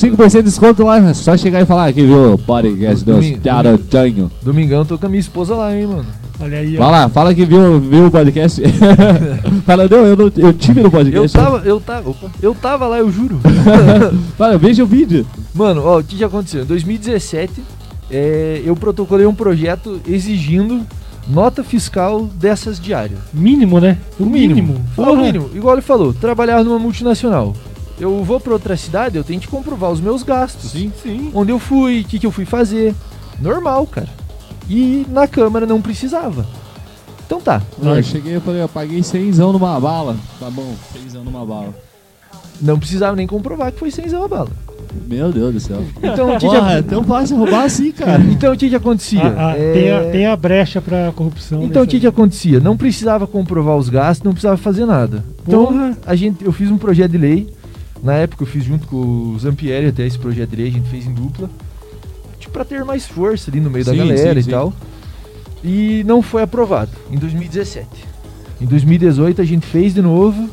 [0.00, 4.30] 5% de desconto lá, é só chegar e falar que viu o podcast dos Jam.
[4.42, 6.06] Domingão tô com a minha esposa lá, hein, mano.
[6.40, 6.80] Olha aí, ó.
[6.80, 8.62] Vai lá, fala que viu, viu o podcast.
[9.66, 11.36] fala, não, eu, não, eu tive no Eu podcast.
[11.36, 13.38] tava, eu tava, eu tava lá, eu juro.
[14.38, 15.26] Fala, veja o vídeo.
[15.54, 16.62] Mano, ó, o que já aconteceu?
[16.62, 17.62] Em 2017,
[18.10, 20.80] é, eu protocolei um projeto exigindo
[21.28, 23.18] nota fiscal dessas diárias.
[23.34, 23.98] Mínimo, né?
[24.18, 24.80] O mínimo.
[24.96, 25.22] O Porra.
[25.22, 25.50] mínimo.
[25.54, 27.54] Igual ele falou, trabalhar numa multinacional.
[28.00, 30.70] Eu vou pra outra cidade, eu tenho que comprovar os meus gastos.
[30.70, 31.30] Sim, sim.
[31.34, 32.94] Onde eu fui, o que, que eu fui fazer.
[33.40, 34.08] Normal, cara.
[34.68, 36.46] E na Câmara não precisava.
[37.26, 37.62] Então tá.
[37.80, 40.16] Não, eu cheguei e falei, eu paguei 100 numa bala.
[40.38, 40.74] Tá bom,
[41.12, 41.74] 100 numa bala.
[42.60, 44.50] Não precisava nem comprovar que foi sem a bala.
[45.06, 45.82] Meu Deus do céu.
[46.02, 48.22] Então o que, Porra, é que, tão fácil roubar assim, cara.
[48.24, 49.22] então, o que, que acontecia?
[49.22, 51.62] Ah, ah, É, tem, a, tem a brecha pra corrupção.
[51.62, 52.58] Então o nessa que, que acontecia?
[52.58, 55.24] Não precisava comprovar os gastos, não precisava fazer nada.
[55.46, 55.96] Então Porra.
[56.04, 57.59] a gente, eu fiz um projeto de lei.
[58.02, 60.88] Na época eu fiz junto com o Zampieri até esse projeto de lei, a gente
[60.88, 61.50] fez em dupla.
[62.38, 64.50] Tipo, pra ter mais força ali no meio da Sim, galera sim, e sim.
[64.50, 64.72] tal.
[65.62, 67.86] E não foi aprovado em 2017.
[68.60, 70.48] Em 2018 a gente fez de novo.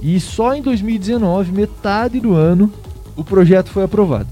[0.00, 2.72] E só em 2019, metade do ano,
[3.16, 4.28] o projeto foi aprovado.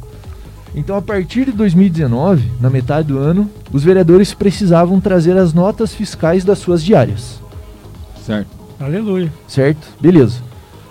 [0.74, 5.94] Então, a partir de 2019, na metade do ano, os vereadores precisavam trazer as notas
[5.94, 7.40] fiscais das suas diárias.
[8.24, 8.50] Certo.
[8.80, 9.32] Aleluia.
[9.46, 9.88] Certo?
[10.00, 10.40] Beleza.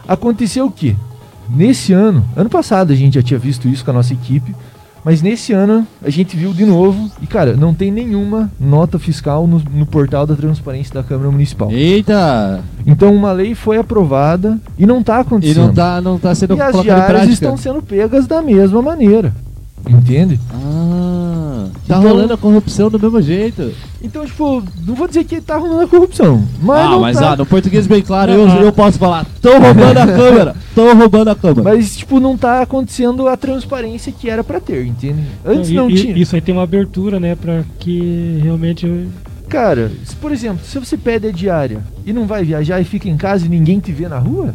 [0.08, 0.96] Aconteceu o quê?
[1.50, 4.56] Nesse ano, ano passado a gente já tinha visto isso com a nossa equipe,
[5.04, 9.48] mas nesse ano a gente viu de novo e, cara, não tem nenhuma nota fiscal
[9.48, 11.72] no, no portal da transparência da Câmara Municipal.
[11.72, 12.62] Eita!
[12.86, 15.68] Então uma lei foi aprovada e não está E acontecendo.
[15.68, 19.34] não tá, não tá sendo E as diárias estão sendo pegas da mesma maneira.
[19.90, 20.40] Entende?
[20.54, 21.29] Ah,
[21.88, 23.72] tá Então- rolando a corrupção do mesmo jeito.
[24.02, 27.32] Então, tipo, não vou dizer que tá rolando a corrupção, mas ah, não mas tá.
[27.34, 28.56] ah, no português bem claro, eu, Ah.
[28.62, 29.26] eu posso falar.
[29.42, 30.56] Tô roubando a câmera.
[30.74, 31.64] Tô roubando a câmera.
[31.64, 35.22] Mas, tipo, não tá acontecendo a transparência que era pra ter, entende?
[35.46, 36.18] Antes E- não e- tinha.
[36.18, 37.36] Isso aí tem uma abertura, né?
[37.36, 38.86] Pra que realmente.
[38.86, 39.08] eu-
[39.50, 43.10] Cara, se, por exemplo, se você pede a diária e não vai viajar e fica
[43.10, 44.54] em casa e ninguém te vê na rua,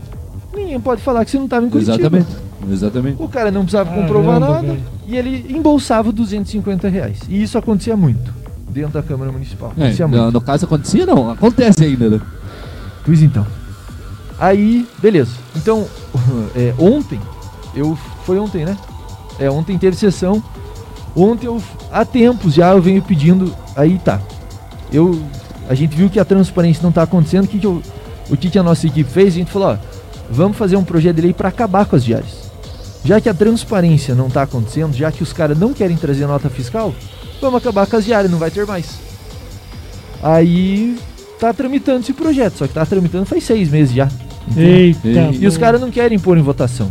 [0.57, 1.97] ninguém pode falar que você não tava em Curitiba.
[1.97, 2.29] Exatamente.
[2.71, 3.23] Exatamente.
[3.23, 7.19] O cara não precisava comprovar Caramba, nada e ele embolsava 250 reais.
[7.29, 8.33] E isso acontecia muito
[8.69, 9.73] dentro da Câmara Municipal.
[9.77, 10.23] É, Acontecia muito.
[10.23, 11.31] no, no caso acontecia, não.
[11.31, 12.21] Acontece ainda, né?
[13.05, 13.47] Pois então.
[14.39, 15.33] Aí, beleza.
[15.57, 15.87] Então,
[16.57, 17.21] é, ontem,
[17.75, 17.97] eu.
[18.25, 18.77] Foi ontem, né?
[19.39, 20.43] É, ontem teve sessão.
[21.15, 21.63] Ontem eu.
[21.93, 23.55] Há tempos já eu venho pedindo.
[23.77, 24.21] Aí tá.
[24.93, 25.23] Eu.
[25.69, 27.45] A gente viu que a transparência não tá acontecendo.
[27.45, 27.83] O que, que, eu,
[28.31, 29.35] o que, que a nossa equipe fez?
[29.35, 29.77] A gente falou, ó,
[30.31, 32.44] vamos fazer um projeto de lei para acabar com as diárias.
[33.05, 36.49] Já que a transparência não tá acontecendo, já que os caras não querem trazer nota
[36.49, 36.95] fiscal,
[37.41, 38.99] vamos acabar com as diárias, não vai ter mais.
[40.23, 40.97] Aí
[41.39, 44.09] tá tramitando esse projeto, só que tá tramitando faz seis meses já.
[44.49, 44.61] entende?
[45.07, 45.09] Eita.
[45.39, 46.91] E- os caras não querem pôr em votação.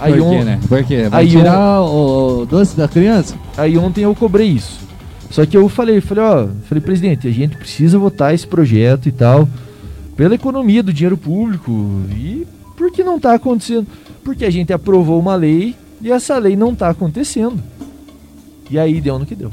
[0.00, 0.60] Aí, Por quê, on- né?
[0.68, 1.08] Por quê?
[1.08, 3.34] Vai Aí tirar o, o doce da criança?
[3.56, 4.78] aí ontem eu cobrei isso.
[5.30, 9.12] Só que eu falei, falei, ó, falei, presidente, a gente precisa votar esse projeto e
[9.12, 9.48] tal,
[10.16, 11.70] pela economia do dinheiro público.
[12.16, 12.46] E
[12.76, 13.86] por que não tá acontecendo?
[14.22, 17.62] Porque a gente aprovou uma lei e essa lei não tá acontecendo.
[18.70, 19.50] E aí deu no que deu.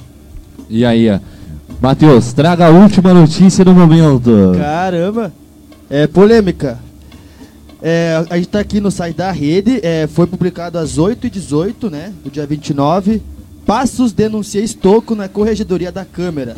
[0.69, 1.19] E aí, ó.
[1.81, 4.31] Matheus, traga a última notícia do momento.
[4.57, 5.31] Caramba!
[5.89, 6.79] É polêmica.
[7.81, 12.13] É, a gente tá aqui no site da rede, é, foi publicado às 8h18, né?
[12.23, 13.21] Do dia 29.
[13.65, 16.55] Passos denuncia estoco na corregedoria da Câmara.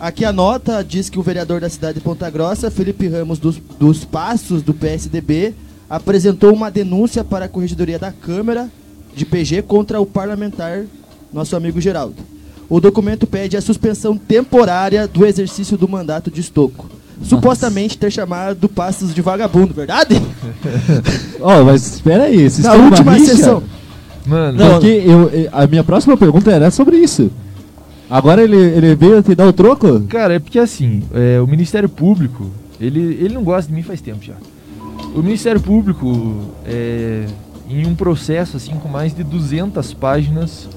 [0.00, 3.60] Aqui a nota diz que o vereador da cidade de Ponta Grossa, Felipe Ramos dos,
[3.78, 5.54] dos Passos, do PSDB,
[5.92, 8.70] apresentou uma denúncia para a corregedoria da Câmara
[9.14, 10.84] de PG contra o parlamentar,
[11.30, 12.14] nosso amigo Geraldo.
[12.66, 16.88] O documento pede a suspensão temporária do exercício do mandato de estoco.
[17.22, 20.14] Supostamente ter chamado Passos de vagabundo, verdade?
[21.38, 23.36] Ó, mas espera aí, vocês Na última rixa?
[23.36, 23.62] sessão.
[24.24, 27.30] Mano, Não, Porque eu, eh, a minha próxima pergunta era sobre isso.
[28.08, 30.00] Agora ele, ele veio te dar o troco?
[30.08, 32.50] Cara, é porque assim, é, o Ministério Público,
[32.80, 34.34] ele, ele não gosta de mim faz tempo já.
[35.14, 36.36] O Ministério Público,
[36.66, 37.26] é,
[37.68, 40.68] em um processo assim com mais de 200 páginas,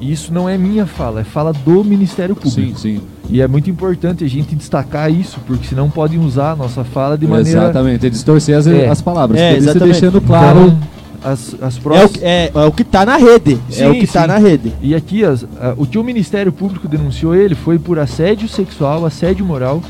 [0.00, 2.78] e isso não é minha fala, é fala do Ministério Público.
[2.78, 3.00] sim.
[3.30, 7.18] E é muito importante a gente destacar isso, porque senão podem usar a nossa fala
[7.18, 7.64] de maneira...
[7.64, 8.88] Exatamente, distorcer as, É.
[8.88, 9.38] as palavras.
[9.38, 10.60] É, isso deixando claro.
[10.68, 10.78] Então,
[11.22, 12.12] as, as É o, próximas...
[12.12, 13.58] que- é, é o que tá na rede.
[13.68, 14.28] é Sim, o que tá sim.
[14.28, 14.72] na rede.
[14.80, 19.04] E aqui, as- a- o que o Ministério Público denunciou ele foi por assédio sexual,
[19.04, 19.82] assédio moral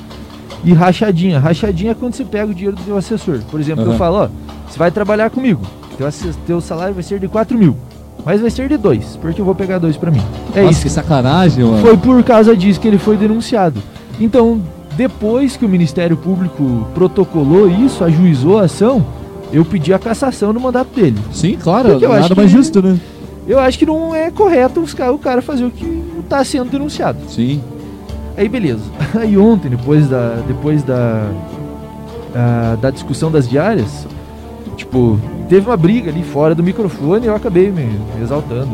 [0.64, 1.38] e rachadinha.
[1.38, 3.40] Rachadinha é quando você pega o dinheiro do seu assessor.
[3.50, 3.98] Por exemplo, eu Aham.
[3.98, 4.28] falo, ó,
[4.68, 5.62] você vai trabalhar comigo,
[5.96, 6.08] teu,
[6.46, 7.76] teu salário vai ser de 4 mil,
[8.24, 10.22] mas vai ser de 2, porque eu vou pegar dois pra mim.
[10.54, 10.82] É Nossa, isso.
[10.82, 11.78] que sacanagem, mano.
[11.78, 13.80] Foi por causa disso que ele foi denunciado.
[14.20, 14.60] Então,
[14.96, 19.04] depois que o Ministério Público protocolou isso, ajuizou a ação,
[19.52, 21.16] eu pedi a cassação do mandato dele.
[21.32, 22.98] Sim, claro, Porque eu nada acho mais que- justo, né?
[23.46, 27.18] Eu acho que não é correto o cara fazer o que está sendo denunciado.
[27.28, 27.62] Sim.
[28.38, 28.84] Aí beleza.
[29.18, 30.36] Aí ontem, depois da.
[30.46, 31.28] Depois da.
[32.32, 34.06] da, da discussão das diárias,
[34.76, 38.70] tipo, teve uma briga ali fora do microfone e eu acabei me exaltando.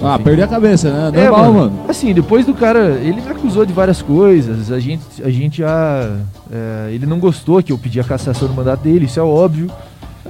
[0.00, 0.22] Ah, Enfim.
[0.22, 1.20] perdi a cabeça, né?
[1.20, 1.72] É, Normal, mano.
[1.88, 4.70] Assim, depois do cara, ele me acusou de várias coisas.
[4.70, 6.08] A gente, a gente já.
[6.52, 9.68] é, ele não gostou que eu pedi a cassação do mandato dele, isso é óbvio.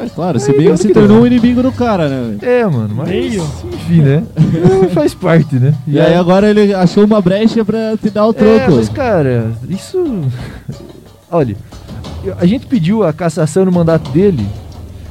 [0.00, 2.36] É claro, se bem se tornou um inimigo do cara, né?
[2.38, 2.52] velho?
[2.52, 3.08] É, mano, mas.
[3.08, 3.42] Meio.
[3.72, 4.22] Enfim, né?
[4.84, 5.74] É, Faz parte, né?
[5.86, 8.76] E aí agora ele achou uma brecha pra te dar o É, troco.
[8.76, 9.98] mas cara, isso.
[11.30, 11.56] Olha,
[12.40, 14.46] a gente pediu a cassação no mandato dele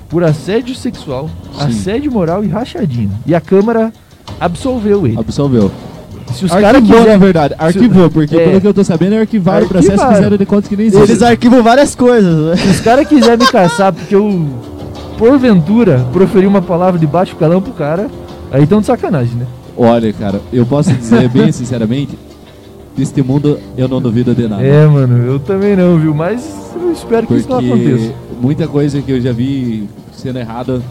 [0.10, 1.66] por assédio sexual, Sim.
[1.66, 3.12] assédio moral e rachadinha.
[3.26, 3.92] E a Câmara
[4.40, 5.18] absolveu ele.
[5.20, 5.70] Absolveu.
[6.34, 7.20] Se os caras Arquivou, na quiserem.
[7.20, 7.56] verdade.
[7.58, 8.46] Arquivou, porque É.
[8.50, 11.04] pelo que eu tô sabendo é arquivar o processo fizeram de conta que nem existe.
[11.12, 12.56] Eles arquivam várias coisas, né?
[12.62, 14.46] Se os caras quiserem me caçar porque eu,
[15.18, 18.10] porventura, proferi uma palavra de baixo calão pro cara,
[18.52, 19.46] aí tão de sacanagem, né?
[19.76, 22.18] Olha, cara, eu posso dizer bem sinceramente,
[22.98, 24.64] neste mundo eu não duvido de nada.
[24.64, 26.14] É, mano, eu também não, viu?
[26.14, 28.14] Mas eu espero que isso não aconteça.
[28.42, 30.82] muita coisa que eu já vi sendo errada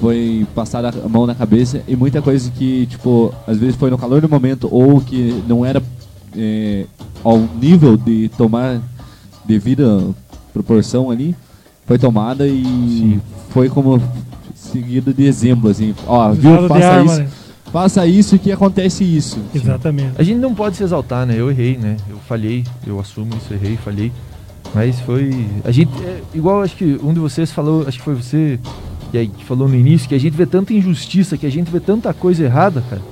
[0.00, 3.98] foi passar a mão na cabeça e muita coisa que, tipo, às vezes foi no
[3.98, 5.82] calor do momento ou que não era
[6.36, 6.86] é,
[7.22, 8.80] ao nível de tomar
[9.44, 10.02] devida
[10.52, 11.34] proporção ali,
[11.86, 13.20] foi tomada e
[13.50, 14.00] foi como
[14.54, 17.28] seguido de exemplo, assim, ó, viu, Usado faça arma, isso, né?
[17.72, 19.38] faça isso que acontece isso.
[19.54, 20.12] Exatamente.
[20.16, 21.34] A gente não pode se exaltar, né?
[21.36, 21.96] Eu errei, né?
[22.08, 24.12] Eu falhei, eu assumo isso, errei, falhei.
[24.74, 25.46] Mas foi.
[25.64, 25.90] A gente.
[26.04, 28.58] É, igual acho que um de vocês falou, acho que foi você,
[29.12, 31.70] e aí, que falou no início, que a gente vê tanta injustiça, que a gente
[31.70, 33.02] vê tanta coisa errada, cara.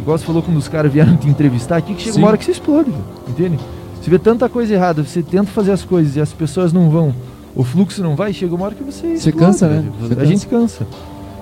[0.00, 2.20] Igual você falou quando os caras vieram te entrevistar aqui, que chega Sim.
[2.20, 2.92] uma hora que você explode,
[3.28, 3.58] entende?
[4.00, 7.14] Você vê tanta coisa errada, você tenta fazer as coisas e as pessoas não vão,
[7.56, 9.16] o fluxo não vai, chega uma hora que você.
[9.16, 9.84] Você explode, cansa, né?
[9.98, 10.26] Você a cansa.
[10.26, 10.86] gente cansa.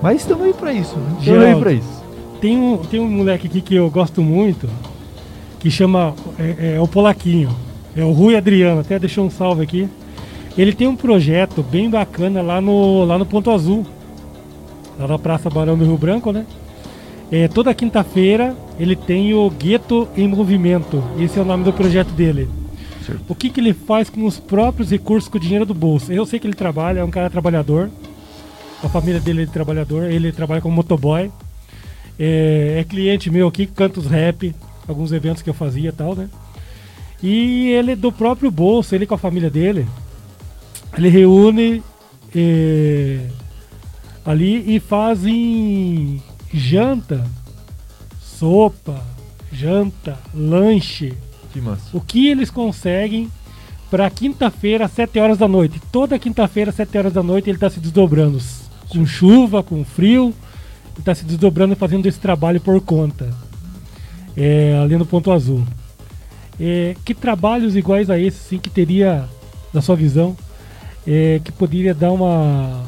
[0.01, 1.17] Mas estamos aí pra isso, né?
[1.19, 1.61] Estamos aí Geraldo.
[1.61, 2.05] pra isso.
[2.41, 4.69] Tem um, tem um moleque aqui que eu gosto muito,
[5.59, 6.15] que chama.
[6.39, 7.51] É, é o Polaquinho.
[7.97, 9.89] É o Rui Adriano, até deixou um salve aqui.
[10.57, 13.85] Ele tem um projeto bem bacana lá no, lá no Ponto Azul,
[14.99, 16.47] lá na Praça Barão do Rio Branco, né?
[17.31, 21.03] É, toda quinta-feira ele tem o Gueto em Movimento.
[21.19, 22.49] Esse é o nome do projeto dele.
[23.29, 26.13] O que, que ele faz com os próprios recursos, com o dinheiro do bolso?
[26.13, 27.91] Eu sei que ele trabalha, é um cara trabalhador.
[28.83, 31.31] A família dele é trabalhador, ele trabalha como motoboy.
[32.19, 34.55] É, é cliente meu aqui, canta os rap,
[34.87, 36.29] alguns eventos que eu fazia e tal, né?
[37.23, 39.87] E ele do próprio bolso, ele com a família dele,
[40.97, 41.83] ele reúne
[42.35, 43.27] é,
[44.25, 46.23] ali e fazem
[46.53, 47.25] janta,
[48.21, 49.03] sopa,
[49.53, 51.15] janta, lanche,
[51.55, 51.97] Que massa.
[51.97, 53.31] o que eles conseguem
[53.91, 55.81] para quinta-feira, às 7 horas da noite.
[55.93, 58.41] Toda quinta-feira, às 7 horas da noite, ele está se desdobrando.
[58.89, 60.35] Com chuva, com frio,
[60.93, 63.33] ele está se desdobrando e fazendo esse trabalho por conta.
[64.37, 65.65] É, ali no Ponto Azul.
[66.59, 69.29] É, que trabalhos iguais a esse, sim, que teria,
[69.73, 70.37] na sua visão,
[71.07, 72.83] é, que poderia dar uma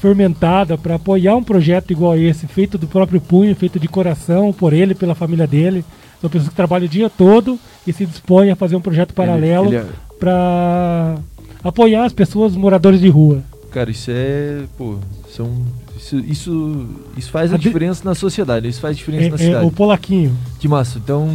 [0.00, 4.50] fermentada para apoiar um projeto igual a esse, feito do próprio punho, feito de coração,
[4.50, 5.84] por ele, pela família dele.
[6.20, 9.74] São pessoas que trabalham o dia todo e se dispõem a fazer um projeto paralelo
[9.74, 9.84] é-
[10.18, 11.16] para
[11.62, 13.42] apoiar as pessoas moradores de rua.
[13.70, 14.62] Cara, isso é.
[14.78, 14.96] Pô,
[15.30, 15.50] são.
[15.96, 16.86] Isso, isso,
[17.16, 18.68] isso faz a A de- diferença na sociedade.
[18.68, 19.66] Isso faz diferença na É, é cidade.
[19.66, 20.36] o Polaquinho.
[20.58, 20.98] Que massa.
[20.98, 21.28] Então,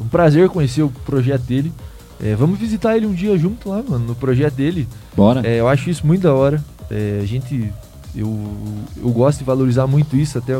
[0.00, 1.72] um prazer conhecer o projeto dele.
[2.22, 4.86] É, vamos visitar ele um dia junto lá, mano, no projeto dele.
[5.16, 5.46] Bora.
[5.46, 6.62] É, eu acho isso muito da hora.
[6.90, 7.72] É, a gente.
[8.14, 8.28] Eu,
[8.96, 10.38] eu gosto de valorizar muito isso.
[10.38, 10.56] Até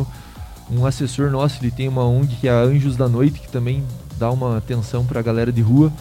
[0.70, 3.84] um assessor nosso, ele tem uma ONG que é a Anjos da Noite, que também
[4.18, 5.92] dá uma atenção pra galera de rua.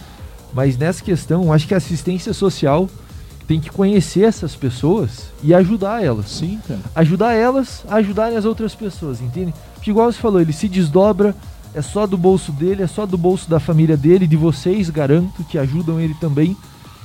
[0.53, 3.03] Mas nessa questão, acho que a assistência social tem
[3.47, 6.29] tem que conhecer essas pessoas e ajudar elas.
[6.29, 6.79] Sim, cara.
[6.95, 9.53] Ajudar elas a ajudarem as outras pessoas, entende?
[9.75, 11.35] Porque igual você falou, ele se desdobra,
[11.73, 15.43] é só do bolso dele, é só do bolso da família dele, de vocês, garanto,
[15.43, 16.55] que ajudam ele também.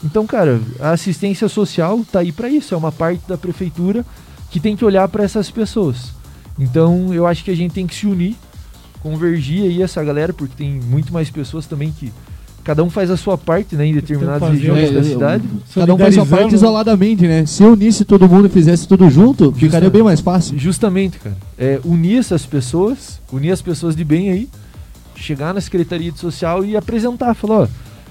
[0.03, 4.07] Então, cara, a assistência social tá aí para isso, é uma parte da prefeitura
[4.51, 6.13] que tem que olhar para essas pessoas.
[6.59, 8.37] Então, eu acho que a gente tem que se unir,
[9.03, 12.13] convergir aí essa galera, porque tem muito mais pessoas também que
[12.65, 15.45] cada um faz a sua parte, né, em determinadas regiões É, da cidade.
[15.75, 17.47] Cada um faz sua parte isoladamente, né?
[17.47, 20.59] Se unisse todo mundo e fizesse tudo junto, ficaria Justa- bem mais fácil.
[20.59, 21.37] Justamente, cara.
[21.57, 24.49] É, unir essas pessoas, unir as pessoas de bem aí,
[25.15, 27.69] chegar na Secretaria de Social e apresentar, falar, ó,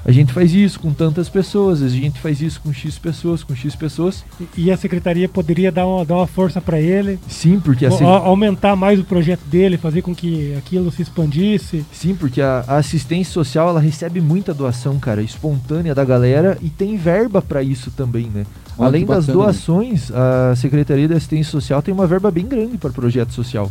[0.08, 3.54] a gente faz isso com tantas pessoas, a gente faz isso com X pessoas, com
[3.54, 4.24] X pessoas.
[4.58, 8.18] E a secretaria poderia dar uma, dar uma força para ele, Sim, porque a, a-
[8.26, 11.86] aumentar mais o projeto dele, fazer com que aquilo se expandisse.
[11.92, 16.70] sim, porque a, a assistência social ela recebe muita doação, cara, espontânea da galera e
[16.70, 18.46] tem verba pra isso também, né?
[18.80, 19.44] Além que das bacana.
[19.46, 23.70] doações, a Secretaria da Assistência Social tem uma verba bem grande para projeto social.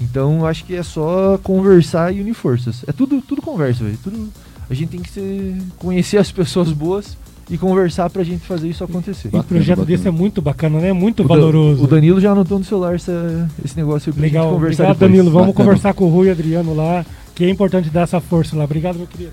[0.00, 2.84] Então, acho que é só conversar e unir forças.
[2.86, 3.98] É tudo, tudo conversa, velho.
[4.04, 4.28] Tudo
[4.70, 7.16] a gente tem que ser- conhecer as pessoas boas
[7.50, 9.28] e conversar pra gente fazer isso acontecer.
[9.28, 9.96] E um Bacana, projeto bacana.
[9.96, 10.92] desse é muito bacana, né?
[10.92, 11.82] Muito O valoroso.
[11.82, 14.98] O Danilo já anotou no celular essa- esse negócio aí pra Legal, gente conversar obrigado
[14.98, 15.10] depois.
[15.12, 15.30] Danilo.
[15.32, 15.64] Vamos Bacana.
[15.64, 18.64] conversar com o Rui e Adriano lá, que é importante dar essa força lá.
[18.64, 19.32] Obrigado, meu querido.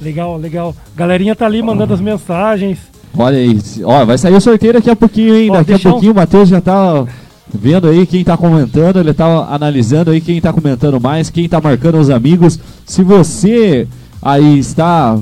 [0.00, 0.74] Legal, legal.
[0.96, 2.78] Galerinha tá ali mandando as mensagens.
[3.16, 5.50] Olha aí, ó, vai sair o sorteio daqui a pouquinho, hein?
[5.50, 7.04] Ó, daqui a pouquinho o Matheus já tá
[7.52, 11.60] vendo aí quem tá comentando, ele tá analisando aí quem tá comentando mais, quem tá
[11.60, 12.58] marcando os amigos.
[12.84, 13.86] Se você
[14.22, 15.18] aí está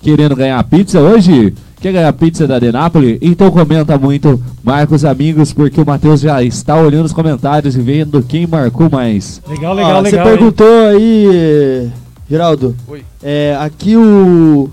[0.00, 5.52] querendo ganhar pizza hoje, quer ganhar pizza da Denápolis, então comenta muito, marca os amigos,
[5.52, 9.42] porque o Matheus já está olhando os comentários e vendo quem marcou mais.
[9.48, 10.24] Legal, legal, Ó, legal.
[10.24, 11.90] Você perguntou aí,
[12.30, 12.76] Geraldo.
[12.88, 13.02] Oi.
[13.22, 14.70] É, aqui o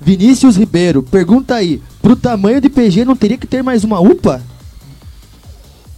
[0.00, 4.40] Vinícius Ribeiro pergunta aí: pro tamanho de PG não teria que ter mais uma UPA?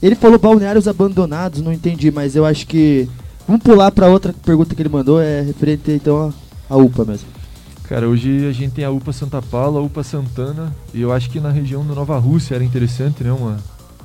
[0.03, 3.09] Ele falou balneários abandonados, não entendi, mas eu acho que.
[3.47, 6.33] Vamos pular pra outra pergunta que ele mandou, é referente então
[6.69, 7.27] à UPA mesmo.
[7.89, 11.31] Cara, hoje a gente tem a UPA Santa Paula, a UPA Santana, e eu acho
[11.31, 13.33] que na região da Nova Rússia era interessante, né?
[13.33, 13.57] Uma...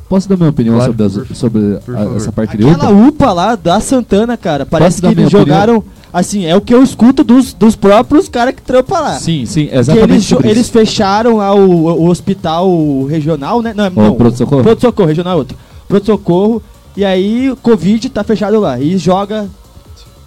[0.08, 2.90] Posso dar minha opinião Claro, sobre, as- por- sobre por a- essa parte de Aquela
[2.92, 3.08] UPA?
[3.08, 5.46] UPA lá da Santana, cara, parece que eles minha opinião?
[5.46, 5.84] jogaram.
[6.14, 9.16] Assim, é o que eu escuto dos, dos próprios caras que trampam lá.
[9.20, 10.12] Sim, sim, Que exatamente.
[10.14, 10.72] eles, sobre eles isso.
[10.72, 13.74] fecharam lá o, o hospital regional, né?
[13.76, 14.16] Não, Ô, não.
[14.16, 14.64] pronto-socorro?
[14.64, 15.58] Pronto-socorro, regional é outro.
[15.94, 16.62] Pronto-socorro.
[16.98, 18.80] E aí o Covid tá fechado lá.
[18.80, 19.48] E joga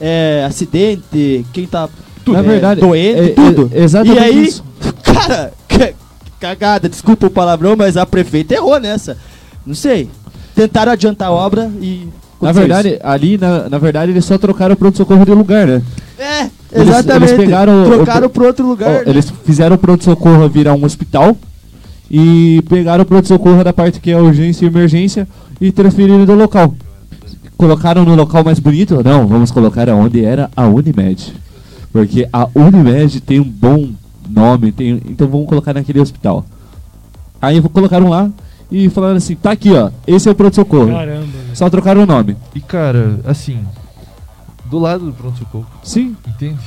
[0.01, 1.88] é, acidente, quem tá
[2.26, 3.70] Na é, verdade, doente, é- tudo.
[3.72, 4.64] é exatamente e aí, isso.
[5.02, 5.52] cara,
[6.40, 9.16] cagada, desculpa o palavrão, mas a prefeita errou nessa.
[9.66, 10.09] Não sei.
[10.55, 12.09] Tentaram adiantar a obra e.
[12.40, 15.82] Na verdade, ali, na, na verdade, eles só trocaram o pronto-socorro de lugar, né?
[15.82, 16.22] isso.
[16.22, 17.32] É, eles- exatamente.
[17.32, 18.90] eles pegaram Trocaram pro outro Ó, lugar.
[18.90, 19.02] né?
[19.06, 21.36] eles fizeram o pronto-socorro virar um hospital
[22.10, 25.26] e pegaram o pronto-socorro da parte que é urgência e emergência
[25.60, 26.74] e transferiram do local.
[27.56, 29.02] Colocaram no local mais bonito?
[29.02, 31.32] Não, vamos colocar aonde era a Unimed.
[31.90, 33.88] Porque a Unimed tem um bom
[34.28, 36.44] nome, tem, então vamos colocar naquele hospital.
[37.40, 38.30] Aí colocaram lá
[38.70, 40.92] e falaram assim: tá aqui ó, esse é o pronto-socorro.
[40.92, 41.26] Caramba.
[41.54, 42.36] Só trocaram o nome.
[42.54, 43.60] E cara, assim,
[44.66, 46.58] do lado do pronto-socorro, Sim, entende?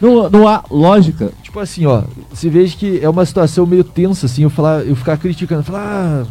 [0.00, 1.32] não, não há lógica.
[1.42, 2.02] Tipo assim, ó,
[2.32, 5.82] você veja que é uma situação meio tensa, assim, eu falar, eu ficar criticando, falar,
[5.82, 6.26] ah,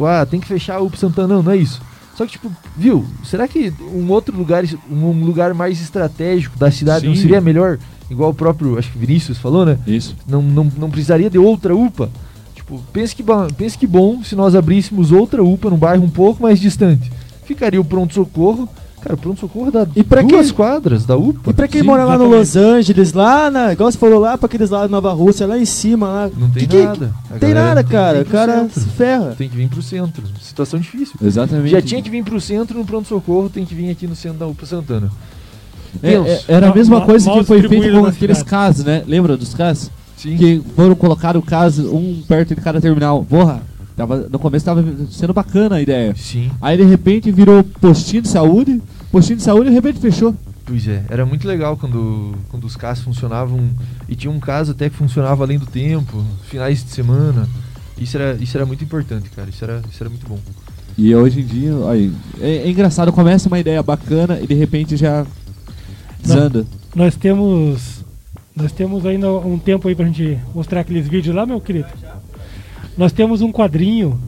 [0.00, 1.80] tipo, ah, tem que fechar a UP Santana, não, não é isso.
[2.16, 7.06] Só que, tipo, viu, será que um outro lugar, um lugar mais estratégico da cidade
[7.06, 7.22] não Sim.
[7.22, 7.78] seria melhor?
[8.10, 9.78] Igual o próprio, acho que Vinícius falou, né?
[9.86, 10.16] Isso.
[10.26, 12.10] Não, não, não precisaria de outra UPA.
[12.54, 13.24] Tipo, pense que,
[13.56, 17.10] pense que bom se nós abríssemos outra UPA num bairro um pouco mais distante.
[17.44, 18.68] Ficaria o pronto-socorro.
[19.02, 21.50] Cara, o pronto-socorro dá E pra duas quem- quadras da UPA.
[21.50, 22.28] E pra quem Sim, mora lá no.
[22.28, 23.72] Los Angeles, lá na.
[23.72, 26.30] Igual você falou lá, pra aqueles lá da Nova Rússia, lá em cima, lá.
[26.36, 27.14] Não tem Que que- nada.
[27.34, 28.20] A Tem nada, tem que cara.
[28.20, 28.80] O cara centro.
[28.80, 29.34] se ferra.
[29.38, 30.22] Tem que vir pro centro.
[30.42, 31.14] Situação difícil.
[31.22, 31.70] Exatamente.
[31.70, 34.46] Já tinha que vir pro centro no pronto-socorro, tem que vir aqui no centro da
[34.46, 35.10] UPA Santana.
[36.02, 38.44] É, é, era a mesma mal- coisa mal que foi feito com aqueles cidade.
[38.44, 39.02] casos, né?
[39.08, 39.90] Lembra dos casos?
[40.16, 40.36] Sim.
[40.36, 43.24] Que foram colocar casos um perto de cada terminal.
[43.24, 43.62] Porra,
[43.96, 46.14] tava, no começo tava sendo bacana a ideia.
[46.16, 46.50] Sim.
[46.60, 48.80] Aí de repente virou postinho de saúde,
[49.10, 50.34] postinho de saúde e de repente fechou.
[50.64, 53.68] Pois é, era muito legal quando, quando os casos funcionavam.
[54.08, 57.48] E tinha um caso até que funcionava além do tempo, finais de semana.
[57.98, 59.50] Isso era, isso era muito importante, cara.
[59.50, 60.38] Isso era, isso era muito bom.
[60.96, 64.96] E hoje em dia, aí, é, é engraçado, começa uma ideia bacana e de repente
[64.96, 65.26] já
[66.22, 66.66] desanda.
[66.94, 68.04] Nós temos.
[68.54, 71.88] Nós temos ainda um tempo aí pra gente mostrar aqueles vídeos lá, meu querido.
[72.96, 74.20] Nós temos um quadrinho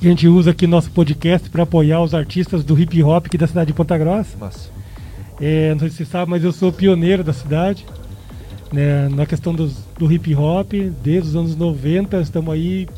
[0.00, 3.26] que a gente usa aqui no nosso podcast para apoiar os artistas do hip hop
[3.26, 4.36] aqui da cidade de Ponta Grossa.
[4.38, 4.70] Massa.
[5.40, 7.86] É, não sei se você sabe, mas eu sou pioneiro da cidade.
[8.72, 10.72] né, na questão dos, do hip hop,
[11.02, 12.88] desde os anos 90, estamos aí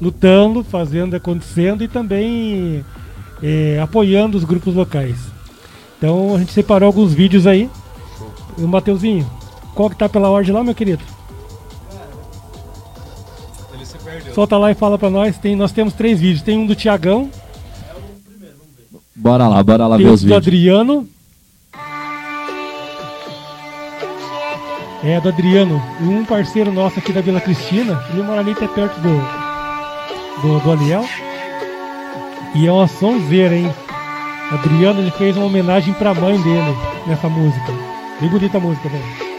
[0.00, 2.84] lutando, fazendo, acontecendo e também
[3.42, 5.16] é, apoiando os grupos locais.
[5.98, 7.68] Então a gente separou alguns vídeos aí.
[8.58, 9.28] O Mateuzinho,
[9.74, 11.02] qual que tá pela ordem lá, meu querido?
[14.34, 15.38] Solta lá e fala pra nós.
[15.38, 16.42] Tem, nós temos três vídeos.
[16.42, 17.30] Tem um do Tiagão,
[19.14, 20.38] Bora lá, bora lá tem ver os do vídeos.
[20.38, 21.08] Adriano.
[25.04, 25.82] É, do Adriano.
[26.00, 28.02] E um parceiro nosso aqui da Vila Cristina.
[28.10, 31.04] Ele mora ali até perto do, do, do Aliel.
[32.54, 33.72] E é uma sonzeira, hein?
[34.50, 36.76] Adriano ele fez uma homenagem pra mãe dele
[37.06, 37.72] nessa música.
[38.20, 39.31] Bem bonita a música, velho.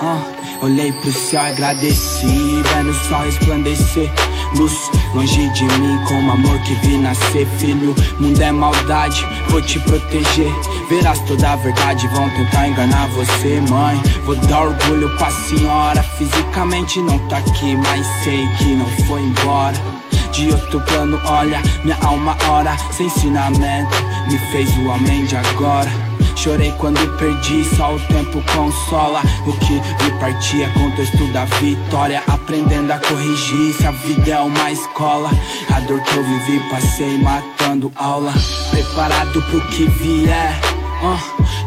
[0.00, 0.22] Ah,
[0.62, 4.08] olhei pro céu, agradeci, vendo o sol resplandecer.
[4.54, 4.72] Luz
[5.12, 7.48] longe de mim, como amor que vi nascer.
[7.58, 10.52] Filho, mundo é maldade, vou te proteger.
[10.88, 14.00] Verás toda a verdade, vão tentar enganar você, mãe.
[14.24, 16.02] Vou dar orgulho pra senhora.
[16.16, 19.97] Fisicamente não tá aqui, mas sei que não foi embora.
[20.32, 22.76] De outro plano, olha, minha alma ora.
[22.92, 23.96] Sem ensinamento,
[24.30, 25.90] me fez o homem de agora.
[26.36, 29.20] Chorei quando perdi, só o tempo consola.
[29.46, 32.22] O que me partia contexto da vitória.
[32.28, 35.30] Aprendendo a corrigir, se a vida é uma escola.
[35.74, 38.32] A dor que eu vivi, passei matando aula.
[38.70, 40.60] Preparado pro que vier.
[41.02, 41.18] ah,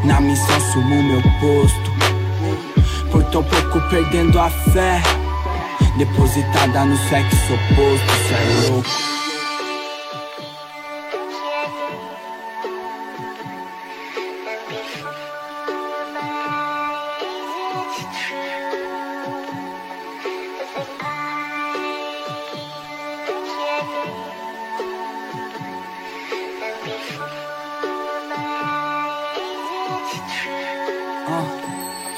[0.04, 1.92] na missão, sumo meu posto.
[3.10, 5.02] Por tão pouco perdendo a fé.
[5.96, 8.88] Depositada no sexo oposto, cê é louco.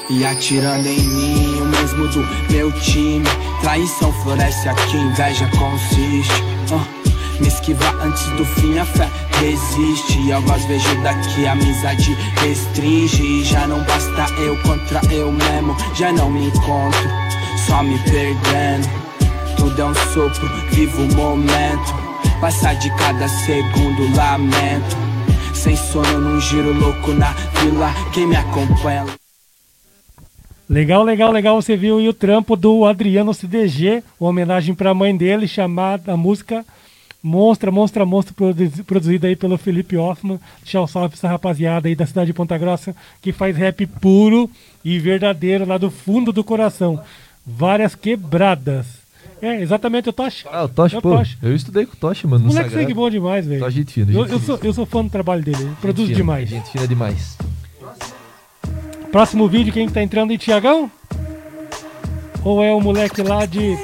[0.07, 1.54] E atirando em mim,
[1.95, 3.25] mesmo do meu time.
[3.61, 6.43] Traição floresce aqui, inveja consiste.
[6.71, 6.85] Ah,
[7.39, 9.09] me esquiva antes do fim, a fé
[9.39, 10.31] resiste.
[10.45, 13.43] Voz vejo daqui, a amizade restringe.
[13.43, 17.09] Já não basta eu contra eu mesmo, já não me encontro,
[17.65, 18.89] só me perdendo.
[19.57, 22.05] Tudo é um sopro, vivo o momento.
[22.41, 24.97] Passar de cada segundo, lamento.
[25.53, 27.93] Sem sono, num giro louco na vila.
[28.11, 29.24] Quem me acompanha.
[30.75, 31.61] Legal, legal, legal.
[31.61, 36.17] Você viu aí o trampo do Adriano CDG, uma homenagem pra mãe dele, chamada a
[36.17, 36.65] música
[37.23, 40.37] Monstra, Monstra, Monstra, produ- produzida aí pelo Felipe Hoffman.
[40.61, 43.87] Deixar um salve pra essa rapaziada aí da cidade de Ponta Grossa, que faz rap
[43.87, 44.51] puro
[44.83, 46.99] e verdadeiro lá do fundo do coração.
[47.47, 48.85] Várias quebradas.
[49.41, 50.43] É, exatamente, o Tosh.
[50.51, 51.23] Ah, o Toshi, É o pô.
[51.41, 52.43] Eu estudei com o Toshi, mano.
[52.47, 53.61] No Moleque sangue bom demais, velho.
[53.61, 54.57] Toshi, gente fina, Eu, gente eu fina.
[54.57, 56.49] sou, eu sou fã do trabalho dele, ele produz fina, demais.
[56.49, 57.37] Gente fina demais.
[59.15, 60.91] Próximo vídeo, quem que tá entrando aí, Tiagão?
[62.43, 63.77] Ou é o moleque lá de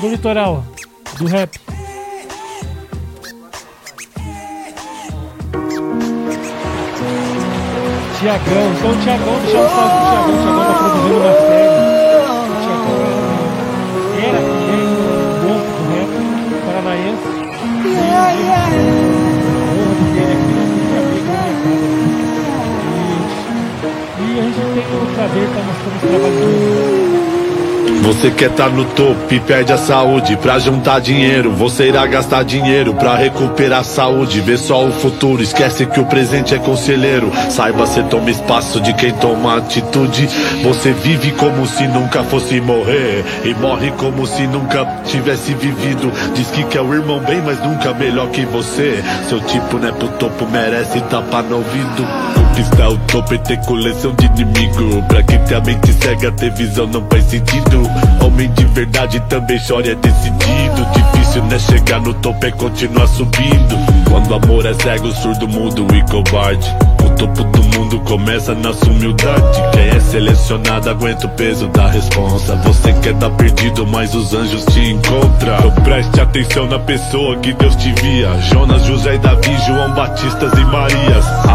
[0.00, 0.64] do litoral,
[1.18, 1.58] do rap?
[8.20, 11.74] Tiagão, então o Tiagão, deixa eu salve pro Tiagão, o Tiagão tá produzindo uma série.
[12.38, 12.98] O Tiagão
[14.14, 14.54] é, era é um
[15.42, 16.12] monstro do rap
[16.66, 17.26] paranaense.
[18.94, 18.97] E
[25.36, 26.88] estar.
[28.08, 31.52] Você quer tá no topo e perde a saúde pra juntar dinheiro.
[31.52, 34.40] Você irá gastar dinheiro pra recuperar a saúde.
[34.40, 37.30] Vê só o futuro, esquece que o presente é conselheiro.
[37.50, 40.26] Saiba, você toma espaço de quem toma atitude.
[40.62, 43.24] Você vive como se nunca fosse morrer.
[43.44, 46.10] E morre como se nunca tivesse vivido.
[46.34, 49.04] Diz que quer o irmão bem, mas nunca melhor que você.
[49.28, 52.47] Seu tipo não é pro topo, merece tapa no ouvido.
[52.58, 55.00] Conquistar o topo e ter coleção de inimigo.
[55.06, 57.88] Pra quem tem a mente cega, ter visão não faz sentido.
[58.20, 60.86] Homem de verdade também chora, é decidido.
[60.92, 63.76] Difícil né chegar no topo, é continuar subindo.
[64.10, 66.68] Quando o amor é cego, surdo, mudo e covarde.
[67.04, 69.62] O topo do mundo começa na sua humildade.
[69.72, 72.56] Quem é selecionado aguenta o peso da responsa.
[72.64, 75.58] Você quer tá perdido, mas os anjos te encontram.
[75.58, 78.36] Então preste atenção na pessoa que Deus te via.
[78.40, 81.07] Jonas, José e Davi, João Batistas e Marias.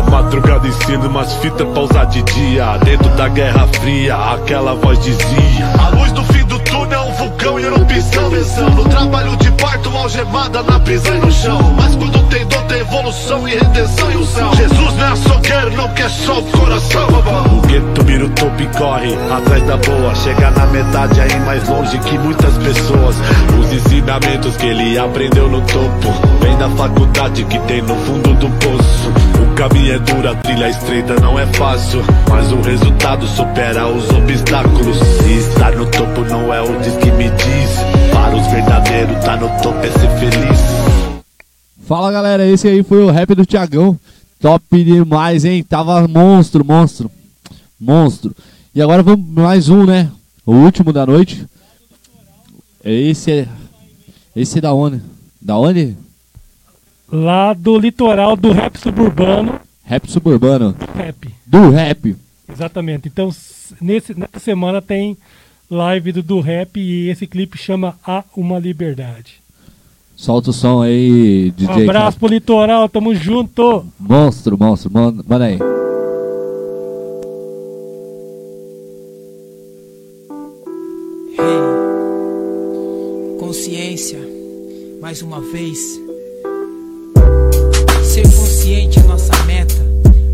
[0.09, 1.67] Madrugada ensina umas fitas
[2.11, 2.77] de dia.
[2.83, 7.59] Dentro da Guerra Fria, aquela voz dizia: A luz do fim do túnel, um vulcão
[7.59, 8.29] e erupção.
[8.75, 11.75] No trabalho de parto, algemada na prisão e no chão.
[11.75, 14.55] Mas quando tem dor, tem evolução e redenção e unção.
[14.55, 17.07] Jesus não é açougueiro, não quer só o coração.
[17.07, 20.15] O gueto, mira o topo e corre atrás da boa.
[20.15, 23.15] Chega na metade aí mais longe que muitas pessoas.
[23.59, 26.13] Os ensinamentos que ele aprendeu no topo.
[26.41, 29.32] Vem da faculdade que tem no fundo do poço.
[29.41, 32.01] O caminho é duro, a trilha estreita não é fácil.
[32.29, 34.97] Mas o resultado supera os obstáculos.
[35.27, 38.11] E estar no topo não é o que me diz.
[38.11, 41.23] Para os verdadeiros, tá no topo é ser feliz.
[41.85, 43.99] Fala galera, esse aí foi o rap do Thiagão.
[44.39, 45.63] Top demais, hein?
[45.63, 47.09] Tava monstro, monstro.
[47.79, 48.35] Monstro.
[48.75, 50.09] E agora vamos mais um, né?
[50.45, 51.45] O último da noite.
[52.83, 53.47] Esse é.
[54.35, 55.01] Esse é da onde?
[55.41, 55.95] Da onde?
[57.15, 59.61] Lá do litoral do rap suburbano.
[59.83, 60.75] Rap suburbano.
[60.95, 61.29] Rap.
[61.45, 62.15] Do rap.
[62.51, 63.07] Exatamente.
[63.07, 63.29] Então,
[63.79, 65.15] nesse, nessa semana tem
[65.69, 69.35] live do, do rap e esse clipe chama Há Uma Liberdade.
[70.15, 71.75] Solta o som aí, DJ.
[71.75, 73.85] Um abraço pro litoral, tamo junto!
[73.99, 74.91] Monstro, monstro.
[74.91, 75.59] Manda, manda aí.
[81.37, 81.59] Hey,
[83.39, 84.19] consciência,
[84.99, 86.02] mais uma vez.
[88.13, 89.73] Ser consciente é nossa meta.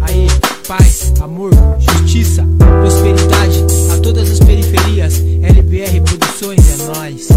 [0.01, 0.27] Aí,
[0.67, 2.45] paz, amor, justiça,
[2.81, 3.63] prosperidade
[3.99, 5.21] todas as periferias.
[5.41, 7.27] LBR Produções é nós.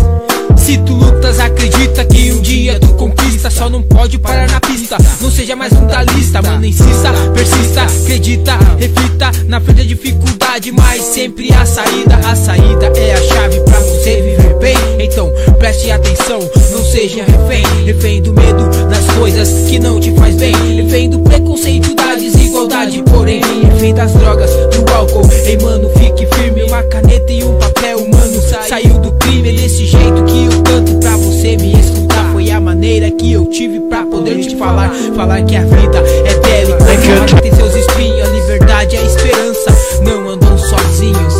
[0.56, 3.50] Se tu lutas, acredita que um dia tu conquista.
[3.50, 4.96] Só não pode parar na pista.
[5.20, 6.64] Não seja mais um da lista, mano.
[6.64, 10.72] Insista, persista, acredita, reflita na frente da dificuldade.
[10.72, 14.76] Mas sempre a saída, a saída é a chave pra você viver bem.
[15.00, 16.40] Então preste atenção,
[16.70, 17.84] não seja refém.
[17.84, 20.54] Refém do medo das coisas que não te faz bem.
[20.82, 22.41] Refém do preconceito, da desigualdade.
[22.82, 25.22] Porém, refém das drogas, do álcool.
[25.44, 26.64] Ei, mano, fique firme.
[26.64, 28.42] Uma caneta e um papel humano.
[28.68, 32.32] Saiu do crime, é desse jeito que eu canto pra você me escutar.
[32.32, 34.90] Foi a maneira que eu tive pra poder te falar.
[35.14, 37.40] Falar que a vida é bela e completa.
[37.40, 39.70] Tem seus espinhos, a liberdade e a esperança.
[40.02, 41.34] Não andam sozinhos.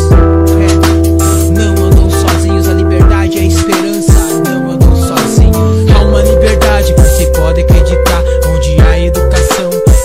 [0.61, 1.51] É.
[1.51, 4.13] Não andam sozinhos, a liberdade a esperança.
[4.47, 5.91] Não andam sozinhos.
[5.93, 8.23] Há uma liberdade, você pode acreditar.
[8.47, 9.22] Onde há educação,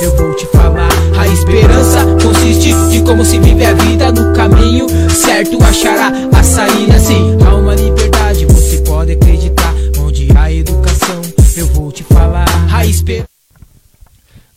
[0.00, 0.88] eu vou te falar.
[1.18, 5.62] A esperança consiste de como se vive a vida no caminho certo.
[5.62, 7.36] Achará a saída, sim.
[7.44, 9.74] Há uma liberdade, você pode acreditar.
[9.98, 11.20] Onde há educação,
[11.56, 12.46] eu vou te falar.
[12.72, 13.28] A esperança.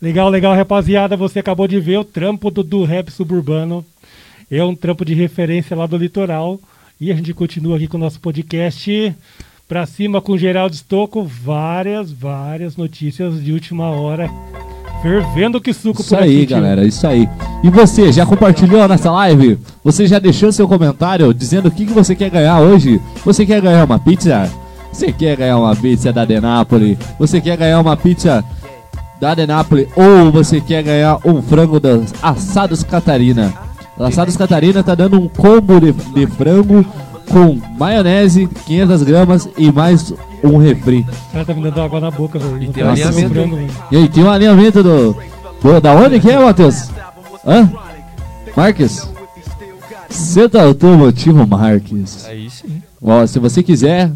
[0.00, 1.16] Legal, legal, rapaziada.
[1.16, 3.84] Você acabou de ver o trampo do, do rap suburbano.
[4.50, 6.60] É um trampo de referência lá do litoral.
[7.00, 9.14] E a gente continua aqui com o nosso podcast.
[9.68, 11.24] Pra cima com Geraldo Stocco.
[11.24, 14.28] Várias, várias notícias de última hora.
[15.02, 17.28] Fervendo que suco Isso por aí, aqui, galera, isso aí.
[17.64, 19.58] E você, já compartilhou nessa live?
[19.82, 23.00] Você já deixou seu comentário dizendo o que, que você quer ganhar hoje?
[23.24, 24.48] Você quer ganhar uma pizza?
[24.92, 26.96] Você quer ganhar uma pizza da Denápolis?
[27.18, 28.44] Você quer ganhar uma pizza
[29.20, 29.88] da Denápolis?
[29.96, 33.52] Ou você quer ganhar um frango das Assados Catarina?
[33.98, 36.84] Assados Catarina tá dando um combo de, de frango
[37.32, 40.12] com maionese, 500 gramas e mais
[40.44, 41.00] um refri.
[41.00, 42.70] O cara tá me dando água na boca, velho.
[42.70, 43.74] tem Nossa, alinhamento.
[43.90, 45.16] E aí, tem um alinhamento do,
[45.62, 46.90] do- Da onde que é, Matheus?
[47.46, 47.70] Hã?
[48.54, 49.08] Marques?
[50.10, 52.26] Senta automotivo Marques.
[52.26, 52.82] Aí sim.
[53.00, 54.10] Ó, se você quiser,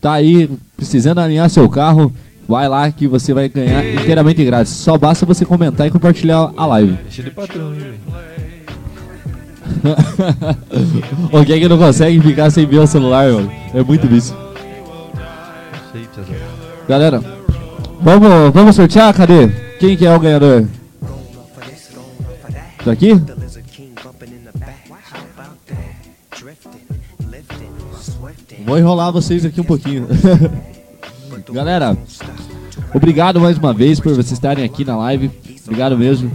[0.00, 2.12] tá aí precisando alinhar seu carro,
[2.48, 4.72] vai lá que você vai ganhar inteiramente grátis.
[4.72, 6.92] Só basta você comentar e compartilhar a live.
[7.02, 7.94] Deixa de patrão, hein, velho.
[11.32, 13.50] o que é que não consegue ficar sem ver o celular, mano?
[13.74, 14.52] É muito Tiazão.
[16.88, 17.22] Galera,
[18.00, 19.14] vamos, vamos sortear?
[19.14, 19.48] Cadê?
[19.78, 20.66] Quem que é o ganhador?
[22.84, 23.20] Tá aqui?
[28.64, 30.06] Vou enrolar vocês aqui um pouquinho.
[31.52, 31.96] Galera,
[32.94, 35.30] obrigado mais uma vez por vocês estarem aqui na live.
[35.64, 36.30] Obrigado mesmo.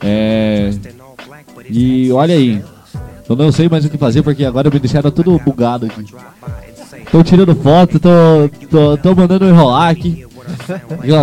[0.00, 0.70] É...
[1.68, 2.62] E olha aí,
[3.28, 6.04] eu não sei mais o que fazer porque agora me deixaram tudo bugado aqui.
[7.10, 10.26] Tô tirando foto, tô, tô, tô mandando enrolar aqui.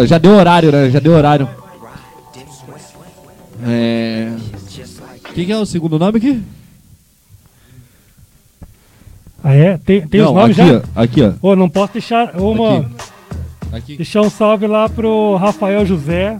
[0.07, 0.89] Já deu horário, né?
[0.89, 1.47] Já deu horário.
[3.65, 4.31] É...
[5.33, 6.41] Quem que é o segundo nome aqui?
[9.43, 9.77] Ah, é?
[9.77, 10.77] Tem, tem os não, nomes aqui, já?
[10.95, 11.33] ó, aqui, ó.
[11.41, 12.79] Ô, não posso deixar uma.
[12.79, 12.95] Aqui.
[13.71, 13.97] Aqui.
[13.97, 16.39] Deixar um salve lá pro Rafael José.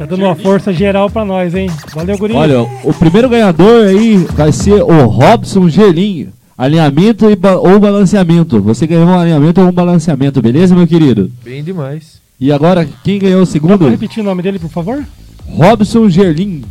[0.00, 1.68] Tá dando uma força geral pra nós, hein?
[1.94, 2.32] Valeu, guri.
[2.32, 6.28] Olha, o primeiro ganhador aí vai ser o Robson Gelinho.
[6.56, 8.62] Alinhamento e ba- ou balanceamento.
[8.62, 11.30] Você ganhou um alinhamento ou um balanceamento, beleza, meu querido?
[11.44, 12.18] Bem demais.
[12.40, 13.76] E agora, quem ganhou o segundo?
[13.76, 15.04] pra repetir o nome dele, por favor?
[15.46, 16.62] Robson Gerlin.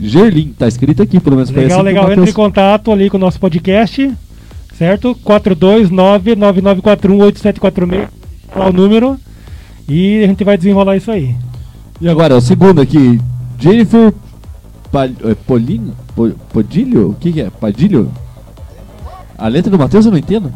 [0.00, 1.52] Gerlin, tá escrito aqui, pelo menos.
[1.52, 2.10] foi Legal, assim legal.
[2.12, 4.10] Entre em contato ali com o nosso podcast,
[4.76, 5.16] certo?
[5.24, 8.08] 429-9941-8746.
[8.56, 9.16] Lá o número.
[9.88, 11.32] E a gente vai desenrolar isso aí.
[12.00, 13.20] E agora, o segundo aqui,
[13.58, 14.12] Jennifer
[14.90, 17.10] Pa, é, Polin, Po- Podilho?
[17.10, 17.50] O que, que é?
[17.50, 18.10] Padilho?
[19.36, 20.52] A letra do Matheus eu não entendo.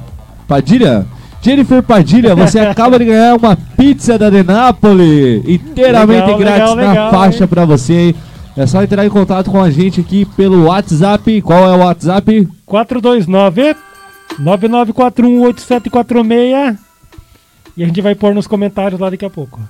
[0.49, 1.07] Padilha?
[1.43, 6.89] Jennifer Padilha, você acaba de ganhar uma pizza da Denápolis inteiramente Legal, grátis legal, na
[6.91, 7.49] legal, faixa hein?
[7.49, 8.15] pra você, hein?
[8.57, 11.43] É só entrar em contato com a gente aqui pelo WhatsApp.
[11.43, 12.49] Qual é o WhatsApp?
[12.65, 13.77] 429
[14.41, 16.79] 99418746
[17.77, 19.61] e a gente vai pôr nos comentários lá daqui a pouco.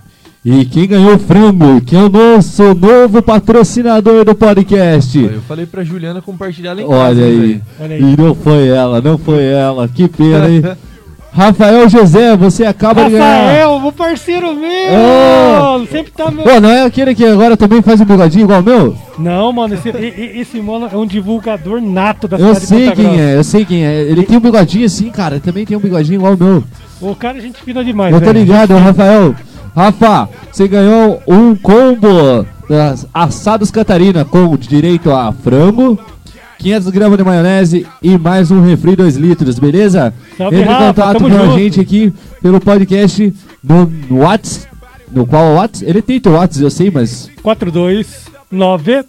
[0.44, 5.18] E quem ganhou o frango, que é o nosso novo patrocinador do podcast.
[5.18, 7.00] Eu falei pra Juliana compartilhar lá em casa.
[7.02, 7.62] Olha hein, aí.
[7.80, 8.02] Olha aí.
[8.12, 9.88] E não foi ela, não foi ela.
[9.88, 10.62] Que pena, hein?
[11.32, 13.24] Rafael José, você acaba de ganhar.
[13.46, 14.70] Rafael, meu parceiro meu!
[14.94, 15.86] Oh!
[15.90, 16.44] Sempre tá meu.
[16.44, 18.96] Pô, não é aquele que agora também faz um bigodinho igual o meu?
[19.18, 22.66] Não, mano, esse, e- e- esse mano é um divulgador nato da Eu cidade de
[22.66, 23.20] sei quem Grossa.
[23.20, 24.02] é, eu sei quem é.
[24.02, 25.40] Ele tem um bigodinho assim, cara.
[25.40, 26.64] Também tem um bigodinho igual o meu.
[27.00, 29.34] O cara é gente fina demais, Eu tô ligado, Rafael.
[29.74, 35.98] Rafa, você ganhou um combo das Assados Catarina com direito a frango,
[36.58, 40.14] 500 gramas de maionese e mais um refri 2 litros, beleza?
[40.38, 41.58] Salve, Entre em Rafa, contato com a junto.
[41.58, 44.66] gente aqui pelo podcast no, no Whats.
[45.10, 45.82] No qual Whats?
[45.82, 49.04] Ele tem teu Whats, eu sei, mas 429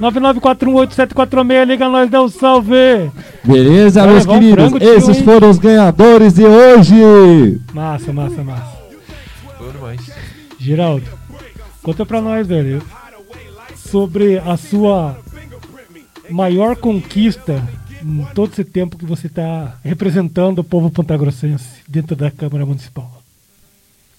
[0.00, 3.10] 99418746, liga nós, dá um salve!
[3.42, 4.70] beleza, Vai meus um queridos?
[4.72, 7.58] tio, Esses foram os ganhadores de hoje.
[7.72, 8.75] Massa, massa, massa.
[10.66, 11.06] Geraldo,
[11.80, 12.82] conta pra nós, velho,
[13.76, 15.16] sobre a sua
[16.28, 17.62] maior conquista
[18.02, 23.22] em todo esse tempo que você tá representando o povo pontagrossense dentro da Câmara Municipal.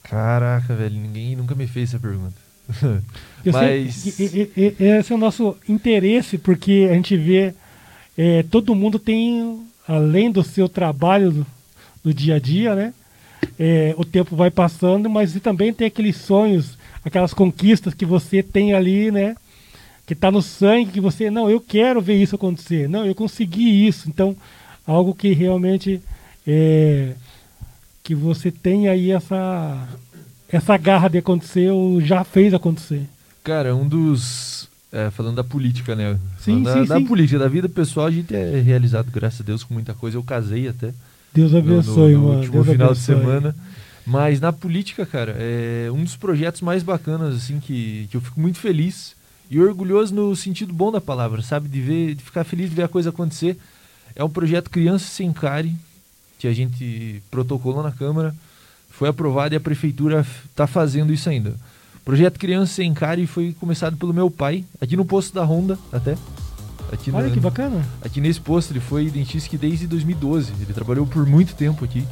[0.04, 2.36] Caraca, velho, ninguém nunca me fez essa pergunta.
[3.52, 4.50] Mas- sei
[4.80, 7.54] esse é o nosso interesse, porque a gente vê
[8.18, 11.48] é, todo mundo tem, além do seu trabalho do,
[12.06, 12.94] do dia a dia, né?
[13.60, 18.74] É, o tempo vai passando, mas também tem aqueles sonhos, aquelas conquistas que você tem
[18.74, 19.36] ali, né?
[20.06, 23.88] Que tá no sangue, que você, não, eu quero ver isso acontecer, não, eu consegui
[23.88, 24.08] isso.
[24.10, 24.36] Então,
[24.86, 26.02] algo que realmente
[26.46, 27.14] é,
[28.04, 29.88] que você tem aí essa
[30.50, 33.04] essa garra de acontecer ou já fez acontecer.
[33.44, 34.70] Cara, um dos.
[34.92, 36.18] é, falando da política, né?
[36.40, 37.06] Sim, Falando da, sim, da sim.
[37.06, 40.18] política, da vida pessoal, a gente é realizado, graças a Deus, com muita coisa.
[40.18, 40.94] Eu casei até.
[41.38, 42.38] Deus no- abençoe, no, no mano.
[42.40, 43.16] último Deus final abençoe.
[43.16, 43.56] de semana.
[44.06, 48.40] Mas na política, cara, é um dos projetos mais bacanas, assim, que, que eu fico
[48.40, 49.16] muito feliz
[49.52, 51.68] e orgulhoso no sentido bom da palavra, sabe?
[51.68, 53.58] De ver, de ficar feliz de ver a coisa acontecer.
[54.16, 55.76] É um projeto Criança Sem Care,
[56.40, 58.34] que a gente protocolou na Câmara,
[58.90, 61.50] foi aprovado e a Prefeitura está fazendo isso ainda.
[61.98, 65.78] O projeto Criança Sem Care foi começado pelo meu pai, aqui no posto da Honda,
[65.92, 66.16] até.
[66.92, 67.86] Aqui Olha na- que bacana.
[68.02, 70.54] Aqui nesse posto ele foi dentista desde 2012.
[70.62, 72.06] Ele trabalhou por muito tempo aqui.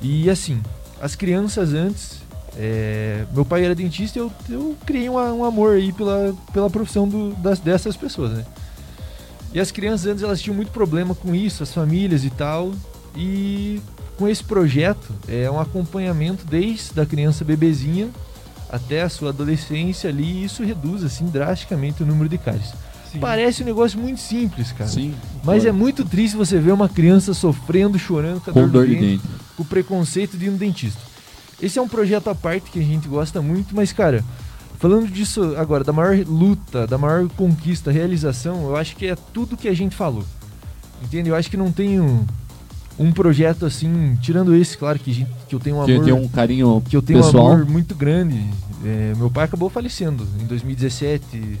[0.00, 0.60] E assim,
[1.00, 2.24] as crianças antes.
[2.58, 6.70] é, meu pai era dentista e eu, eu criei um, um amor aí pela, pela
[6.70, 8.46] profissão do- das, dessas pessoas, né?
[9.52, 12.72] E as crianças antes elas tinham muito problema com isso, as famílias e tal.
[13.14, 13.80] E
[14.16, 18.08] com esse projeto é um acompanhamento desde a criança bebezinha
[18.70, 20.24] até a sua adolescência ali.
[20.24, 22.72] E isso reduz assim drasticamente o número de cáries.
[23.16, 23.20] Sim.
[23.20, 24.90] Parece um negócio muito simples, cara.
[24.90, 25.14] Sim.
[25.44, 28.86] Mas é muito triste você ver uma criança sofrendo, chorando com a Com dor, dor
[28.86, 29.28] do de dente, dente.
[29.56, 31.00] com o preconceito de ir no dentista.
[31.60, 34.22] Esse é um projeto à parte que a gente gosta muito, mas cara,
[34.78, 39.56] falando disso agora, da maior luta, da maior conquista, realização, eu acho que é tudo
[39.56, 40.24] que a gente falou.
[41.02, 41.28] Entende?
[41.30, 42.24] Eu acho que não tem um,
[42.98, 46.12] um projeto assim, tirando esse, claro que, gente- que eu tenho um Que amor tem
[46.14, 47.48] um carinho que eu tenho pessoal.
[47.48, 48.42] um amor muito grande.
[48.84, 51.58] É, meu pai acabou falecendo em 2017.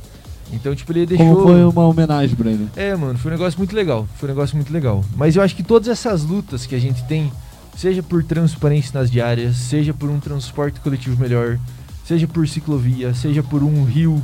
[0.52, 1.26] Então, tipo, ele deixou.
[1.26, 2.68] Como foi uma homenagem pra ele?
[2.76, 4.06] É, mano, foi um negócio muito legal.
[4.16, 5.04] Foi um negócio muito legal.
[5.16, 7.32] Mas eu acho que todas essas lutas que a gente tem,
[7.76, 11.58] seja por transparência nas diárias, seja por um transporte coletivo melhor,
[12.04, 14.22] seja por ciclovia, seja por um rio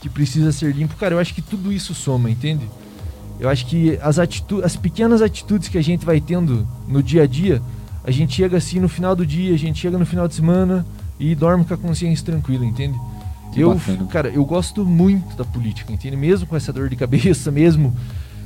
[0.00, 2.68] que precisa ser limpo, cara, eu acho que tudo isso soma, entende?
[3.38, 7.24] Eu acho que as, atitu as pequenas atitudes que a gente vai tendo no dia
[7.24, 7.60] a dia,
[8.04, 10.86] a gente chega assim no final do dia, a gente chega no final de semana
[11.20, 12.98] e dorme com a consciência tranquila, entende?
[13.56, 14.06] Eu, bacana.
[14.06, 16.16] cara, eu gosto muito da política, entende?
[16.16, 17.94] Mesmo com essa dor de cabeça, mesmo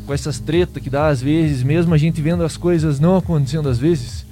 [0.07, 3.69] com essas tretas que dá às vezes, mesmo a gente vendo as coisas não acontecendo
[3.69, 4.27] às vezes,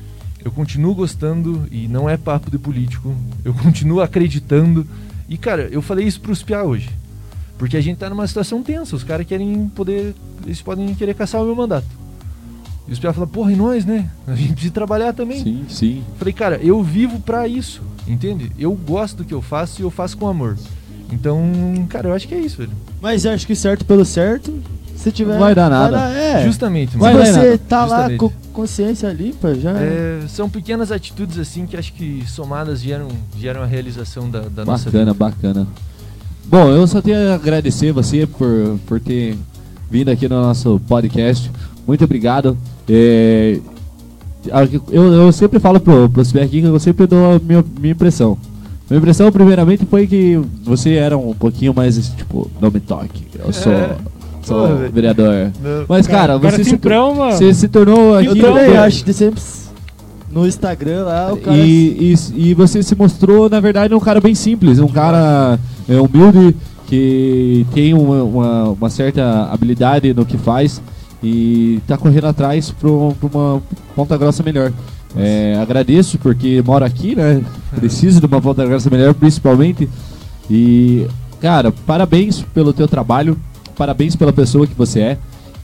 [0.45, 3.15] eu continuo gostando e não é papo de político.
[3.45, 4.87] Eu continuo acreditando.
[5.29, 6.91] E cara, eu falei isso pros piá hoje.
[7.59, 10.15] Porque a gente tá numa situação tensa, os caras querem poder,
[10.45, 12.00] eles podem querer caçar o meu mandato.
[12.89, 14.11] E os piá falam, porra, e nós, né?
[14.27, 15.43] A gente precisa trabalhar também.
[15.43, 16.03] Sim, sim.
[16.19, 18.51] Falei, cara, eu vivo pra isso, entende?
[18.59, 20.57] Eu gosto do que eu faço e eu faço com amor.
[21.13, 21.41] Então,
[21.89, 22.73] cara, eu acho que é isso, velho.
[23.01, 24.53] Mas eu acho que certo pelo certo,
[24.97, 25.39] se tiver.
[25.39, 25.99] Vai dar nada.
[26.11, 26.45] é.
[26.45, 27.17] Justamente, Se mano.
[27.19, 27.59] Vai dar você nada.
[27.69, 28.19] tá lá Justamente.
[28.19, 29.71] com consciência limpa, já.
[29.73, 33.09] É, são pequenas atitudes assim que acho que somadas geram,
[33.39, 35.15] geram a realização da, da nossa Bacana, vida.
[35.15, 35.67] bacana.
[36.47, 39.37] Bom, eu só tenho a agradecer você por, por ter
[39.91, 41.51] vindo aqui no nosso podcast.
[41.87, 42.57] Muito obrigado.
[42.93, 43.61] É,
[44.91, 48.37] eu, eu sempre falo pro, pro aqui que eu sempre dou a minha, minha impressão.
[48.89, 53.25] Minha impressão, primeiramente, foi que você era um pouquinho mais, esse, tipo, não me toque.
[53.39, 53.73] Eu sou,
[54.43, 54.93] sou Porra, velho.
[54.93, 55.53] vereador.
[55.63, 55.85] Não.
[55.89, 57.33] Mas, cara, Cara, você, se, simprão, mano.
[57.33, 58.41] você se tornou Eu aqui.
[58.41, 59.41] também acho que sempre
[60.33, 61.57] no Instagram lá o cara.
[61.57, 65.59] E, e, e você se mostrou, na verdade, um cara bem simples, um cara
[65.89, 66.57] é, humilde,
[66.87, 70.81] que tem uma, uma, uma certa habilidade no que faz
[71.23, 73.63] e tá correndo atrás para uma
[73.95, 74.73] ponta grossa melhor.
[75.17, 77.43] É, agradeço porque moro aqui, né?
[77.75, 79.89] Preciso de uma ponta grossa melhor, principalmente.
[80.49, 81.07] E,
[81.41, 83.37] cara, parabéns pelo teu trabalho,
[83.77, 85.19] parabéns pela pessoa que você é.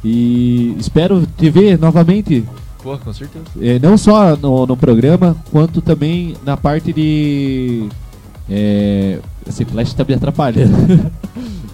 [0.04, 2.44] E espero te ver novamente
[2.82, 3.44] Pô, com certeza.
[3.60, 7.88] é, não só no, no programa, quanto também na parte de.
[8.48, 9.18] É,
[9.48, 11.10] esse flash tá me atrapalhando.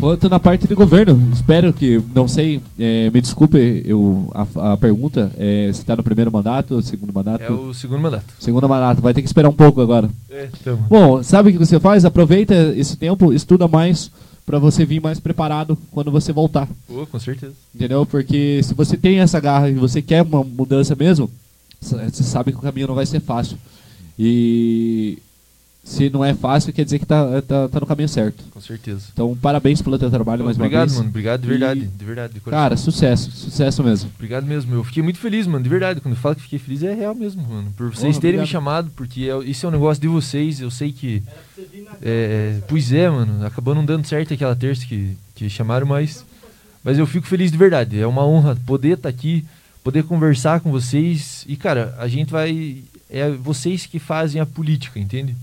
[0.00, 1.30] quanto na parte de governo.
[1.32, 5.30] Espero que, não sei, é, me desculpe eu, a, a pergunta.
[5.36, 7.42] É, se tá no primeiro mandato, segundo mandato?
[7.42, 8.24] É o segundo mandato.
[8.40, 10.08] Segundo mandato, vai ter que esperar um pouco agora.
[10.30, 10.86] É, tamo.
[10.88, 12.04] Bom, sabe o que você faz?
[12.04, 14.10] Aproveita esse tempo, estuda mais
[14.46, 16.66] pra você vir mais preparado quando você voltar.
[16.88, 17.52] Pô, com certeza.
[17.74, 18.06] Entendeu?
[18.06, 21.30] Porque se você tem essa garra e você quer uma mudança mesmo,
[21.80, 23.58] você sabe que o caminho não vai ser fácil.
[24.18, 25.18] E
[25.82, 28.44] se não é fácil, quer dizer que tá, tá, tá no caminho certo.
[28.50, 29.06] Com certeza.
[29.12, 30.96] Então, parabéns pelo teu trabalho mais Obrigado, uma vez.
[30.98, 31.08] mano.
[31.08, 31.80] Obrigado de E- verdade.
[31.86, 32.40] De verdade, de.
[32.40, 34.10] Cara, sucesso, sucesso mesmo.
[34.14, 34.74] Obrigado mesmo.
[34.74, 35.62] Eu fiquei muito feliz, mano.
[35.64, 36.00] De verdade.
[36.00, 37.72] Quando eu falo que fiquei feliz, é real mesmo, mano.
[37.76, 38.46] Por vocês Porra, terem me obrigado.
[38.52, 40.60] chamado, porque é- isso é um negócio de vocês.
[40.60, 41.22] Eu sei que.
[42.02, 43.44] É, pois é, mano.
[43.44, 46.24] Acabou não dando certo aquela terça que, que chamaram, mas.
[46.82, 47.98] Mas eu fico feliz de verdade.
[48.00, 49.44] É uma honra poder estar aqui,
[49.84, 51.44] poder conversar com vocês.
[51.48, 52.78] E, cara, a gente vai.
[53.10, 55.34] É vocês que fazem a política, entende?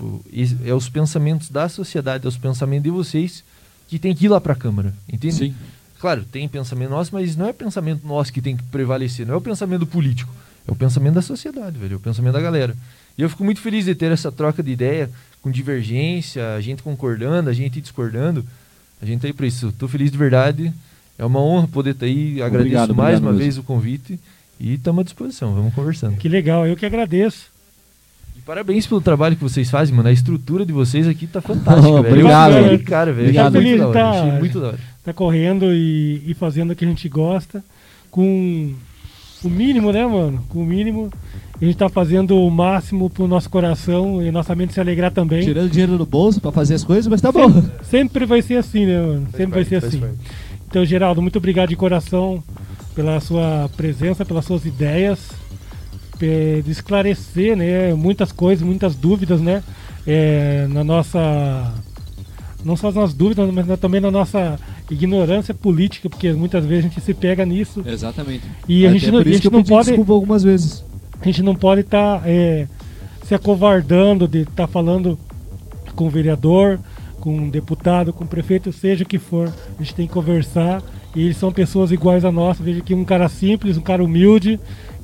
[0.00, 0.24] Tipo,
[0.64, 3.44] é os pensamentos da sociedade, é os pensamentos de vocês
[3.86, 5.34] que tem que ir lá pra Câmara, entende?
[5.34, 5.54] Sim.
[6.00, 9.36] Claro, tem pensamento nosso, mas não é pensamento nosso que tem que prevalecer, não é
[9.36, 10.32] o pensamento político,
[10.66, 12.74] é o pensamento da sociedade, velho, é o pensamento da galera.
[13.18, 15.10] E eu fico muito feliz de ter essa troca de ideia,
[15.42, 18.44] com divergência, a gente concordando, a gente discordando.
[19.02, 19.72] A gente tá aí pra isso.
[19.78, 20.72] Tô feliz de verdade.
[21.18, 22.34] É uma honra poder estar aí.
[22.42, 23.42] Agradeço Obrigado, mais obrigado uma mesmo.
[23.42, 24.20] vez o convite.
[24.58, 26.16] E estamos à disposição, vamos conversando.
[26.16, 27.49] Que legal, eu que agradeço.
[28.40, 30.08] E parabéns pelo trabalho que vocês fazem, mano.
[30.08, 32.14] A estrutura de vocês aqui tá fantástica, velho.
[32.14, 32.52] Obrigado.
[32.52, 33.28] Eu achei, cara, velho.
[33.28, 33.58] Obrigado.
[33.58, 33.92] Achei muito.
[33.92, 34.78] Tá Achei muito da hora.
[35.04, 37.62] Tá correndo e, e fazendo o que a gente gosta.
[38.10, 38.72] Com
[39.44, 40.42] o mínimo, né, mano?
[40.48, 41.10] Com o mínimo.
[41.60, 45.42] A gente tá fazendo o máximo pro nosso coração e nossa mente se alegrar também.
[45.42, 47.62] Tirando dinheiro do bolso pra fazer as coisas, mas tá bom.
[47.82, 49.28] Sempre vai ser assim, né, mano?
[49.36, 50.00] Sempre vai ser faz assim.
[50.00, 50.16] parte.
[50.66, 52.42] Então, Geraldo, muito obrigado de coração
[52.94, 55.30] pela sua presença, pelas suas ideias,
[56.20, 59.62] pe- de esclarecer, né, muitas coisas, muitas dúvidas, né,
[60.06, 61.72] é, na nossa,
[62.64, 64.58] não só nas dúvidas, mas também na nossa
[64.90, 68.44] ignorância política, porque muitas vezes a gente se pega nisso Exatamente.
[68.68, 70.84] e a Até gente não, a gente não pode, desculpa algumas vezes.
[71.20, 72.22] a gente não pode estar
[73.24, 75.18] se acovardando de estar falando
[75.94, 76.78] com o vereador,
[77.20, 79.52] com um deputado, com o prefeito, seja o que for.
[79.78, 80.82] A gente tem que conversar
[81.14, 82.58] e eles são pessoas iguais a nós.
[82.58, 84.58] Veja que um cara simples, um cara humilde,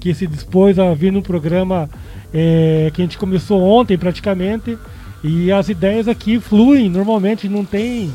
[0.06, 1.90] que se dispôs a vir num programa
[2.32, 4.78] é, que a gente começou ontem praticamente.
[5.24, 8.12] E as ideias aqui fluem normalmente, não tem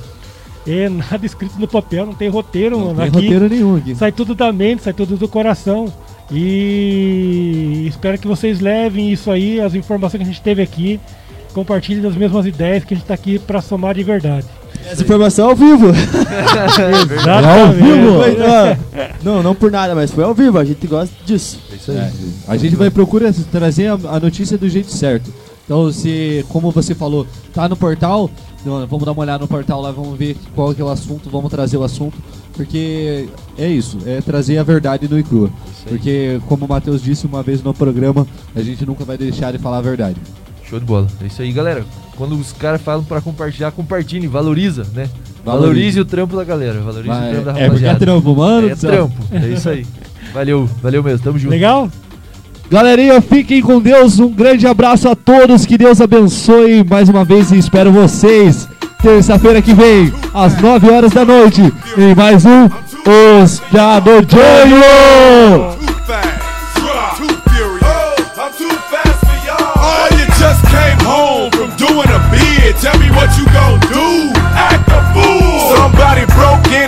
[0.65, 2.99] é, nada escrito no papel, não tem roteiro, Não mano.
[2.99, 3.93] tem aqui roteiro nenhum aqui.
[3.95, 5.91] sai tudo da mente, sai tudo do coração.
[6.31, 10.97] E espero que vocês levem isso aí, as informações que a gente teve aqui,
[11.51, 14.47] compartilhem das mesmas ideias que a gente está aqui para somar de verdade.
[14.85, 15.87] Essa informação é ao vivo.
[15.87, 19.23] É ao vivo?
[19.23, 20.57] Não, não, por nada, mas foi ao vivo.
[20.57, 21.59] A gente gosta disso.
[21.71, 21.97] É isso aí.
[21.97, 22.11] É,
[22.47, 25.31] a gente vai procurar trazer a, notícia do jeito certo.
[25.65, 28.29] Então, se, como você falou, tá no portal,
[28.65, 31.49] vamos dar uma olhada no portal lá, vamos ver qual que é o assunto, vamos
[31.49, 32.17] trazer o assunto,
[32.53, 35.49] porque é isso, é trazer a verdade no e crua.
[35.87, 39.59] Porque, como o Matheus disse uma vez no programa, a gente nunca vai deixar de
[39.59, 40.17] falar a verdade.
[40.71, 41.05] Show de bola.
[41.21, 41.83] É isso aí, galera.
[42.15, 45.09] Quando os caras falam pra compartilhar, compartilhe, valoriza, né?
[45.43, 45.67] Valorize.
[45.67, 47.99] Valorize o trampo da galera, valorize o Mas trampo da é porque é rapaziada.
[47.99, 48.69] trampo, mano.
[48.69, 49.85] É trampo, é isso aí.
[50.33, 51.51] Valeu, valeu mesmo, tamo junto.
[51.51, 51.89] Legal?
[52.69, 54.17] Galerinha, fiquem com Deus.
[54.17, 55.65] Um grande abraço a todos.
[55.65, 58.65] Que Deus abençoe mais uma vez e espero vocês
[59.01, 61.61] terça-feira que vem, às 9 horas da noite,
[61.97, 62.69] em mais um
[63.43, 64.21] Os Piadojanho!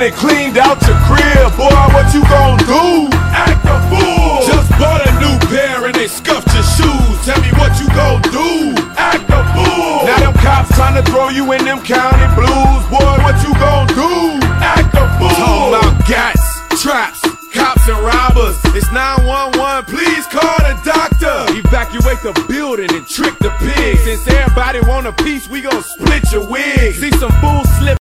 [0.03, 1.47] and cleaned out your crib.
[1.55, 3.07] Boy, what you gon' do?
[3.31, 4.43] Act a fool.
[4.43, 7.15] Just bought a new pair and they scuffed your shoes.
[7.23, 8.75] Tell me what you gon' do?
[8.99, 10.03] Act a fool.
[10.03, 12.83] Now them cops trying to throw you in them county blues.
[12.91, 14.43] Boy, what you gon' do?
[14.59, 15.31] Act a fool.
[15.39, 16.43] Talk about gats,
[16.83, 17.21] traps,
[17.53, 18.59] cops and robbers.
[18.75, 19.87] It's 911.
[19.87, 21.47] Please call the doctor.
[21.55, 24.03] Evacuate the building and trick the pigs.
[24.03, 26.93] Since everybody want a piece, we gon' split your wig.
[26.95, 27.97] See some fools slip.